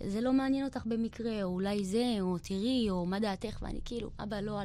זה 0.07 0.20
לא 0.20 0.33
מעניין 0.33 0.64
אותך 0.64 0.87
במקרה, 0.87 1.43
או 1.43 1.49
אולי 1.49 1.85
זה, 1.85 2.16
או 2.20 2.39
תראי, 2.39 2.91
או 2.91 3.07
מה 3.07 3.20
דעתך, 3.20 3.59
ואני 3.62 3.81
כאילו, 3.85 4.11
אבא, 4.18 4.41
לא, 4.41 4.61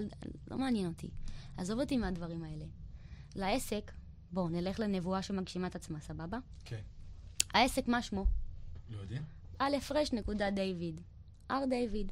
לא 0.51 0.57
מעניין 0.57 0.87
אותי. 0.87 1.09
עזוב 1.57 1.79
אותי 1.79 1.97
מהדברים 1.97 2.43
האלה. 2.43 2.65
לעסק, 3.35 3.91
בואו 4.31 4.49
נלך 4.49 4.79
לנבואה 4.79 5.21
שמגשימה 5.21 5.67
את 5.67 5.75
עצמה, 5.75 5.99
סבבה? 5.99 6.39
כן. 6.65 6.81
העסק, 7.53 7.87
מה 7.87 8.01
שמו? 8.01 8.25
לא 8.89 8.97
יודע. 8.97 9.19
א' 9.59 9.77
ר' 9.91 10.15
נקודה 10.15 10.51
דיוויד. 10.51 11.01
הר 11.49 11.63
דיוויד. 11.69 12.11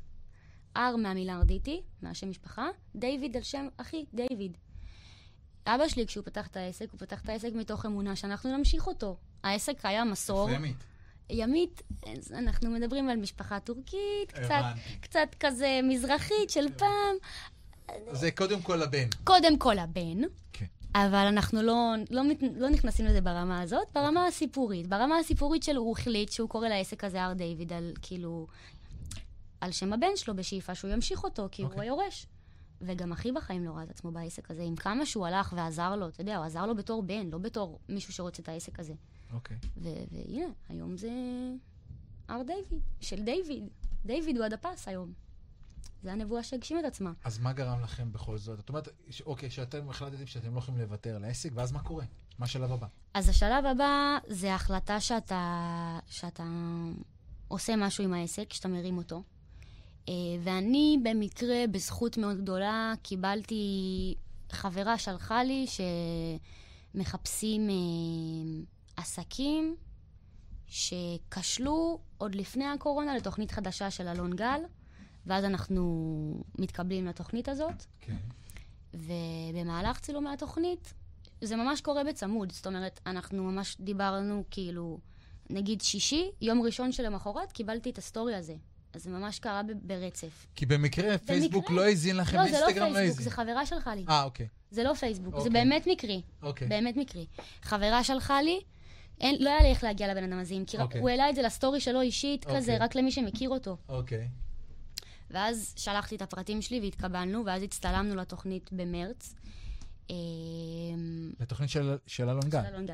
הר 0.76 0.96
מהמילה 0.96 1.36
ארדיטי, 1.36 1.82
מהשם 2.02 2.30
משפחה, 2.30 2.68
דיוויד 2.96 3.38
על 3.38 3.44
שם 3.44 3.68
אחי, 3.78 4.06
דיוויד. 4.14 4.58
אבא 5.66 5.88
שלי, 5.88 6.08
כשהוא 6.08 6.26
פתח 6.26 6.48
את 6.48 6.58
העסק, 6.58 6.92
הוא 6.92 7.00
פתח 7.00 7.22
את 7.22 7.30
העסק 7.30 7.50
מתוך 7.54 7.86
אמונה 7.86 8.16
שאנחנו 8.16 8.58
נמשיך 8.58 8.88
אותו. 8.88 9.18
העסק 9.44 9.78
היה 9.84 10.04
מסור. 10.04 10.50
פרמית. 10.50 10.76
ימית, 11.30 11.82
אנחנו 12.34 12.70
מדברים 12.70 13.10
על 13.10 13.18
משפחה 13.18 13.60
טורקית, 13.60 14.32
קצת. 14.32 14.64
קצת 15.02 15.36
כזה 15.40 15.80
מזרחית 15.84 16.50
של 16.50 16.66
פעם. 16.78 17.16
זה 18.12 18.32
קודם 18.32 18.62
כל 18.62 18.82
הבן. 18.82 19.08
קודם 19.24 19.58
כל 19.58 19.80
הבן, 19.80 20.22
כן. 20.54 20.66
אבל 20.96 21.26
אנחנו 21.28 21.62
לא, 21.62 21.94
לא, 22.10 22.22
לא 22.56 22.70
נכנסים 22.70 23.06
לזה 23.06 23.22
ברמה 23.22 23.62
הזאת, 23.62 23.88
ברמה 23.94 24.28
הסיפורית. 24.28 24.88
ברמה 24.88 25.18
הסיפורית 25.18 25.64
שלו 25.64 25.82
הוא 25.82 25.92
החליט 25.98 26.32
שהוא 26.32 26.50
קורא 26.50 26.68
לעסק 26.68 27.04
הזה 27.04 27.24
הר 27.24 27.34
דיוויד 27.34 27.74
על 27.74 27.94
כאילו... 28.02 28.48
על 29.62 29.72
שם 29.72 29.94
הבן 29.94 30.16
שלו 30.16 30.36
בשאיפה 30.36 30.76
שהוא 30.76 30.92
ימשיך 30.92 31.24
אותו, 31.24 31.48
כי 31.52 31.62
הוא 31.62 31.72
אוקיי. 31.72 31.86
היורש. 31.86 32.28
וגם 32.82 33.12
אחי 33.12 33.32
בחיים 33.32 33.64
לא 33.66 33.72
ראה 33.72 33.84
את 33.84 33.90
עצמו 33.90 34.12
בעסק 34.12 34.52
הזה, 34.52 34.64
עם 34.64 34.76
כמה 34.76 35.06
שהוא 35.06 35.26
הלך 35.28 35.54
ועזר 35.58 35.96
לו, 35.96 36.08
אתה 36.08 36.22
יודע, 36.22 36.38
הוא 36.38 36.46
עזר 36.46 36.66
לו 36.66 36.76
בתור 36.76 37.04
בן, 37.04 37.30
לא 37.30 37.38
בתור 37.38 37.80
מישהו 37.90 38.14
שרוצה 38.14 38.42
את 38.44 38.50
העסק 38.50 38.80
הזה. 38.80 38.94
אוקיי. 39.34 39.58
ו- 39.78 39.90
והנה, 40.12 40.46
היום 40.70 40.98
זה 40.98 41.10
הר 42.28 42.42
דיוויד, 42.44 42.82
של 43.02 43.24
דיוויד. 43.24 43.64
דיוויד 44.06 44.38
הוא 44.38 44.46
הדפס 44.46 44.88
היום. 44.88 45.14
זה 46.04 46.12
הנבואה 46.12 46.44
שהגשים 46.44 46.80
את 46.80 46.84
עצמה. 46.86 47.12
אז 47.24 47.40
מה 47.40 47.54
גרם 47.54 47.80
לכם 47.84 48.12
בכל 48.12 48.38
זאת? 48.38 48.58
זאת 48.58 48.70
אומרת, 48.70 48.88
ש- 49.10 49.22
אוקיי, 49.22 49.50
שאתם 49.50 49.90
החלטתם 49.90 50.26
שאתם 50.26 50.54
לא 50.54 50.60
יכולים 50.60 50.82
לוותר 50.82 51.16
על 51.16 51.24
העסק, 51.24 51.50
ואז 51.54 51.72
מה 51.72 51.80
קורה? 51.84 52.06
מה 52.40 52.46
השלב 52.46 52.72
הבא? 52.72 52.88
אז 53.14 53.30
השלב 53.30 53.66
הבא 53.66 54.18
זה 54.28 54.56
החלטה 54.56 55.00
שאתה, 55.00 56.00
שאתה 56.08 56.44
עושה 57.48 57.76
משהו 57.76 58.04
עם 58.04 58.14
העסק, 58.14 58.54
שאתה 58.54 58.68
מרים 58.68 58.98
אותו. 58.98 59.24
אה, 60.10 60.14
ואני 60.44 60.98
במקרה, 61.04 61.68
בזכות 61.72 62.18
מאוד 62.18 62.38
גדולה, 62.38 62.94
קיבלתי, 63.04 64.16
חברה 64.52 64.98
שלחה 64.98 65.44
לי 65.44 65.66
שמחפשים 66.96 67.70
אה, 67.70 67.76
עסקים 68.98 69.76
שכשלו 70.68 72.00
עוד 72.18 72.36
לפני 72.36 72.66
הקורונה 72.66 73.16
לתוכנית 73.16 73.52
חדשה 73.52 73.92
של 73.92 74.08
אלון 74.08 74.36
גל, 74.36 74.62
ואז 75.26 75.46
אנחנו 75.46 76.44
מתקבלים 76.60 77.06
לתוכנית 77.06 77.50
הזאת. 77.50 77.86
כן. 78.02 78.16
ובמהלך 78.94 80.00
צילומי 80.00 80.30
התוכנית, 80.30 80.94
זה 81.42 81.56
ממש 81.56 81.82
קורה 81.82 82.04
בצמוד. 82.04 82.52
זאת 82.52 82.68
אומרת, 82.68 83.00
אנחנו 83.06 83.44
ממש 83.44 83.78
דיברנו 83.80 84.44
כאילו, 84.52 85.00
נגיד 85.50 85.82
שישי, 85.82 86.32
יום 86.42 86.62
ראשון 86.62 86.92
שלמחרת, 86.92 87.52
קיבלתי 87.52 87.90
את 87.90 87.98
הסטורי 87.98 88.36
הזה. 88.36 88.56
אז 88.96 89.04
זה 89.04 89.10
ממש 89.10 89.40
קרה 89.40 89.64
ב- 89.64 89.72
ברצף. 89.88 90.46
כי 90.56 90.66
במקרה 90.66 91.18
פייסבוק 91.18 91.64
במקרה. 91.70 91.76
לא 91.76 91.92
הזין 91.92 92.18
לכם, 92.18 92.38
לא, 92.38 92.46
זה 92.46 92.52
לא 92.52 92.58
אינסטגרם 92.58 92.88
לא 92.90 92.94
פייסבוק, 92.98 93.20
הזין. 93.20 93.24
זה 93.24 93.36
חברה 93.36 93.66
שלחה 93.66 93.96
לי. 93.96 94.06
אה, 94.10 94.24
אוקיי. 94.24 94.48
זה 94.72 94.84
לא 94.84 94.94
פייסבוק, 94.94 95.34
זה 95.34 95.38
אוקיי. 95.38 95.52
באמת 95.52 95.88
מקרי. 95.88 96.22
אוקיי. 96.42 96.68
באמת 96.68 96.98
מקרי. 96.98 97.26
חברה 97.62 98.04
שלחה 98.04 98.42
לי, 98.42 98.60
אין, 99.22 99.36
לא 99.44 99.50
היה 99.50 99.62
לי 99.62 99.68
איך 99.70 99.84
להגיע 99.84 100.14
לבן 100.14 100.24
אדם 100.24 100.40
הזה, 100.40 100.54
אם 100.54 100.64
כי 100.68 100.78
אוקיי. 100.78 101.02
הוא 101.02 101.10
העלה 101.10 101.30
את 101.30 101.36
זה 101.36 101.42
לסטורי 101.42 101.80
שלו 101.80 102.02
אישית, 102.02 102.46
אוקיי. 102.46 102.58
כזה, 102.58 102.78
רק 102.80 102.96
למי 102.96 103.12
שמכיר 103.12 103.50
אותו. 103.50 103.78
אוקיי. 103.90 104.28
ואז 105.32 105.74
שלחתי 105.78 106.16
את 106.16 106.22
הפרטים 106.22 106.62
שלי 106.62 106.80
והתקבלנו, 106.80 107.46
ואז 107.46 107.64
הצטלמנו 107.64 108.16
לתוכנית 108.16 108.70
במרץ. 108.74 109.36
אמ, 110.10 110.16
לתוכנית 111.40 111.70
של- 111.70 111.98
של 112.08 112.30
אלון 112.30 112.50
גל. 112.50 112.62
של 112.62 112.68
אלון 112.68 112.86
גל. 112.86 112.94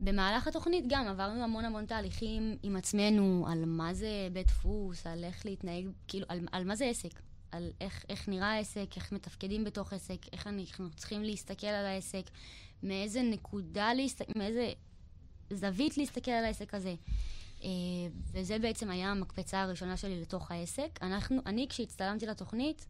במהלך 0.00 0.46
התוכנית 0.46 0.84
גם 0.88 1.06
עברנו 1.06 1.44
המון 1.44 1.64
המון 1.64 1.86
תהליכים 1.86 2.56
עם 2.62 2.76
עצמנו, 2.76 3.46
על 3.50 3.64
מה 3.66 3.94
זה 3.94 4.28
בית 4.32 4.46
דפוס, 4.46 5.06
על 5.06 5.24
איך 5.24 5.46
להתנהג, 5.46 5.88
כאילו, 6.08 6.26
על, 6.28 6.40
על 6.52 6.64
מה 6.64 6.76
זה 6.76 6.84
עסק. 6.84 7.20
על 7.50 7.70
איך, 7.80 8.04
איך 8.08 8.28
נראה 8.28 8.52
העסק, 8.52 8.86
איך 8.96 9.12
מתפקדים 9.12 9.64
בתוך 9.64 9.92
עסק, 9.92 10.18
איך 10.32 10.46
אנחנו 10.46 10.90
צריכים 10.96 11.22
להסתכל 11.22 11.66
על 11.66 11.86
העסק, 11.86 12.30
מאיזה 12.82 13.22
נקודה, 13.22 13.94
להסת... 13.94 14.36
מאיזה 14.36 14.72
זווית 15.52 15.98
להסתכל 15.98 16.30
על 16.30 16.44
העסק 16.44 16.74
הזה. 16.74 16.94
אה, 17.64 17.68
וזה 18.32 18.58
בעצם 18.58 18.90
היה 18.90 19.10
המקפצה 19.10 19.62
הראשונה 19.62 19.96
שלי 19.96 20.20
לתוך 20.20 20.50
העסק. 20.50 20.98
אנחנו, 21.02 21.40
אני, 21.46 21.66
כשהצטלמתי 21.68 22.26
לתוכנית, 22.26 22.86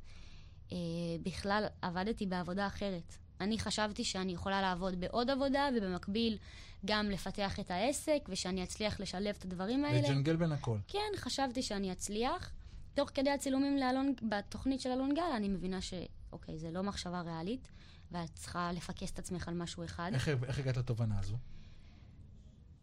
אה, 0.72 0.76
בכלל 1.22 1.66
עבדתי 1.82 2.26
בעבודה 2.26 2.66
אחרת. 2.66 3.16
אני 3.40 3.58
חשבתי 3.58 4.04
שאני 4.04 4.32
יכולה 4.32 4.60
לעבוד 4.60 5.00
בעוד 5.00 5.30
עבודה, 5.30 5.68
ובמקביל 5.76 6.38
גם 6.84 7.10
לפתח 7.10 7.60
את 7.60 7.70
העסק, 7.70 8.18
ושאני 8.28 8.62
אצליח 8.62 9.00
לשלב 9.00 9.34
את 9.38 9.44
הדברים 9.44 9.84
האלה. 9.84 10.08
לג'נגל 10.08 10.36
בין 10.36 10.52
הכל. 10.52 10.78
כן, 10.88 11.12
חשבתי 11.16 11.62
שאני 11.62 11.92
אצליח. 11.92 12.52
תוך 12.94 13.10
כדי 13.14 13.30
הצילומים 13.30 13.76
לאלון, 13.76 14.14
בתוכנית 14.28 14.80
של 14.80 14.90
אלון 14.90 15.14
גל, 15.14 15.32
אני 15.36 15.48
מבינה 15.48 15.80
ש... 15.80 15.94
אוקיי, 16.32 16.58
זה 16.58 16.70
לא 16.70 16.82
מחשבה 16.82 17.20
ריאלית, 17.20 17.68
ואת 18.10 18.30
צריכה 18.34 18.72
לפקס 18.72 19.10
את 19.10 19.18
עצמך 19.18 19.48
על 19.48 19.54
משהו 19.54 19.84
אחד. 19.84 20.10
איך 20.14 20.28
איך 20.28 20.58
הגעת 20.58 20.76
לתובנה 20.76 21.18
הזו? 21.18 21.36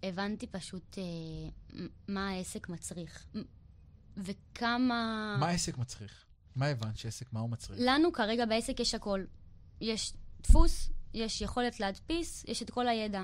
הבנתי 0.03 0.47
פשוט 0.47 0.97
אה, 0.97 1.83
מה 2.07 2.29
העסק 2.29 2.69
מצריך. 2.69 3.27
וכמה... 4.17 5.35
מה 5.39 5.47
העסק 5.47 5.77
מצריך? 5.77 6.25
מה 6.55 6.65
הבנת 6.65 6.97
שעסק, 6.97 7.33
מה 7.33 7.39
הוא 7.39 7.49
מצריך? 7.49 7.79
לנו 7.83 8.13
כרגע 8.13 8.45
בעסק 8.45 8.79
יש 8.79 8.95
הכל. 8.95 9.23
יש 9.81 10.13
דפוס, 10.41 10.89
יש 11.13 11.41
יכולת 11.41 11.79
להדפיס, 11.79 12.45
יש 12.47 12.61
את 12.61 12.69
כל 12.69 12.87
הידע. 12.87 13.23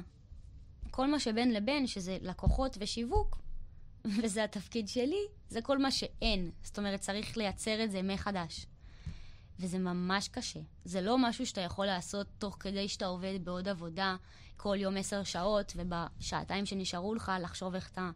כל 0.92 1.12
מה 1.12 1.20
שבין 1.20 1.54
לבין, 1.54 1.88
שזה 1.88 2.18
לקוחות 2.22 2.78
ושיווק, 2.80 3.38
וזה 4.22 4.44
התפקיד 4.44 4.88
שלי, 4.88 5.22
זה 5.50 5.62
כל 5.62 5.78
מה 5.78 5.92
שאין. 5.92 6.52
זאת 6.64 6.78
אומרת, 6.78 7.00
צריך 7.00 7.38
לייצר 7.38 7.84
את 7.84 7.92
זה 7.92 8.02
מחדש. 8.02 8.66
וזה 9.60 9.80
ממש 9.80 10.28
קשה. 10.28 10.60
זה 10.86 11.02
לא 11.02 11.18
משהו 11.18 11.46
שאתה 11.46 11.62
יכול 11.62 11.86
לעשות 11.86 12.28
תוך 12.38 12.58
כדי 12.60 12.88
שאתה 12.88 13.06
עובד 13.06 13.40
בעוד 13.44 13.68
עבודה 13.68 14.16
כל 14.58 14.78
יום 14.80 14.98
עשר 14.98 15.24
שעות, 15.24 15.74
ובשעתיים 15.76 16.66
שנשארו 16.66 17.16
לך 17.16 17.32
לחשוב 17.42 17.76
איך 17.76 17.90
אתה 17.90 18.12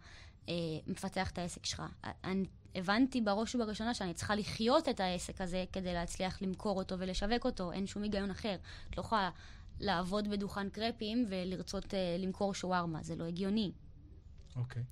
אה, 0.50 0.54
מפתח 0.88 1.32
את 1.32 1.38
העסק 1.38 1.66
שלך. 1.66 1.84
אני 2.24 2.46
הבנתי 2.76 3.22
בראש 3.22 3.56
ובראשונה 3.56 3.94
שאני 3.94 4.14
צריכה 4.14 4.36
לחיות 4.36 4.90
את 4.90 5.00
העסק 5.00 5.42
הזה 5.42 5.66
כדי 5.74 5.94
להצליח 5.94 6.42
למכור 6.42 6.78
אותו 6.78 7.00
ולשווק 7.00 7.46
אותו. 7.46 7.72
אין 7.72 7.88
שום 7.88 8.04
היגיון 8.04 8.32
אחר. 8.32 8.56
את 8.90 8.98
לא 8.98 9.02
יכולה 9.02 9.30
לעבוד 9.80 10.28
בדוכן 10.28 10.70
קרפים 10.70 11.26
ולרצות 11.30 11.94
אה, 11.94 12.18
למכור 12.20 12.54
שווארמה, 12.54 13.04
זה 13.04 13.16
לא 13.16 13.24
הגיוני. 13.24 13.72
אוקיי. 14.56 14.84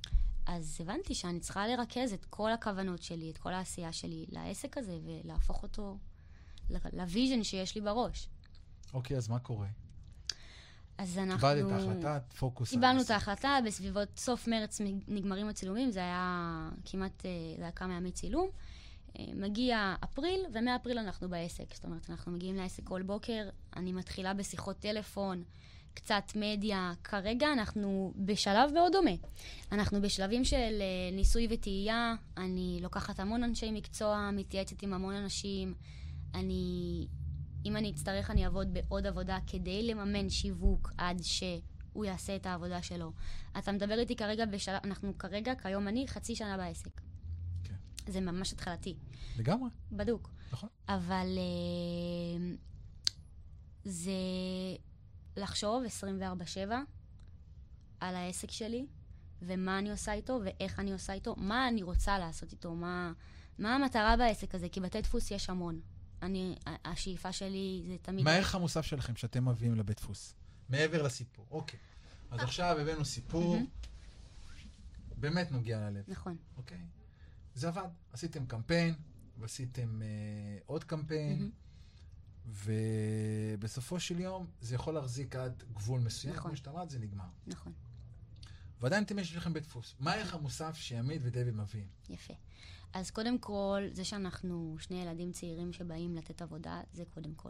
אז 0.45 0.77
הבנתי 0.81 1.15
שאני 1.15 1.39
צריכה 1.39 1.67
לרכז 1.67 2.13
את 2.13 2.25
כל 2.25 2.51
הכוונות 2.51 3.03
שלי, 3.03 3.29
את 3.31 3.38
כל 3.38 3.53
העשייה 3.53 3.93
שלי 3.93 4.25
לעסק 4.29 4.77
הזה, 4.77 4.97
ולהפוך 5.03 5.63
אותו 5.63 5.97
ל 6.69 6.80
vision 6.80 7.43
שיש 7.43 7.75
לי 7.75 7.81
בראש. 7.81 8.29
אוקיי, 8.93 9.17
אז 9.17 9.27
מה 9.27 9.39
קורה? 9.39 9.67
אז 10.97 11.17
אנחנו... 11.17 11.47
קיבלת 11.49 11.65
את 11.65 11.71
ההחלטה, 11.71 12.19
פוקוס. 12.39 12.69
קיבלנו. 12.69 13.01
את 13.01 13.09
ההחלטה, 13.09 13.57
בסביבות 13.65 14.09
סוף 14.17 14.47
מרץ 14.47 14.81
נגמרים 15.07 15.47
הצילומים, 15.47 15.91
זה 15.91 15.99
היה 15.99 16.69
כמעט, 16.86 17.25
אה, 17.25 17.31
זה 17.57 17.61
היה 17.63 17.71
כמה 17.71 17.93
ימי 17.93 18.11
צילום. 18.11 18.49
אה, 19.20 19.26
מגיע 19.36 19.95
אפריל, 20.03 20.45
ומאפריל 20.53 20.97
אנחנו 20.97 21.30
בעסק. 21.30 21.76
זאת 21.76 21.86
אומרת, 21.86 22.09
אנחנו 22.09 22.32
מגיעים 22.32 22.55
לעסק 22.55 22.84
כל 22.84 23.01
בוקר, 23.01 23.49
אני 23.76 23.93
מתחילה 23.93 24.34
בשיחות 24.34 24.80
טלפון, 24.80 25.43
קצת 25.93 26.24
מדיה. 26.36 26.93
כרגע 27.03 27.53
אנחנו 27.53 28.14
בשלב 28.16 28.74
מאוד 28.74 28.91
דומה. 28.91 29.11
אנחנו 29.72 30.01
בשלבים 30.01 30.45
של 30.45 30.55
אה, 30.82 31.16
ניסוי 31.16 31.47
וטעייה, 31.49 32.16
אני 32.38 32.80
לוקחת 32.82 33.20
המון 33.20 33.43
אנשי 33.43 33.72
מקצוע, 33.72 34.30
מתייעצת 34.34 34.84
עם 34.84 34.93
המון 34.93 35.14
אנשים. 35.14 35.74
אני, 36.36 37.07
אם 37.66 37.78
אני 37.78 37.91
אצטרך, 37.91 38.32
אני 38.32 38.45
אעבוד 38.45 38.74
בעוד 38.74 39.07
עבודה 39.07 39.38
כדי 39.47 39.84
לממן 39.84 40.30
שיווק 40.30 40.91
עד 40.97 41.22
שהוא 41.24 42.05
יעשה 42.05 42.36
את 42.36 42.45
העבודה 42.45 42.82
שלו. 42.82 43.11
אתה 43.57 43.72
מדבר 43.72 43.99
איתי 43.99 44.16
כרגע 44.16 44.45
בשלב, 44.45 44.80
אנחנו 44.84 45.18
כרגע, 45.18 45.55
כיום 45.55 45.88
אני, 45.88 46.07
חצי 46.07 46.36
שנה 46.36 46.57
בעסק. 46.57 47.12
זה 48.08 48.22
ממש 48.22 48.54
התחלתי, 48.54 48.95
לגמרי, 49.38 49.70
בדוק. 49.91 50.30
נכון. 50.51 50.70
אבל 50.89 51.28
אה, 51.38 52.56
זה 53.86 54.12
לחשוב 55.38 55.84
24-7 56.68 56.72
על 57.99 58.16
העסק 58.16 58.51
שלי, 58.51 58.86
ומה 59.41 59.80
אני 59.80 59.91
עושה 59.91 60.14
איתו, 60.14 60.39
ואיך 60.43 60.80
אני 60.80 60.93
עושה 60.93 61.14
איתו, 61.14 61.36
מה 61.38 61.68
אני 61.68 61.84
רוצה 61.84 62.20
לעשות 62.20 62.51
איתו, 62.51 62.76
מה, 62.76 63.14
מה 63.60 63.76
המטרה 63.76 64.18
בעסק 64.18 64.56
הזה, 64.56 64.70
כי 64.70 64.80
בתי 64.80 65.01
דפוס 65.01 65.32
יש 65.32 65.49
המון. 65.49 65.80
אני, 66.22 66.56
השאיפה 66.86 67.32
שלי 67.32 67.84
זה 67.88 67.95
תמיד... 68.01 68.26
מה 68.26 68.32
הערך 68.32 68.56
המוסף 68.56 68.86
שלכם 68.86 69.16
שאתם 69.16 69.49
מביאים 69.49 69.76
לבית 69.76 69.97
דפוס? 69.97 70.36
מעבר 70.70 71.01
לסיפור, 71.01 71.47
אוקיי. 71.51 71.80
אז 72.32 72.39
עכשיו 72.39 72.78
הבאנו 72.80 73.06
סיפור. 73.06 73.58
באמת 75.18 75.51
נוגע 75.51 75.89
ללב, 75.89 76.04
נכון. 76.08 76.38
אוקיי? 76.58 76.78
זה 77.56 77.68
עבד. 77.68 77.88
עשיתם 78.14 78.45
קמפיין, 78.45 78.95
ועשיתם 79.38 80.01
אה, 80.01 80.08
עוד 80.66 80.84
קמפיין, 80.84 81.38
מהמם. 81.38 81.51
ובסופו 82.45 83.99
של 83.99 84.20
יום 84.20 84.47
זה 84.62 84.76
יכול 84.76 84.93
להחזיק 84.93 85.36
עד 85.36 85.64
גבול 85.74 85.99
מסוים, 86.01 86.34
נכון. 86.36 86.49
כמו 86.49 86.58
שאתה 86.58 86.70
אמרת, 86.70 86.89
זה 86.89 86.99
נגמר. 86.99 87.26
נכון, 87.47 87.74
ועדיין 88.82 89.04
אתם 89.04 89.20
יש 89.20 89.36
לכם 89.36 89.54
בית 89.54 89.64
דפוס. 89.64 89.95
מה 89.99 90.12
הערך 90.12 90.34
המוסף 90.34 90.76
שעמית 90.76 91.22
ודויד 91.26 91.56
מביאים? 91.56 91.88
יפה. 92.10 92.34
אז 92.93 93.12
קודם 93.12 93.38
כל, 93.38 93.82
זה 93.91 94.04
שאנחנו 94.04 94.76
שני 94.80 95.01
ילדים 95.01 95.32
צעירים 95.32 95.74
שבאים 95.74 96.16
לתת 96.16 96.41
עבודה, 96.41 96.82
זה 96.93 97.04
קודם 97.14 97.34
כל. 97.36 97.49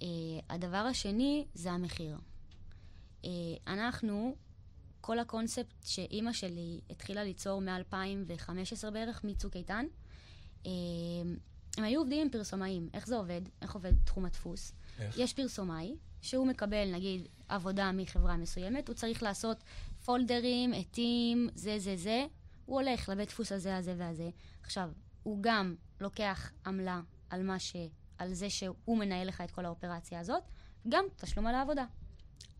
Uh, 0.00 0.04
הדבר 0.48 0.76
השני 0.76 1.46
זה 1.54 1.72
המחיר. 1.72 2.18
Uh, 3.22 3.26
אנחנו, 3.66 4.36
כל 5.08 5.18
הקונספט 5.18 5.74
שאימא 5.84 6.32
שלי 6.32 6.80
התחילה 6.90 7.24
ליצור 7.24 7.60
מ-2015 7.60 8.90
בערך, 8.92 9.24
מצוק 9.24 9.56
איתן, 9.56 9.86
uh, 10.62 10.66
הם 11.76 11.84
היו 11.84 12.00
עובדים 12.00 12.22
עם 12.22 12.30
פרסומאים. 12.30 12.88
איך 12.94 13.06
זה 13.06 13.16
עובד? 13.16 13.40
איך 13.62 13.74
עובד 13.74 13.92
תחום 14.04 14.24
הדפוס? 14.24 14.72
איך? 14.98 15.18
יש 15.18 15.32
פרסומאי, 15.32 15.96
שהוא 16.20 16.46
מקבל, 16.46 16.94
נגיד, 16.94 17.28
עבודה 17.48 17.92
מחברה 17.92 18.36
מסוימת, 18.36 18.88
הוא 18.88 18.94
צריך 18.94 19.22
לעשות 19.22 19.64
פולדרים, 20.04 20.72
עטים, 20.72 21.48
זה, 21.54 21.78
זה, 21.78 21.96
זה. 21.96 22.26
הוא 22.64 22.80
הולך 22.80 23.08
לבית 23.08 23.28
דפוס 23.28 23.52
הזה, 23.52 23.76
הזה 23.76 23.94
והזה. 23.98 24.30
עכשיו, 24.62 24.90
הוא 25.22 25.38
גם 25.40 25.74
לוקח 26.00 26.52
עמלה 26.66 27.00
על 27.30 27.42
מה 27.42 27.58
ש... 27.58 27.76
על 28.18 28.34
זה 28.34 28.50
שהוא 28.50 28.98
מנהל 28.98 29.28
לך 29.28 29.40
את 29.40 29.50
כל 29.50 29.64
האופרציה 29.64 30.20
הזאת, 30.20 30.42
גם 30.88 31.04
תשלום 31.16 31.46
על 31.46 31.54
העבודה. 31.54 31.84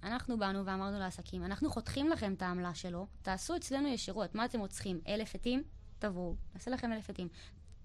אנחנו 0.03 0.39
באנו 0.39 0.67
ואמרנו 0.67 0.99
לעסקים, 0.99 1.45
אנחנו 1.45 1.71
חותכים 1.71 2.09
לכם 2.11 2.33
את 2.35 2.43
העמלה 2.43 2.75
שלו, 2.75 3.07
תעשו 3.23 3.57
אצלנו 3.57 3.89
ישירות. 3.89 4.35
מה 4.35 4.45
אתם 4.45 4.61
רוצים? 4.61 5.01
אלף 5.09 5.35
עטים? 5.35 5.63
תבואו, 5.99 6.37
נעשה 6.55 6.71
לכם 6.71 6.93
אלף 6.93 7.11
עטים. 7.11 7.29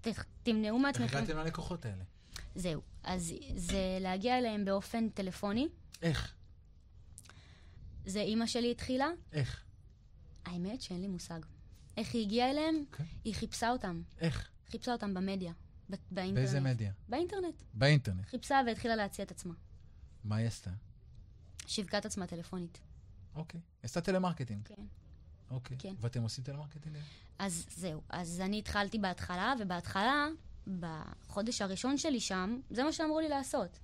ת- 0.00 0.08
תמנעו 0.42 0.76
איך 0.76 0.82
מעצמכם. 0.82 1.16
הגעתם 1.16 1.36
ללקוחות 1.36 1.84
האלה? 1.86 2.04
זהו. 2.54 2.80
אז 3.02 3.32
זה 3.56 3.98
להגיע 4.00 4.38
אליהם 4.38 4.64
באופן 4.64 5.08
טלפוני. 5.08 5.68
איך? 6.02 6.34
זה 8.06 8.20
אימא 8.20 8.46
שלי 8.46 8.70
התחילה. 8.70 9.08
איך? 9.32 9.64
האמת 10.44 10.82
שאין 10.82 11.00
לי 11.00 11.06
מושג. 11.08 11.40
איך 11.96 12.14
היא 12.14 12.22
הגיעה 12.26 12.50
אליהם? 12.50 12.74
אוקיי. 12.90 13.06
היא 13.24 13.34
חיפשה 13.34 13.70
אותם. 13.70 14.02
איך? 14.20 14.48
חיפשה 14.70 14.92
אותם 14.92 15.14
במדיה. 15.14 15.52
באינטרנט. 15.88 16.34
באיזה 16.34 16.60
מדיה? 16.60 16.92
באינטרנט. 17.08 17.62
באינטרנט. 17.74 18.26
חיפשה 18.26 18.60
והתחילה 18.66 18.96
להציע 18.96 19.24
את 19.24 19.30
עצמה. 19.30 19.54
מה 20.24 20.36
היא 20.36 20.46
עשתה? 20.46 20.70
שיווקה 21.66 21.98
את 21.98 22.06
עצמה 22.06 22.26
טלפונית. 22.26 22.78
אוקיי. 23.34 23.60
עשתה 23.82 24.00
טלמרקטינג. 24.00 24.60
כן. 24.68 24.82
אוקיי. 25.50 25.76
כן. 25.80 25.94
ואתם 26.00 26.22
עושים 26.22 26.44
טלמרקטינג? 26.44 26.96
אז 27.38 27.66
זהו. 27.76 28.00
אז 28.08 28.40
אני 28.40 28.58
התחלתי 28.58 28.98
בהתחלה, 28.98 29.54
ובהתחלה, 29.60 30.26
בחודש 30.80 31.62
הראשון 31.62 31.98
שלי 31.98 32.20
שם, 32.20 32.60
זה 32.70 32.84
מה 32.84 32.92
שאמרו 32.92 33.20
לי 33.20 33.28
לעשות. 33.28 33.78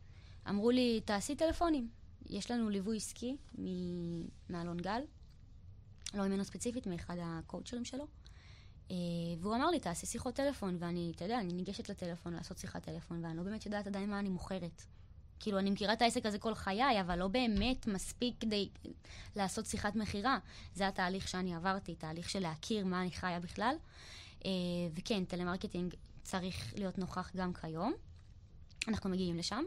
אמרו 0.48 0.70
לי, 0.70 1.00
תעשי 1.04 1.36
טלפונים. 1.36 1.90
יש 2.30 2.50
לנו 2.50 2.68
ליווי 2.70 2.96
עסקי 2.96 3.36
מ- 3.58 4.28
מאלון 4.52 4.76
גל, 4.76 5.00
לא 6.14 6.26
ממנו 6.26 6.44
ספציפית, 6.44 6.86
מאחד 6.86 7.16
הקואוצ'רים 7.22 7.84
שלו. 7.84 8.06
אה, 8.90 8.96
והוא 9.40 9.56
אמר 9.56 9.70
לי, 9.70 9.80
תעשי 9.80 10.06
שיחות 10.06 10.34
טלפון, 10.34 10.76
ואני, 10.80 11.12
אתה 11.16 11.24
יודע, 11.24 11.40
אני 11.40 11.52
ניגשת 11.52 11.88
לטלפון 11.88 12.34
לעשות 12.34 12.58
שיחת 12.58 12.82
טלפון, 12.82 13.24
ואני 13.24 13.36
לא 13.36 13.42
באמת 13.42 13.66
יודעת 13.66 13.86
עדיין 13.86 14.10
מה 14.10 14.18
אני 14.18 14.28
מוכרת. 14.28 14.82
כאילו, 15.40 15.58
אני 15.58 15.70
מכירה 15.70 15.92
את 15.92 16.02
העסק 16.02 16.26
הזה 16.26 16.38
כל 16.38 16.54
חיי, 16.54 17.00
אבל 17.00 17.18
לא 17.18 17.28
באמת 17.28 17.86
מספיק 17.86 18.34
כדי 18.40 18.68
לעשות 19.36 19.66
שיחת 19.66 19.96
מכירה. 19.96 20.38
זה 20.74 20.88
התהליך 20.88 21.28
שאני 21.28 21.54
עברתי, 21.54 21.94
תהליך 21.94 22.30
של 22.30 22.40
להכיר 22.40 22.84
מה 22.84 23.02
אני 23.02 23.10
חיה 23.10 23.40
בכלל. 23.40 23.74
אה, 24.44 24.50
וכן, 24.94 25.24
טלמרקטינג 25.24 25.94
צריך 26.22 26.74
להיות 26.76 26.98
נוכח 26.98 27.30
גם 27.36 27.52
כיום. 27.54 27.92
אנחנו 28.88 29.10
מגיעים 29.10 29.36
לשם. 29.36 29.64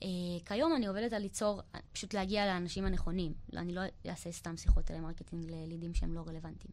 אה, 0.00 0.02
כיום 0.44 0.76
אני 0.76 0.86
עובדת 0.86 1.12
על 1.12 1.22
ליצור, 1.22 1.62
פשוט 1.92 2.14
להגיע 2.14 2.46
לאנשים 2.46 2.84
הנכונים. 2.84 3.32
אני 3.56 3.74
לא 3.74 3.80
אעשה 4.06 4.32
סתם 4.32 4.56
שיחות 4.56 4.84
טלמרקטינג 4.84 5.50
ללידים 5.50 5.94
שהם 5.94 6.14
לא 6.14 6.20
רלוונטיים. 6.20 6.72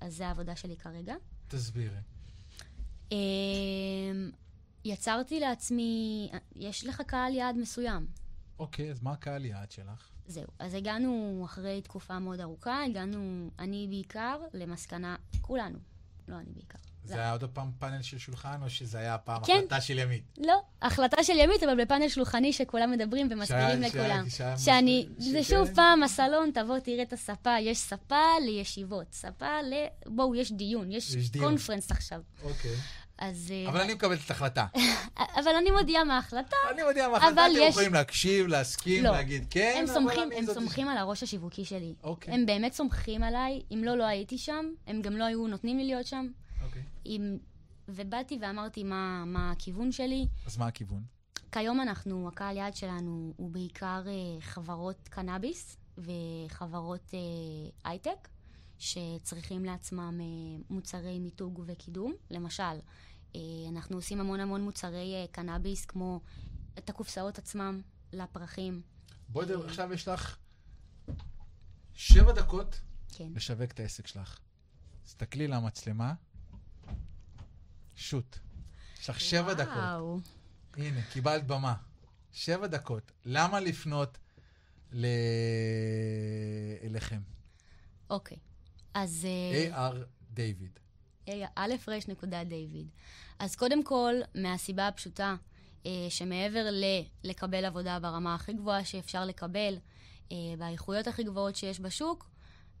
אז 0.00 0.16
זה 0.16 0.26
העבודה 0.26 0.56
שלי 0.56 0.76
כרגע. 0.76 1.14
תסבירי. 1.48 1.96
יצרתי 4.84 5.40
לעצמי, 5.40 6.30
יש 6.56 6.86
לך 6.86 7.00
קהל 7.00 7.34
יעד 7.34 7.56
מסוים. 7.56 8.06
אוקיי, 8.58 8.90
אז 8.90 9.02
מה 9.02 9.12
הקהל 9.12 9.44
יעד 9.44 9.70
שלך? 9.70 10.08
זהו. 10.26 10.46
אז 10.58 10.74
הגענו 10.74 11.42
אחרי 11.44 11.82
תקופה 11.82 12.18
מאוד 12.18 12.40
ארוכה, 12.40 12.84
הגענו, 12.84 13.50
אני 13.58 13.86
בעיקר, 13.88 14.38
למסקנה, 14.54 15.16
כולנו, 15.40 15.78
לא 16.28 16.36
אני 16.36 16.50
בעיקר. 16.54 16.78
זה 17.04 17.14
היה 17.14 17.32
עוד 17.32 17.44
פעם 17.44 17.70
פאנל 17.78 18.02
של 18.02 18.18
שולחן, 18.18 18.62
או 18.62 18.70
שזה 18.70 18.98
היה 18.98 19.18
פעם 19.18 19.44
כן. 19.44 19.52
החלטה 19.58 19.80
של 19.80 19.98
ימית? 19.98 20.24
לא, 20.38 20.62
החלטה 20.82 21.24
של 21.24 21.32
ימית, 21.36 21.62
אבל 21.62 21.84
בפאנל 21.84 22.08
שולחני 22.08 22.52
שכולם 22.52 22.90
מדברים 22.90 23.28
ומסבירים 23.30 23.82
לכולם. 23.82 24.24
שאני, 24.58 25.08
שכן. 25.18 25.30
זה 25.30 25.42
שוב 25.42 25.68
פעם 25.74 26.02
הסלון, 26.02 26.50
תבוא 26.54 26.78
תראה 26.78 27.02
את 27.02 27.12
הספה, 27.12 27.54
יש 27.60 27.78
ספה 27.78 28.24
לישיבות, 28.44 29.12
ספה 29.12 29.62
ל... 29.62 29.74
בואו, 30.06 30.34
יש 30.34 30.52
דיון, 30.52 30.92
יש 30.92 31.14
יש 31.14 31.30
דיון. 31.30 31.44
קונפרנס 31.44 31.90
עכשיו. 31.90 32.20
אוקיי. 32.42 32.76
אז... 33.18 33.50
אה, 33.54 33.68
אבל 33.70 33.80
אני 33.80 33.94
מקבלת 33.94 34.18
את 34.24 34.30
ההחלטה. 34.30 34.66
אבל 35.40 35.50
אני 35.58 35.70
מודיעה 35.70 36.04
מה 36.04 36.16
ההחלטה. 36.16 36.56
אני 36.70 36.80
יודע 36.80 37.08
מה 37.08 37.14
ההחלטה, 37.14 37.46
אתם 37.46 37.54
יש- 37.56 37.70
יכולים 37.70 37.94
להקשיב, 37.94 38.46
להסכים, 38.46 39.04
לא. 39.04 39.10
להגיד 39.10 39.46
כן, 39.50 39.76
הם 39.80 39.86
סומכים, 39.94 40.28
הם 40.36 40.44
זאת- 40.44 40.54
סומכים 40.54 40.88
על 40.88 40.96
הראש 40.98 41.22
השיווקי 41.22 41.64
שלי. 41.64 41.94
אוקיי. 42.02 42.34
הם 42.34 42.46
באמת 42.46 42.72
סומכים 42.72 43.22
עליי, 43.22 43.62
אם 43.70 43.82
לא, 43.84 43.94
לא 43.94 44.04
הייתי 44.04 44.38
שם, 44.38 44.66
הם 44.86 45.02
גם 45.02 45.16
לא 45.16 45.24
היו 45.24 45.46
נותנים 45.46 45.78
לי 45.78 45.84
להיות 45.84 46.06
שם. 46.06 46.26
אוקיי. 46.64 46.82
אם... 47.06 47.36
ובאתי 47.90 48.38
ואמרתי 48.40 48.84
מה, 48.84 49.24
מה 49.26 49.50
הכיוון 49.50 49.92
שלי. 49.92 50.26
אז 50.46 50.56
מה 50.56 50.66
הכיוון? 50.66 51.02
כיום 51.52 51.80
אנחנו, 51.80 52.28
הקהל 52.28 52.56
יעד 52.56 52.76
שלנו 52.76 53.32
הוא 53.36 53.50
בעיקר 53.50 54.02
אה, 54.06 54.40
חברות 54.40 55.08
קנאביס 55.10 55.76
וחברות 55.98 57.14
אה, 57.14 57.20
הייטק, 57.90 58.28
שצריכים 58.78 59.64
לעצמם 59.64 60.20
מוצרי 60.70 61.18
מיתוג 61.18 61.62
וקידום. 61.66 62.12
למשל, 62.30 62.62
אנחנו 63.68 63.96
עושים 63.96 64.20
המון 64.20 64.40
המון 64.40 64.62
מוצרי 64.62 65.14
אה, 65.14 65.26
קנאביס, 65.30 65.84
כמו 65.84 66.20
את 66.78 66.90
הקופסאות 66.90 67.38
עצמם 67.38 67.82
לפרחים. 68.12 68.82
בואי, 69.28 69.46
דבר, 69.46 69.66
עכשיו 69.66 69.92
יש 69.92 70.08
לך 70.08 70.36
שבע 71.94 72.32
דקות 72.32 72.80
כן. 73.08 73.32
לשווק 73.34 73.70
את 73.70 73.80
העסק 73.80 74.06
שלך. 74.06 74.38
תסתכלי 75.04 75.48
למצלמה, 75.48 76.14
שוט. 77.96 78.38
יש 79.00 79.10
לך 79.10 79.20
שבע 79.20 79.54
דקות. 79.54 80.28
הנה, 80.76 81.02
קיבלת 81.02 81.46
במה. 81.46 81.74
שבע 82.32 82.66
דקות. 82.66 83.12
למה 83.24 83.60
לפנות 83.60 84.18
ל... 84.92 85.06
אליכם? 86.82 87.20
אוקיי. 88.10 88.38
אז... 88.94 89.26
אה, 89.72 89.90
AR 89.90 89.96
דיוויד. 90.30 90.78
א' 91.56 91.74
ר' 91.88 91.98
נקודה 92.08 92.44
דיוויד. 92.44 92.86
אז 93.38 93.56
קודם 93.56 93.82
כל, 93.84 94.14
מהסיבה 94.34 94.88
הפשוטה, 94.88 95.34
אה, 95.86 96.06
שמעבר 96.08 96.66
ל- 96.70 96.84
לקבל 97.28 97.64
עבודה 97.64 97.98
ברמה 97.98 98.34
הכי 98.34 98.52
גבוהה 98.52 98.84
שאפשר 98.84 99.24
לקבל, 99.24 99.78
אה, 100.32 100.36
באיכויות 100.58 101.06
הכי 101.06 101.22
גבוהות 101.24 101.56
שיש 101.56 101.80
בשוק, 101.80 102.30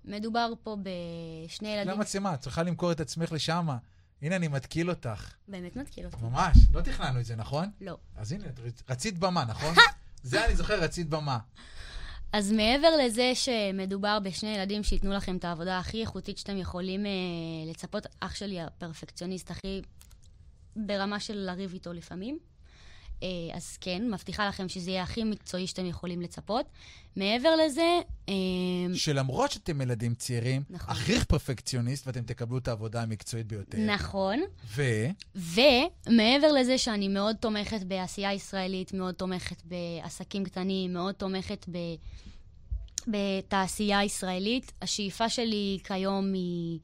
מדובר 0.04 0.52
פה 0.62 0.76
בשני 0.82 1.68
ילדים... 1.68 1.94
למצלמה, 1.94 2.34
את 2.34 2.40
צריכה 2.40 2.62
למכור 2.62 2.92
את 2.92 3.00
עצמך 3.00 3.32
לשם. 3.32 3.68
הנה, 4.22 4.36
אני 4.36 4.48
מתקיל 4.48 4.90
אותך. 4.90 5.34
באמת 5.48 5.76
מתקיל 5.76 6.06
אותי. 6.06 6.16
ממש, 6.22 6.56
לא 6.74 6.80
תכננו 6.80 7.20
את 7.20 7.24
זה, 7.24 7.36
נכון? 7.36 7.70
לא. 7.80 7.96
אז 8.16 8.32
הנה, 8.32 8.44
רצית 8.88 9.18
במה, 9.18 9.44
נכון? 9.44 9.74
זה 10.22 10.44
אני 10.44 10.56
זוכר, 10.56 10.80
רצית 10.80 11.08
במה. 11.08 11.38
אז 12.32 12.52
מעבר 12.52 12.96
לזה 13.04 13.32
שמדובר 13.34 14.18
בשני 14.22 14.50
ילדים 14.50 14.82
שייתנו 14.82 15.12
לכם 15.12 15.36
את 15.36 15.44
העבודה 15.44 15.78
הכי 15.78 16.00
איכותית 16.00 16.38
שאתם 16.38 16.58
יכולים 16.58 17.06
אה, 17.06 17.10
לצפות, 17.70 18.06
אח 18.20 18.34
שלי 18.34 18.60
הפרפקציוניסט 18.60 19.50
הכי 19.50 19.82
ברמה 20.76 21.20
של 21.20 21.34
לריב 21.34 21.72
איתו 21.72 21.92
לפעמים, 21.92 22.38
אז 23.54 23.76
כן, 23.80 24.10
מבטיחה 24.10 24.48
לכם 24.48 24.68
שזה 24.68 24.90
יהיה 24.90 25.02
הכי 25.02 25.24
מקצועי 25.24 25.66
שאתם 25.66 25.86
יכולים 25.86 26.20
לצפות. 26.20 26.66
מעבר 27.16 27.56
לזה, 27.56 28.00
אה, 28.28 28.34
שלמרות 28.94 29.50
שאתם 29.50 29.80
ילדים 29.80 30.14
צעירים, 30.14 30.62
נכון. 30.70 30.90
הכי 30.90 31.24
פרפקציוניסט, 31.28 32.06
ואתם 32.06 32.22
תקבלו 32.22 32.58
את 32.58 32.68
העבודה 32.68 33.02
המקצועית 33.02 33.46
ביותר. 33.46 33.78
נכון, 33.78 34.40
ו... 34.66 34.82
ומעבר 35.34 36.52
לזה 36.52 36.78
שאני 36.78 37.08
מאוד 37.08 37.36
תומכת 37.36 37.82
בעשייה 37.82 38.32
ישראלית, 38.32 38.92
מאוד 38.92 39.14
תומכת 39.14 39.62
בעסקים 39.64 40.44
קטנים, 40.44 40.92
מאוד 40.92 41.14
תומכת 41.14 41.66
ב... 41.72 41.78
בתעשייה 43.06 44.04
ישראלית, 44.04 44.72
השאיפה 44.82 45.28
שלי 45.28 45.78
כיום 45.84 46.32
היא 46.32 46.78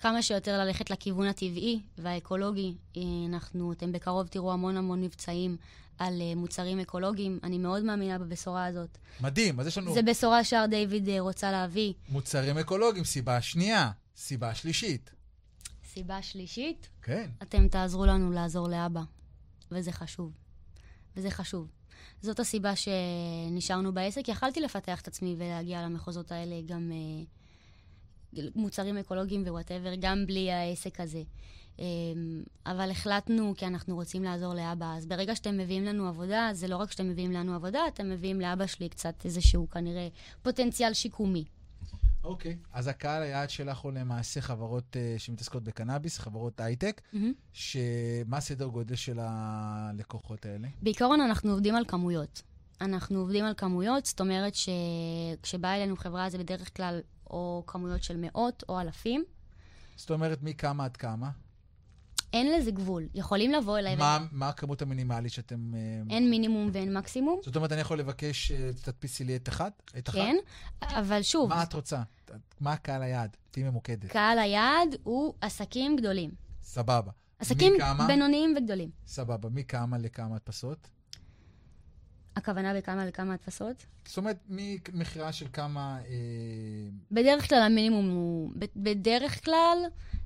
כמה 0.00 0.22
שיותר 0.22 0.58
ללכת 0.58 0.90
לכיוון 0.90 1.26
הטבעי 1.26 1.80
והאקולוגי. 1.98 2.74
אה, 2.96 3.02
אנחנו, 3.28 3.72
אתם 3.72 3.92
בקרוב 3.92 4.26
תראו 4.26 4.52
המון 4.52 4.76
המון 4.76 5.00
מבצעים 5.02 5.56
על 5.98 6.20
אה, 6.20 6.34
מוצרים 6.34 6.80
אקולוגיים. 6.80 7.38
אני 7.42 7.58
מאוד 7.58 7.82
מאמינה 7.82 8.18
בבשורה 8.18 8.66
הזאת. 8.66 8.98
מדהים, 9.20 9.60
אז 9.60 9.66
יש 9.66 9.78
לנו 9.78 9.94
זו 9.94 10.00
בשורה 10.06 10.44
שהר 10.44 10.66
דיוויד 10.66 11.08
אה, 11.08 11.20
רוצה 11.20 11.52
להביא. 11.52 11.92
מוצרים 12.08 12.58
אקולוגיים, 12.58 13.04
סיבה 13.04 13.40
שנייה, 13.40 13.90
סיבה 14.16 14.54
שלישית. 14.54 15.10
סיבה 15.84 16.22
שלישית, 16.22 16.88
כן. 17.02 17.30
אתם 17.42 17.68
תעזרו 17.68 18.06
לנו 18.06 18.32
לעזור 18.32 18.68
לאבא, 18.68 19.02
וזה 19.70 19.92
חשוב. 19.92 20.32
וזה 21.16 21.30
חשוב. 21.30 21.68
זאת 22.22 22.40
הסיבה 22.40 22.72
שנשארנו 22.76 23.92
בעסק. 23.94 24.28
יכלתי 24.28 24.60
לפתח 24.60 25.00
את 25.00 25.08
עצמי 25.08 25.34
ולהגיע 25.38 25.82
למחוזות 25.82 26.32
האלה 26.32 26.56
גם 26.66 26.90
אה, 26.92 27.24
מוצרים 28.54 28.98
אקולוגיים 28.98 29.42
ו 29.42 29.47
whatever, 29.47 29.92
גם 30.00 30.26
בלי 30.26 30.52
העסק 30.52 31.00
הזה. 31.00 31.22
אה, 31.80 31.84
אבל 32.66 32.90
החלטנו, 32.90 33.54
כי 33.56 33.66
אנחנו 33.66 33.94
רוצים 33.94 34.24
לעזור 34.24 34.54
לאבא. 34.54 34.94
אז 34.96 35.06
ברגע 35.06 35.36
שאתם 35.36 35.58
מביאים 35.58 35.84
לנו 35.84 36.08
עבודה, 36.08 36.50
זה 36.52 36.68
לא 36.68 36.76
רק 36.76 36.92
שאתם 36.92 37.08
מביאים 37.08 37.32
לנו 37.32 37.54
עבודה, 37.54 37.80
אתם 37.88 38.10
מביאים 38.10 38.40
לאבא 38.40 38.66
שלי 38.66 38.88
קצת 38.88 39.14
איזשהו 39.24 39.70
כנראה 39.70 40.08
פוטנציאל 40.42 40.94
שיקומי. 40.94 41.44
אוקיי. 42.24 42.56
אז 42.72 42.86
הקהל 42.86 43.22
היעד 43.22 43.50
שלך 43.50 43.78
הוא 43.78 43.92
למעשה 43.92 44.40
חברות 44.40 44.96
uh, 44.96 45.18
שמתעסקות 45.18 45.64
בקנאביס, 45.64 46.18
חברות 46.18 46.60
הייטק, 46.60 47.00
מהמם. 47.12 47.32
שמה 47.52 48.36
הסדר 48.36 48.66
גודל 48.66 48.94
של 48.94 49.18
הלקוחות 49.22 50.46
האלה? 50.46 50.68
בעיקרון 50.82 51.20
אנחנו 51.20 51.50
עובדים 51.50 51.74
על 51.74 51.84
כמויות. 51.88 52.42
אנחנו 52.80 53.18
עובדים 53.18 53.44
על 53.44 53.54
כמויות, 53.56 54.06
זאת 54.06 54.20
אומרת 54.20 54.52
שכשבאה 54.54 55.76
אלינו 55.76 55.96
חברה 55.96 56.30
זה 56.30 56.38
בדרך 56.38 56.76
כלל 56.76 57.00
או 57.30 57.64
כמויות 57.66 58.02
של 58.02 58.16
מאות 58.16 58.64
או 58.68 58.80
אלפים. 58.80 59.24
זאת 59.96 60.10
אומרת, 60.10 60.42
מכמה 60.42 60.84
עד 60.84 60.96
כמה? 60.96 61.30
אין 62.32 62.52
לזה 62.52 62.70
גבול. 62.70 63.08
יכולים 63.14 63.52
לבוא 63.52 63.78
אליי, 63.78 63.96
מה, 63.96 64.18
מה 64.32 64.48
הכמות 64.48 64.82
המינימלית 64.82 65.32
שאתם... 65.32 65.72
uh, 65.72 66.12
אין 66.12 66.30
מינימום 66.30 66.70
ואין 66.72 66.96
מקסימום, 66.96 67.40
זאת 67.44 67.56
אומרת, 67.56 67.72
אני 67.72 67.80
יכול 67.80 67.98
לבקש, 67.98 68.52
uh, 68.52 68.54
תדפיסי 68.84 69.24
לי 69.24 69.36
את 69.36 69.48
אחד? 69.48 69.70
את 69.98 70.08
אחת? 70.08 70.18
כן, 70.18 70.36
אבל 70.82 71.22
שוב, 71.22 71.48
מה 71.48 71.62
את 71.62 71.72
רוצה? 71.72 72.02
מה 72.60 72.72
הקהל 72.72 73.02
היעד? 73.02 73.36
תהיי 73.50 73.64
ממוקדת. 73.64 74.10
קהל 74.10 74.38
היעד 74.38 74.96
הוא 75.02 75.34
עסקים 75.40 75.96
גדולים. 75.96 76.30
סבבה. 76.62 77.10
עסקים 77.38 77.74
מכמה? 77.76 78.06
בינוניים 78.06 78.54
וגדולים. 78.56 78.90
סבבה. 79.06 79.48
מכמה 79.48 79.98
לכמה 79.98 80.36
הדפסות? 80.36 80.88
הכוונה 82.40 82.74
בכמה 82.74 83.06
לכמה 83.06 83.34
הדפסות? 83.34 83.86
זאת 84.08 84.16
אומרת, 84.16 84.36
ממכירה 84.48 85.32
של 85.32 85.46
כמה... 85.52 85.98
אה, 86.08 86.14
בדרך 87.10 87.48
כלל 87.48 87.62
המינימום 87.62 88.10
הוא, 88.10 88.50
בדרך 88.76 89.44
כלל 89.44 89.78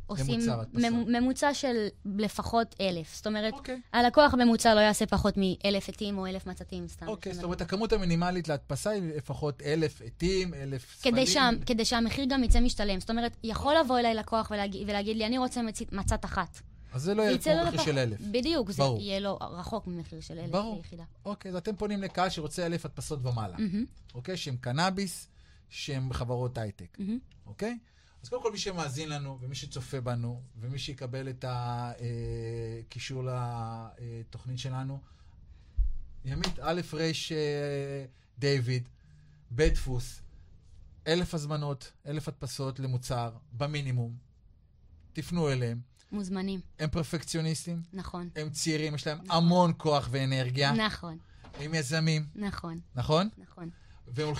עושים 0.06 0.40
ממוצע 0.40 0.60
הדפסות. 0.60 1.08
ממוצע 1.08 1.54
של 1.54 1.86
לפחות 2.04 2.74
אלף. 2.80 3.16
זאת 3.16 3.26
אומרת, 3.26 3.52
אוקיי. 3.52 3.80
הלקוח 3.92 4.34
הממוצע 4.34 4.74
לא 4.74 4.80
יעשה 4.80 5.06
פחות 5.06 5.34
מאלף 5.36 5.88
עטים 5.88 6.18
או 6.18 6.26
אלף 6.26 6.46
מצתים, 6.46 6.88
סתם. 6.88 7.08
אוקיי, 7.08 7.34
זאת 7.34 7.44
אומרת, 7.44 7.60
הכמות 7.60 7.92
המינימלית 7.92 8.48
להדפסה 8.48 8.90
היא 8.90 9.02
לפחות 9.16 9.62
אלף 9.62 10.02
עטים, 10.02 10.54
אלף 10.54 10.96
ספלים. 10.96 11.14
כדי, 11.14 11.26
שה, 11.26 11.50
כדי 11.66 11.84
שהמחיר 11.84 12.24
גם 12.28 12.44
יצא 12.44 12.60
משתלם. 12.60 13.00
זאת 13.00 13.10
אומרת, 13.10 13.36
יכול 13.44 13.74
לבוא 13.80 13.98
אליי 13.98 14.14
לקוח 14.14 14.50
ולהגיד, 14.50 14.88
ולהגיד 14.88 15.16
לי, 15.16 15.26
אני 15.26 15.38
רוצה 15.38 15.62
מצית, 15.62 15.92
מצת 15.92 16.24
אחת. 16.24 16.60
אז 16.94 17.02
זה 17.02 17.14
לא 17.14 17.22
יהיה 17.22 17.38
כמו 17.38 17.52
מחיר 17.52 17.70
לפח- 17.74 17.84
של 17.84 17.98
אלף. 17.98 18.20
בדיוק, 18.20 18.70
זה 18.70 18.82
ברור. 18.82 19.00
יהיה 19.00 19.20
לו 19.20 19.36
רחוק 19.40 19.86
ממחיר 19.86 20.20
של 20.20 20.38
אלף 20.38 20.50
ברור. 20.50 20.76
ליחידה. 20.76 21.04
אוקיי, 21.24 21.48
אז 21.50 21.56
אתם 21.56 21.76
פונים 21.76 22.02
לקהל 22.02 22.30
שרוצה 22.30 22.66
אלף 22.66 22.84
הדפסות 22.84 23.26
ומעלה. 23.26 23.56
מהמם, 23.58 23.84
אוקיי? 24.14 24.36
שהם 24.36 24.56
קנאביס, 24.56 25.28
שהם 25.68 26.12
חברות 26.12 26.58
הייטק. 26.58 26.96
מהמם. 26.98 27.18
אוקיי? 27.46 27.78
אז 28.22 28.28
קודם 28.28 28.42
כל 28.42 28.52
מי 28.52 28.58
שמאזין 28.58 29.08
לנו, 29.08 29.38
ומי 29.40 29.54
שצופה 29.54 30.00
בנו, 30.00 30.40
ומי 30.60 30.78
שיקבל 30.78 31.28
את 31.28 31.44
הקישור 31.48 33.22
לתוכנית 33.24 34.58
שלנו, 34.58 35.00
ימית, 36.24 36.58
א' 36.62 36.80
ר' 36.94 36.98
אה, 37.34 38.04
דיוויד, 38.38 38.88
בית 39.50 39.72
דפוס, 39.74 40.20
אלף 41.06 41.34
הזמנות, 41.34 41.92
אלף 42.06 42.28
הדפסות 42.28 42.78
למוצר, 42.80 43.30
במינימום. 43.52 44.16
תפנו 45.12 45.52
אליהם. 45.52 45.80
מוזמנים, 46.12 46.60
הם 46.78 46.90
פרפקציוניסטים, 46.90 47.82
נכון. 47.92 48.28
הם 48.36 48.50
צעירים, 48.50 48.94
יש 48.94 49.06
להם 49.06 49.18
נכון. 49.24 49.36
המון 49.36 49.72
כוח 49.76 50.08
ואנרגיה, 50.10 50.72
נכון, 50.72 51.18
הם 51.60 51.74
יזמים, 51.74 52.26
נכון, 52.34 52.80
נכון? 52.94 53.28
נכון. 53.38 53.70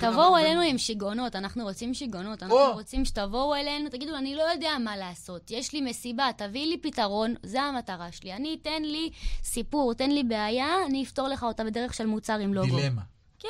תבואו 0.00 0.36
אלינו 0.36 0.60
עם 0.60 0.78
שיגעונות, 0.78 1.36
אנחנו 1.36 1.64
רוצים 1.64 1.94
שיגעונות, 1.94 2.42
אנחנו 2.42 2.58
או! 2.58 2.72
רוצים 2.72 3.04
שתבואו 3.04 3.54
אלינו, 3.54 3.90
תגידו, 3.90 4.16
אני 4.16 4.34
לא 4.34 4.42
יודע 4.42 4.70
מה 4.84 4.96
לעשות, 4.96 5.50
יש 5.50 5.72
לי 5.72 5.80
מסיבה, 5.80 6.30
תביאי 6.36 6.66
לי 6.66 6.78
פתרון, 6.78 7.34
זה 7.42 7.62
המטרה 7.62 8.12
שלי. 8.12 8.32
אני, 8.32 8.56
תן 8.56 8.82
לי 8.82 9.10
סיפור, 9.42 9.94
תן 9.94 10.10
לי 10.10 10.24
בעיה, 10.24 10.66
אני 10.86 11.04
אפתור 11.04 11.28
לך 11.28 11.42
אותה 11.42 11.64
בדרך 11.64 11.94
של 11.94 12.06
מוצר 12.06 12.38
עם 12.38 12.54
לוגו. 12.54 12.76
דילמה. 12.76 13.02
כן. 13.38 13.48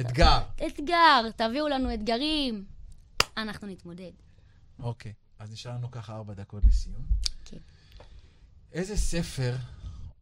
אתגר. 0.00 0.38
אתגר, 0.66 1.30
תביאו 1.36 1.68
לנו 1.68 1.94
אתגרים, 1.94 2.64
אנחנו 3.36 3.66
נתמודד. 3.66 4.12
אוקיי, 4.82 5.12
אז 5.38 5.52
נשאר 5.52 5.72
לנו 5.72 5.90
ככה 5.90 6.16
ארבע 6.16 6.34
דקות 6.34 6.64
לסיום. 6.64 7.06
כן. 7.44 7.58
איזה 8.72 8.96
ספר 8.96 9.56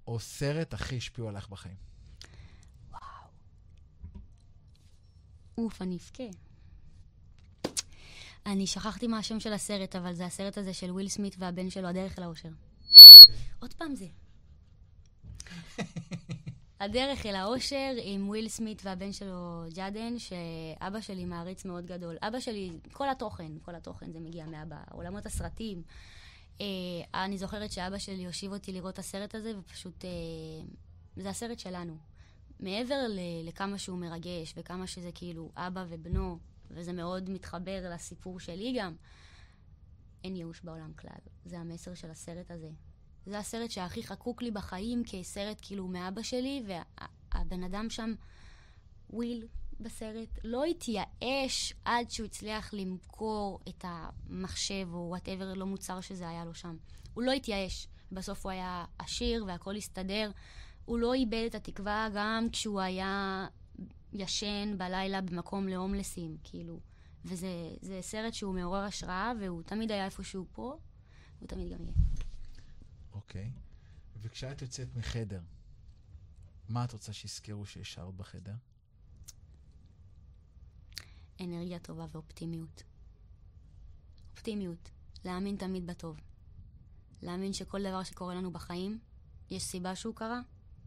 או 0.06 0.20
סרט 0.20 0.74
הכי 0.74 0.96
השפיעו 0.96 1.28
עליך 1.28 1.48
בחיים? 1.48 1.76
אוף, 5.58 5.82
אני 5.82 5.96
אבכה. 5.96 6.24
אני 8.46 8.66
שכחתי 8.66 9.06
מה 9.06 9.18
השם 9.18 9.40
של 9.40 9.52
הסרט, 9.52 9.96
אבל 9.96 10.14
זה 10.14 10.26
הסרט 10.26 10.58
הזה 10.58 10.74
של 10.74 10.90
וויל 10.90 11.08
סמית 11.08 11.36
והבן 11.38 11.70
שלו, 11.70 11.88
הדרך 11.88 12.18
אל 12.18 12.22
האושר. 12.22 12.48
עוד 13.60 13.72
פעם 13.72 13.94
זה. 13.94 14.06
הדרך 16.82 17.26
אל 17.26 17.34
האושר 17.34 17.92
עם 18.02 18.28
וויל 18.28 18.48
סמית 18.48 18.82
והבן 18.84 19.12
שלו 19.12 19.64
ג'אדן, 19.74 20.18
שאבא 20.18 21.00
שלי 21.00 21.24
מעריץ 21.24 21.64
מאוד 21.64 21.86
גדול. 21.86 22.16
אבא 22.22 22.40
שלי, 22.40 22.70
כל 22.92 23.08
התוכן, 23.08 23.52
כל 23.62 23.74
התוכן 23.74 24.12
זה 24.12 24.20
מגיע 24.20 24.46
מאבא, 24.46 24.76
עולמות 24.92 25.26
הסרטים. 25.26 25.82
אה, 26.60 26.66
אני 27.14 27.38
זוכרת 27.38 27.72
שאבא 27.72 27.98
שלי 27.98 28.26
הושיב 28.26 28.52
אותי 28.52 28.72
לראות 28.72 28.94
את 28.94 28.98
הסרט 28.98 29.34
הזה, 29.34 29.58
ופשוט... 29.58 30.04
אה, 30.04 30.10
זה 31.16 31.30
הסרט 31.30 31.58
שלנו. 31.58 31.96
מעבר 32.60 33.06
ל- 33.08 33.48
לכמה 33.48 33.78
שהוא 33.78 33.98
מרגש, 33.98 34.54
וכמה 34.56 34.86
שזה 34.86 35.10
כאילו 35.14 35.50
אבא 35.56 35.84
ובנו, 35.88 36.38
וזה 36.70 36.92
מאוד 36.92 37.30
מתחבר 37.30 37.90
לסיפור 37.94 38.40
שלי 38.40 38.74
גם, 38.78 38.94
אין 40.24 40.36
ייאוש 40.36 40.60
בעולם 40.60 40.92
כלל. 40.92 41.20
זה 41.44 41.58
המסר 41.58 41.94
של 41.94 42.10
הסרט 42.10 42.50
הזה. 42.50 42.70
זה 43.26 43.38
הסרט 43.38 43.70
שהכי 43.70 44.02
חקוק 44.02 44.42
לי 44.42 44.50
בחיים 44.50 45.02
כסרט 45.06 45.58
כאילו 45.62 45.88
מאבא 45.88 46.22
שלי, 46.22 46.62
והבן 46.66 47.62
אדם 47.62 47.90
שם, 47.90 48.14
וויל 49.10 49.46
בסרט, 49.80 50.38
לא 50.44 50.64
התייאש 50.64 51.74
עד 51.84 52.10
שהוא 52.10 52.26
הצליח 52.26 52.74
למכור 52.74 53.60
את 53.68 53.84
המחשב 53.88 54.88
או 54.92 55.06
whatever, 55.08 55.54
לא 55.54 55.66
מוצר 55.66 56.00
שזה 56.00 56.28
היה 56.28 56.44
לו 56.44 56.54
שם. 56.54 56.76
הוא 57.14 57.22
לא 57.22 57.32
התייאש. 57.32 57.88
בסוף 58.12 58.46
הוא 58.46 58.52
היה 58.52 58.84
עשיר 58.98 59.44
והכל 59.46 59.76
הסתדר. 59.76 60.30
הוא 60.84 60.98
לא 60.98 61.14
איבד 61.14 61.44
את 61.46 61.54
התקווה 61.54 62.08
גם 62.14 62.46
כשהוא 62.52 62.80
היה 62.80 63.46
ישן 64.12 64.78
בלילה 64.78 65.20
במקום 65.20 65.68
להומלסים, 65.68 66.36
כאילו. 66.44 66.80
וזה 67.24 67.48
זה 67.80 67.98
סרט 68.02 68.34
שהוא 68.34 68.54
מעורר 68.54 68.82
השראה, 68.84 69.32
והוא 69.40 69.62
תמיד 69.62 69.92
היה 69.92 70.04
איפשהו 70.04 70.46
פה, 70.52 70.78
הוא 71.38 71.48
תמיד 71.48 71.72
גם 71.72 71.82
יהיה. 71.82 71.92
אוקיי. 73.32 73.52
וכשאת 74.16 74.62
יוצאת 74.62 74.96
מחדר, 74.96 75.40
מה 76.68 76.84
את 76.84 76.92
רוצה 76.92 77.12
שיזכרו 77.12 77.66
שהשארת 77.66 78.14
בחדר? 78.14 78.54
אנרגיה 81.40 81.78
טובה 81.78 82.06
ואופטימיות. 82.12 82.82
אופטימיות. 84.30 84.90
להאמין 85.24 85.56
תמיד 85.56 85.86
בטוב. 85.86 86.20
להאמין 87.22 87.52
שכל 87.52 87.82
דבר 87.82 88.02
שקורה 88.02 88.34
לנו 88.34 88.52
בחיים, 88.52 89.00
יש 89.50 89.62
סיבה 89.62 89.96
שהוא 89.96 90.14
קרה, 90.14 90.40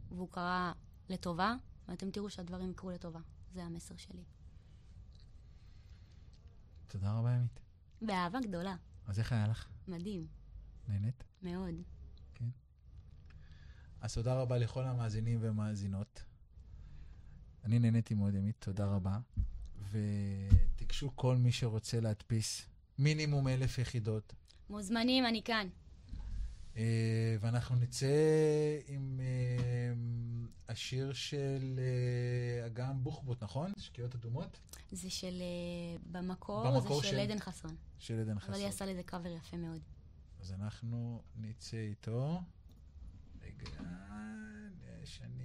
והוא 0.09 0.29
קרה 0.31 0.73
לטובה, 1.09 1.55
ואתם 1.87 2.11
תראו 2.11 2.29
שהדברים 2.29 2.71
יקרו 2.71 2.91
לטובה. 2.91 3.19
זה 3.53 3.63
המסר 3.63 3.95
שלי. 3.97 4.23
תודה 6.87 7.19
רבה, 7.19 7.31
ימית. 7.31 7.59
באהבה 8.01 8.39
גדולה. 8.39 8.75
אז 9.07 9.19
איך 9.19 9.31
היה 9.31 9.47
לך? 9.47 9.69
מדהים. 9.87 10.27
נהנית? 10.87 11.23
מאוד. 11.41 11.94
אז 14.01 14.13
תודה 14.13 14.33
רבה 14.41 14.57
לכל 14.57 14.83
המאזינים 14.85 15.39
והמאזינות. 15.41 16.23
אני 17.63 17.79
נהניתי 17.79 18.13
מאוד, 18.13 18.35
ימית, 18.35 18.55
תודה 18.59 18.85
רבה. 18.85 19.17
ותיגשו 19.91 21.11
כל 21.15 21.35
מי 21.37 21.51
שרוצה 21.51 21.99
להדפיס 21.99 22.65
מינימום 22.99 23.47
אלף 23.47 23.77
יחידות. 23.77 24.33
מוזמנים, 24.69 25.25
אני 25.25 25.41
כאן. 25.43 25.67
אה, 26.77 27.35
ואנחנו 27.39 27.75
נצא 27.75 28.07
עם 28.87 29.19
אה, 29.19 29.93
השיר 30.69 31.13
של 31.13 31.79
אה, 31.79 32.65
אגם 32.65 33.03
בוחבוט, 33.03 33.43
נכון? 33.43 33.71
שקיעות 33.77 34.15
אדומות? 34.15 34.59
זה 34.91 35.09
של... 35.09 35.41
במקור, 36.11 36.71
במקור 36.71 37.01
זה 37.01 37.07
של- 37.07 37.11
של 37.13 37.19
עדן 37.19 37.39
חסון. 37.39 37.75
של 37.99 38.19
עדן 38.19 38.31
אבל 38.31 38.53
היא 38.53 38.53
חסון. 38.55 38.67
עשה 38.69 38.85
לזה 38.85 39.03
קאבר 39.03 39.29
יפה 39.29 39.57
מאוד. 39.57 39.81
אז 40.41 40.51
אנחנו 40.53 41.21
נצא 41.37 41.77
איתו. 41.77 42.41
רגע, 43.61 45.05
שאני... 45.05 45.43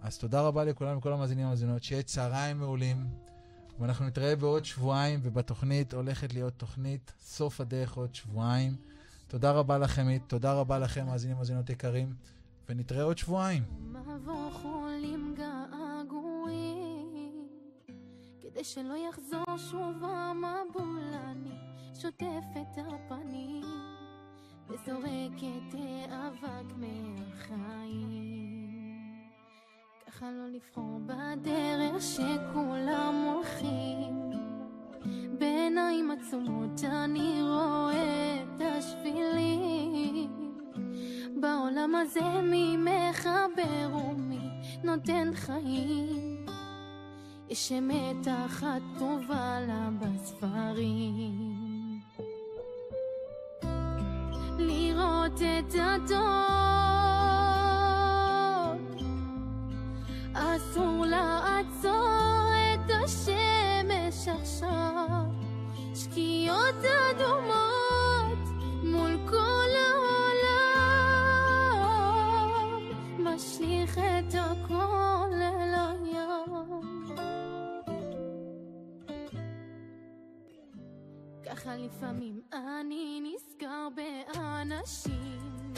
אז 0.00 0.18
תודה 0.18 0.42
רבה 0.42 0.64
לכולם, 0.64 0.98
לכל 0.98 1.12
המאזינים 1.12 1.44
והמאזינות, 1.44 1.82
שיהיה 1.82 2.02
צהריים 2.02 2.58
מעולים, 2.58 3.06
ואנחנו 3.78 4.06
נתראה 4.06 4.36
בעוד 4.36 4.64
שבועיים, 4.64 5.20
ובתוכנית 5.22 5.94
הולכת 5.94 6.32
להיות 6.32 6.54
תוכנית 6.56 7.12
סוף 7.20 7.60
הדרך 7.60 7.94
עוד 7.94 8.14
שבועיים. 8.14 8.76
תודה 9.28 9.52
רבה 9.52 9.78
לכם, 9.78 10.18
תודה 10.18 10.52
רבה 10.52 10.78
לכם, 10.78 11.06
מאזינים 11.06 11.36
ומאזינות 11.36 11.70
יקרים, 11.70 12.14
ונתראה 12.68 13.02
עוד 13.02 13.18
שבועיים. 13.18 13.62
כדי 18.40 18.64
שלא 18.64 18.94
יחזור 19.08 19.56
שוב 19.70 20.04
המבול 20.04 21.14
שוטף 21.94 22.44
את 22.52 22.78
הפנים 22.78 23.64
וזורק 24.68 25.38
את 25.38 25.74
האבק 26.08 26.74
מהחיים. 26.76 28.12
ככה 30.06 30.30
לא 30.30 30.48
לבחור 30.48 31.00
בדרך 31.06 32.02
שכולם 32.02 33.14
הולכים. 33.34 34.30
בעיניים 35.38 36.10
עצומות 36.10 36.84
אני 36.84 37.42
רואה 37.42 38.42
את 38.42 38.60
השבילים. 38.60 40.30
בעולם 41.40 41.94
הזה 41.94 42.42
מי 42.42 42.76
מחבר 42.76 43.96
ומי 43.96 44.48
נותן 44.84 45.30
חיים? 45.34 46.46
יש 47.48 47.72
אמת 47.72 48.28
אחת 48.28 48.82
טובה 48.98 49.60
לה 49.60 49.88
בספרים 50.00 51.51
לראות 54.58 55.40
את 55.42 55.74
הטוב 55.74 56.22
אסור 60.34 61.04
לעצור 61.06 62.50
את 62.74 62.90
השמש 63.04 64.28
עכשיו. 64.28 65.22
שקיעות 65.94 66.84
אדומות 67.10 67.61
לפעמים 81.76 82.40
אני 82.52 83.20
נזכר 83.22 83.88
באנשים. 83.94 85.72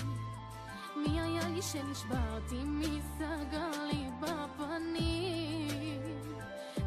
מי 0.97 1.21
היה 1.21 1.49
לי 1.49 1.63
שנשברתי, 1.63 2.65
מי 2.65 3.01
סגר 3.19 3.85
לי 3.93 4.07
בפנים? 4.21 6.03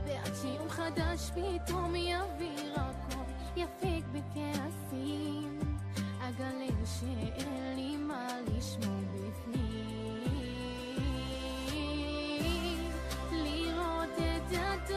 ועד 0.05 0.33
שיום 0.41 0.69
חדש 0.69 1.31
פתאום 1.31 1.95
יביא 1.95 2.73
הכל 2.75 3.23
יפיק 3.55 4.05
בכעסים. 4.11 5.59
אגלה 6.19 6.85
שאין 6.85 7.75
לי 7.75 7.97
מה 7.97 8.27
לשמור 8.47 9.01
בפנים. 9.13 9.87
לראות 13.31 14.09
להפוך 14.19 14.96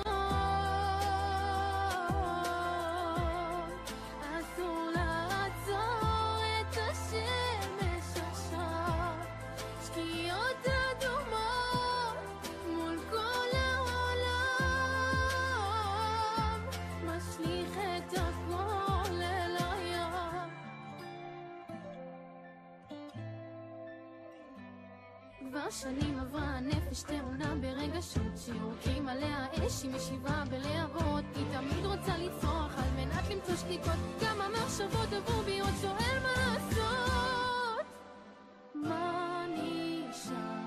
מספר 25.71 25.91
שנים 25.91 26.19
עברה 26.19 26.43
הנפש 26.43 27.03
טעונה 27.03 27.55
ברגשות 27.61 28.37
שיורקים 28.37 29.09
עליה 29.09 29.47
אש 29.53 29.83
היא 29.83 29.91
משיבה 29.91 30.45
בלהבות. 30.51 31.25
היא 31.35 31.45
תמיד 31.53 31.87
רוצה 31.87 32.17
לצרוח 32.19 32.75
על 32.79 32.91
מנת 32.97 33.31
למצוא 33.31 33.57
שתיקות. 33.57 34.21
כמה 34.21 34.45
המחשבות 34.45 35.13
עברו 35.13 35.43
בי 35.43 35.61
עוד 35.61 35.75
שואל 35.81 36.19
מה 36.23 36.55
לעשות. 36.55 37.87
מה 38.75 39.47
נשאר? 39.49 40.60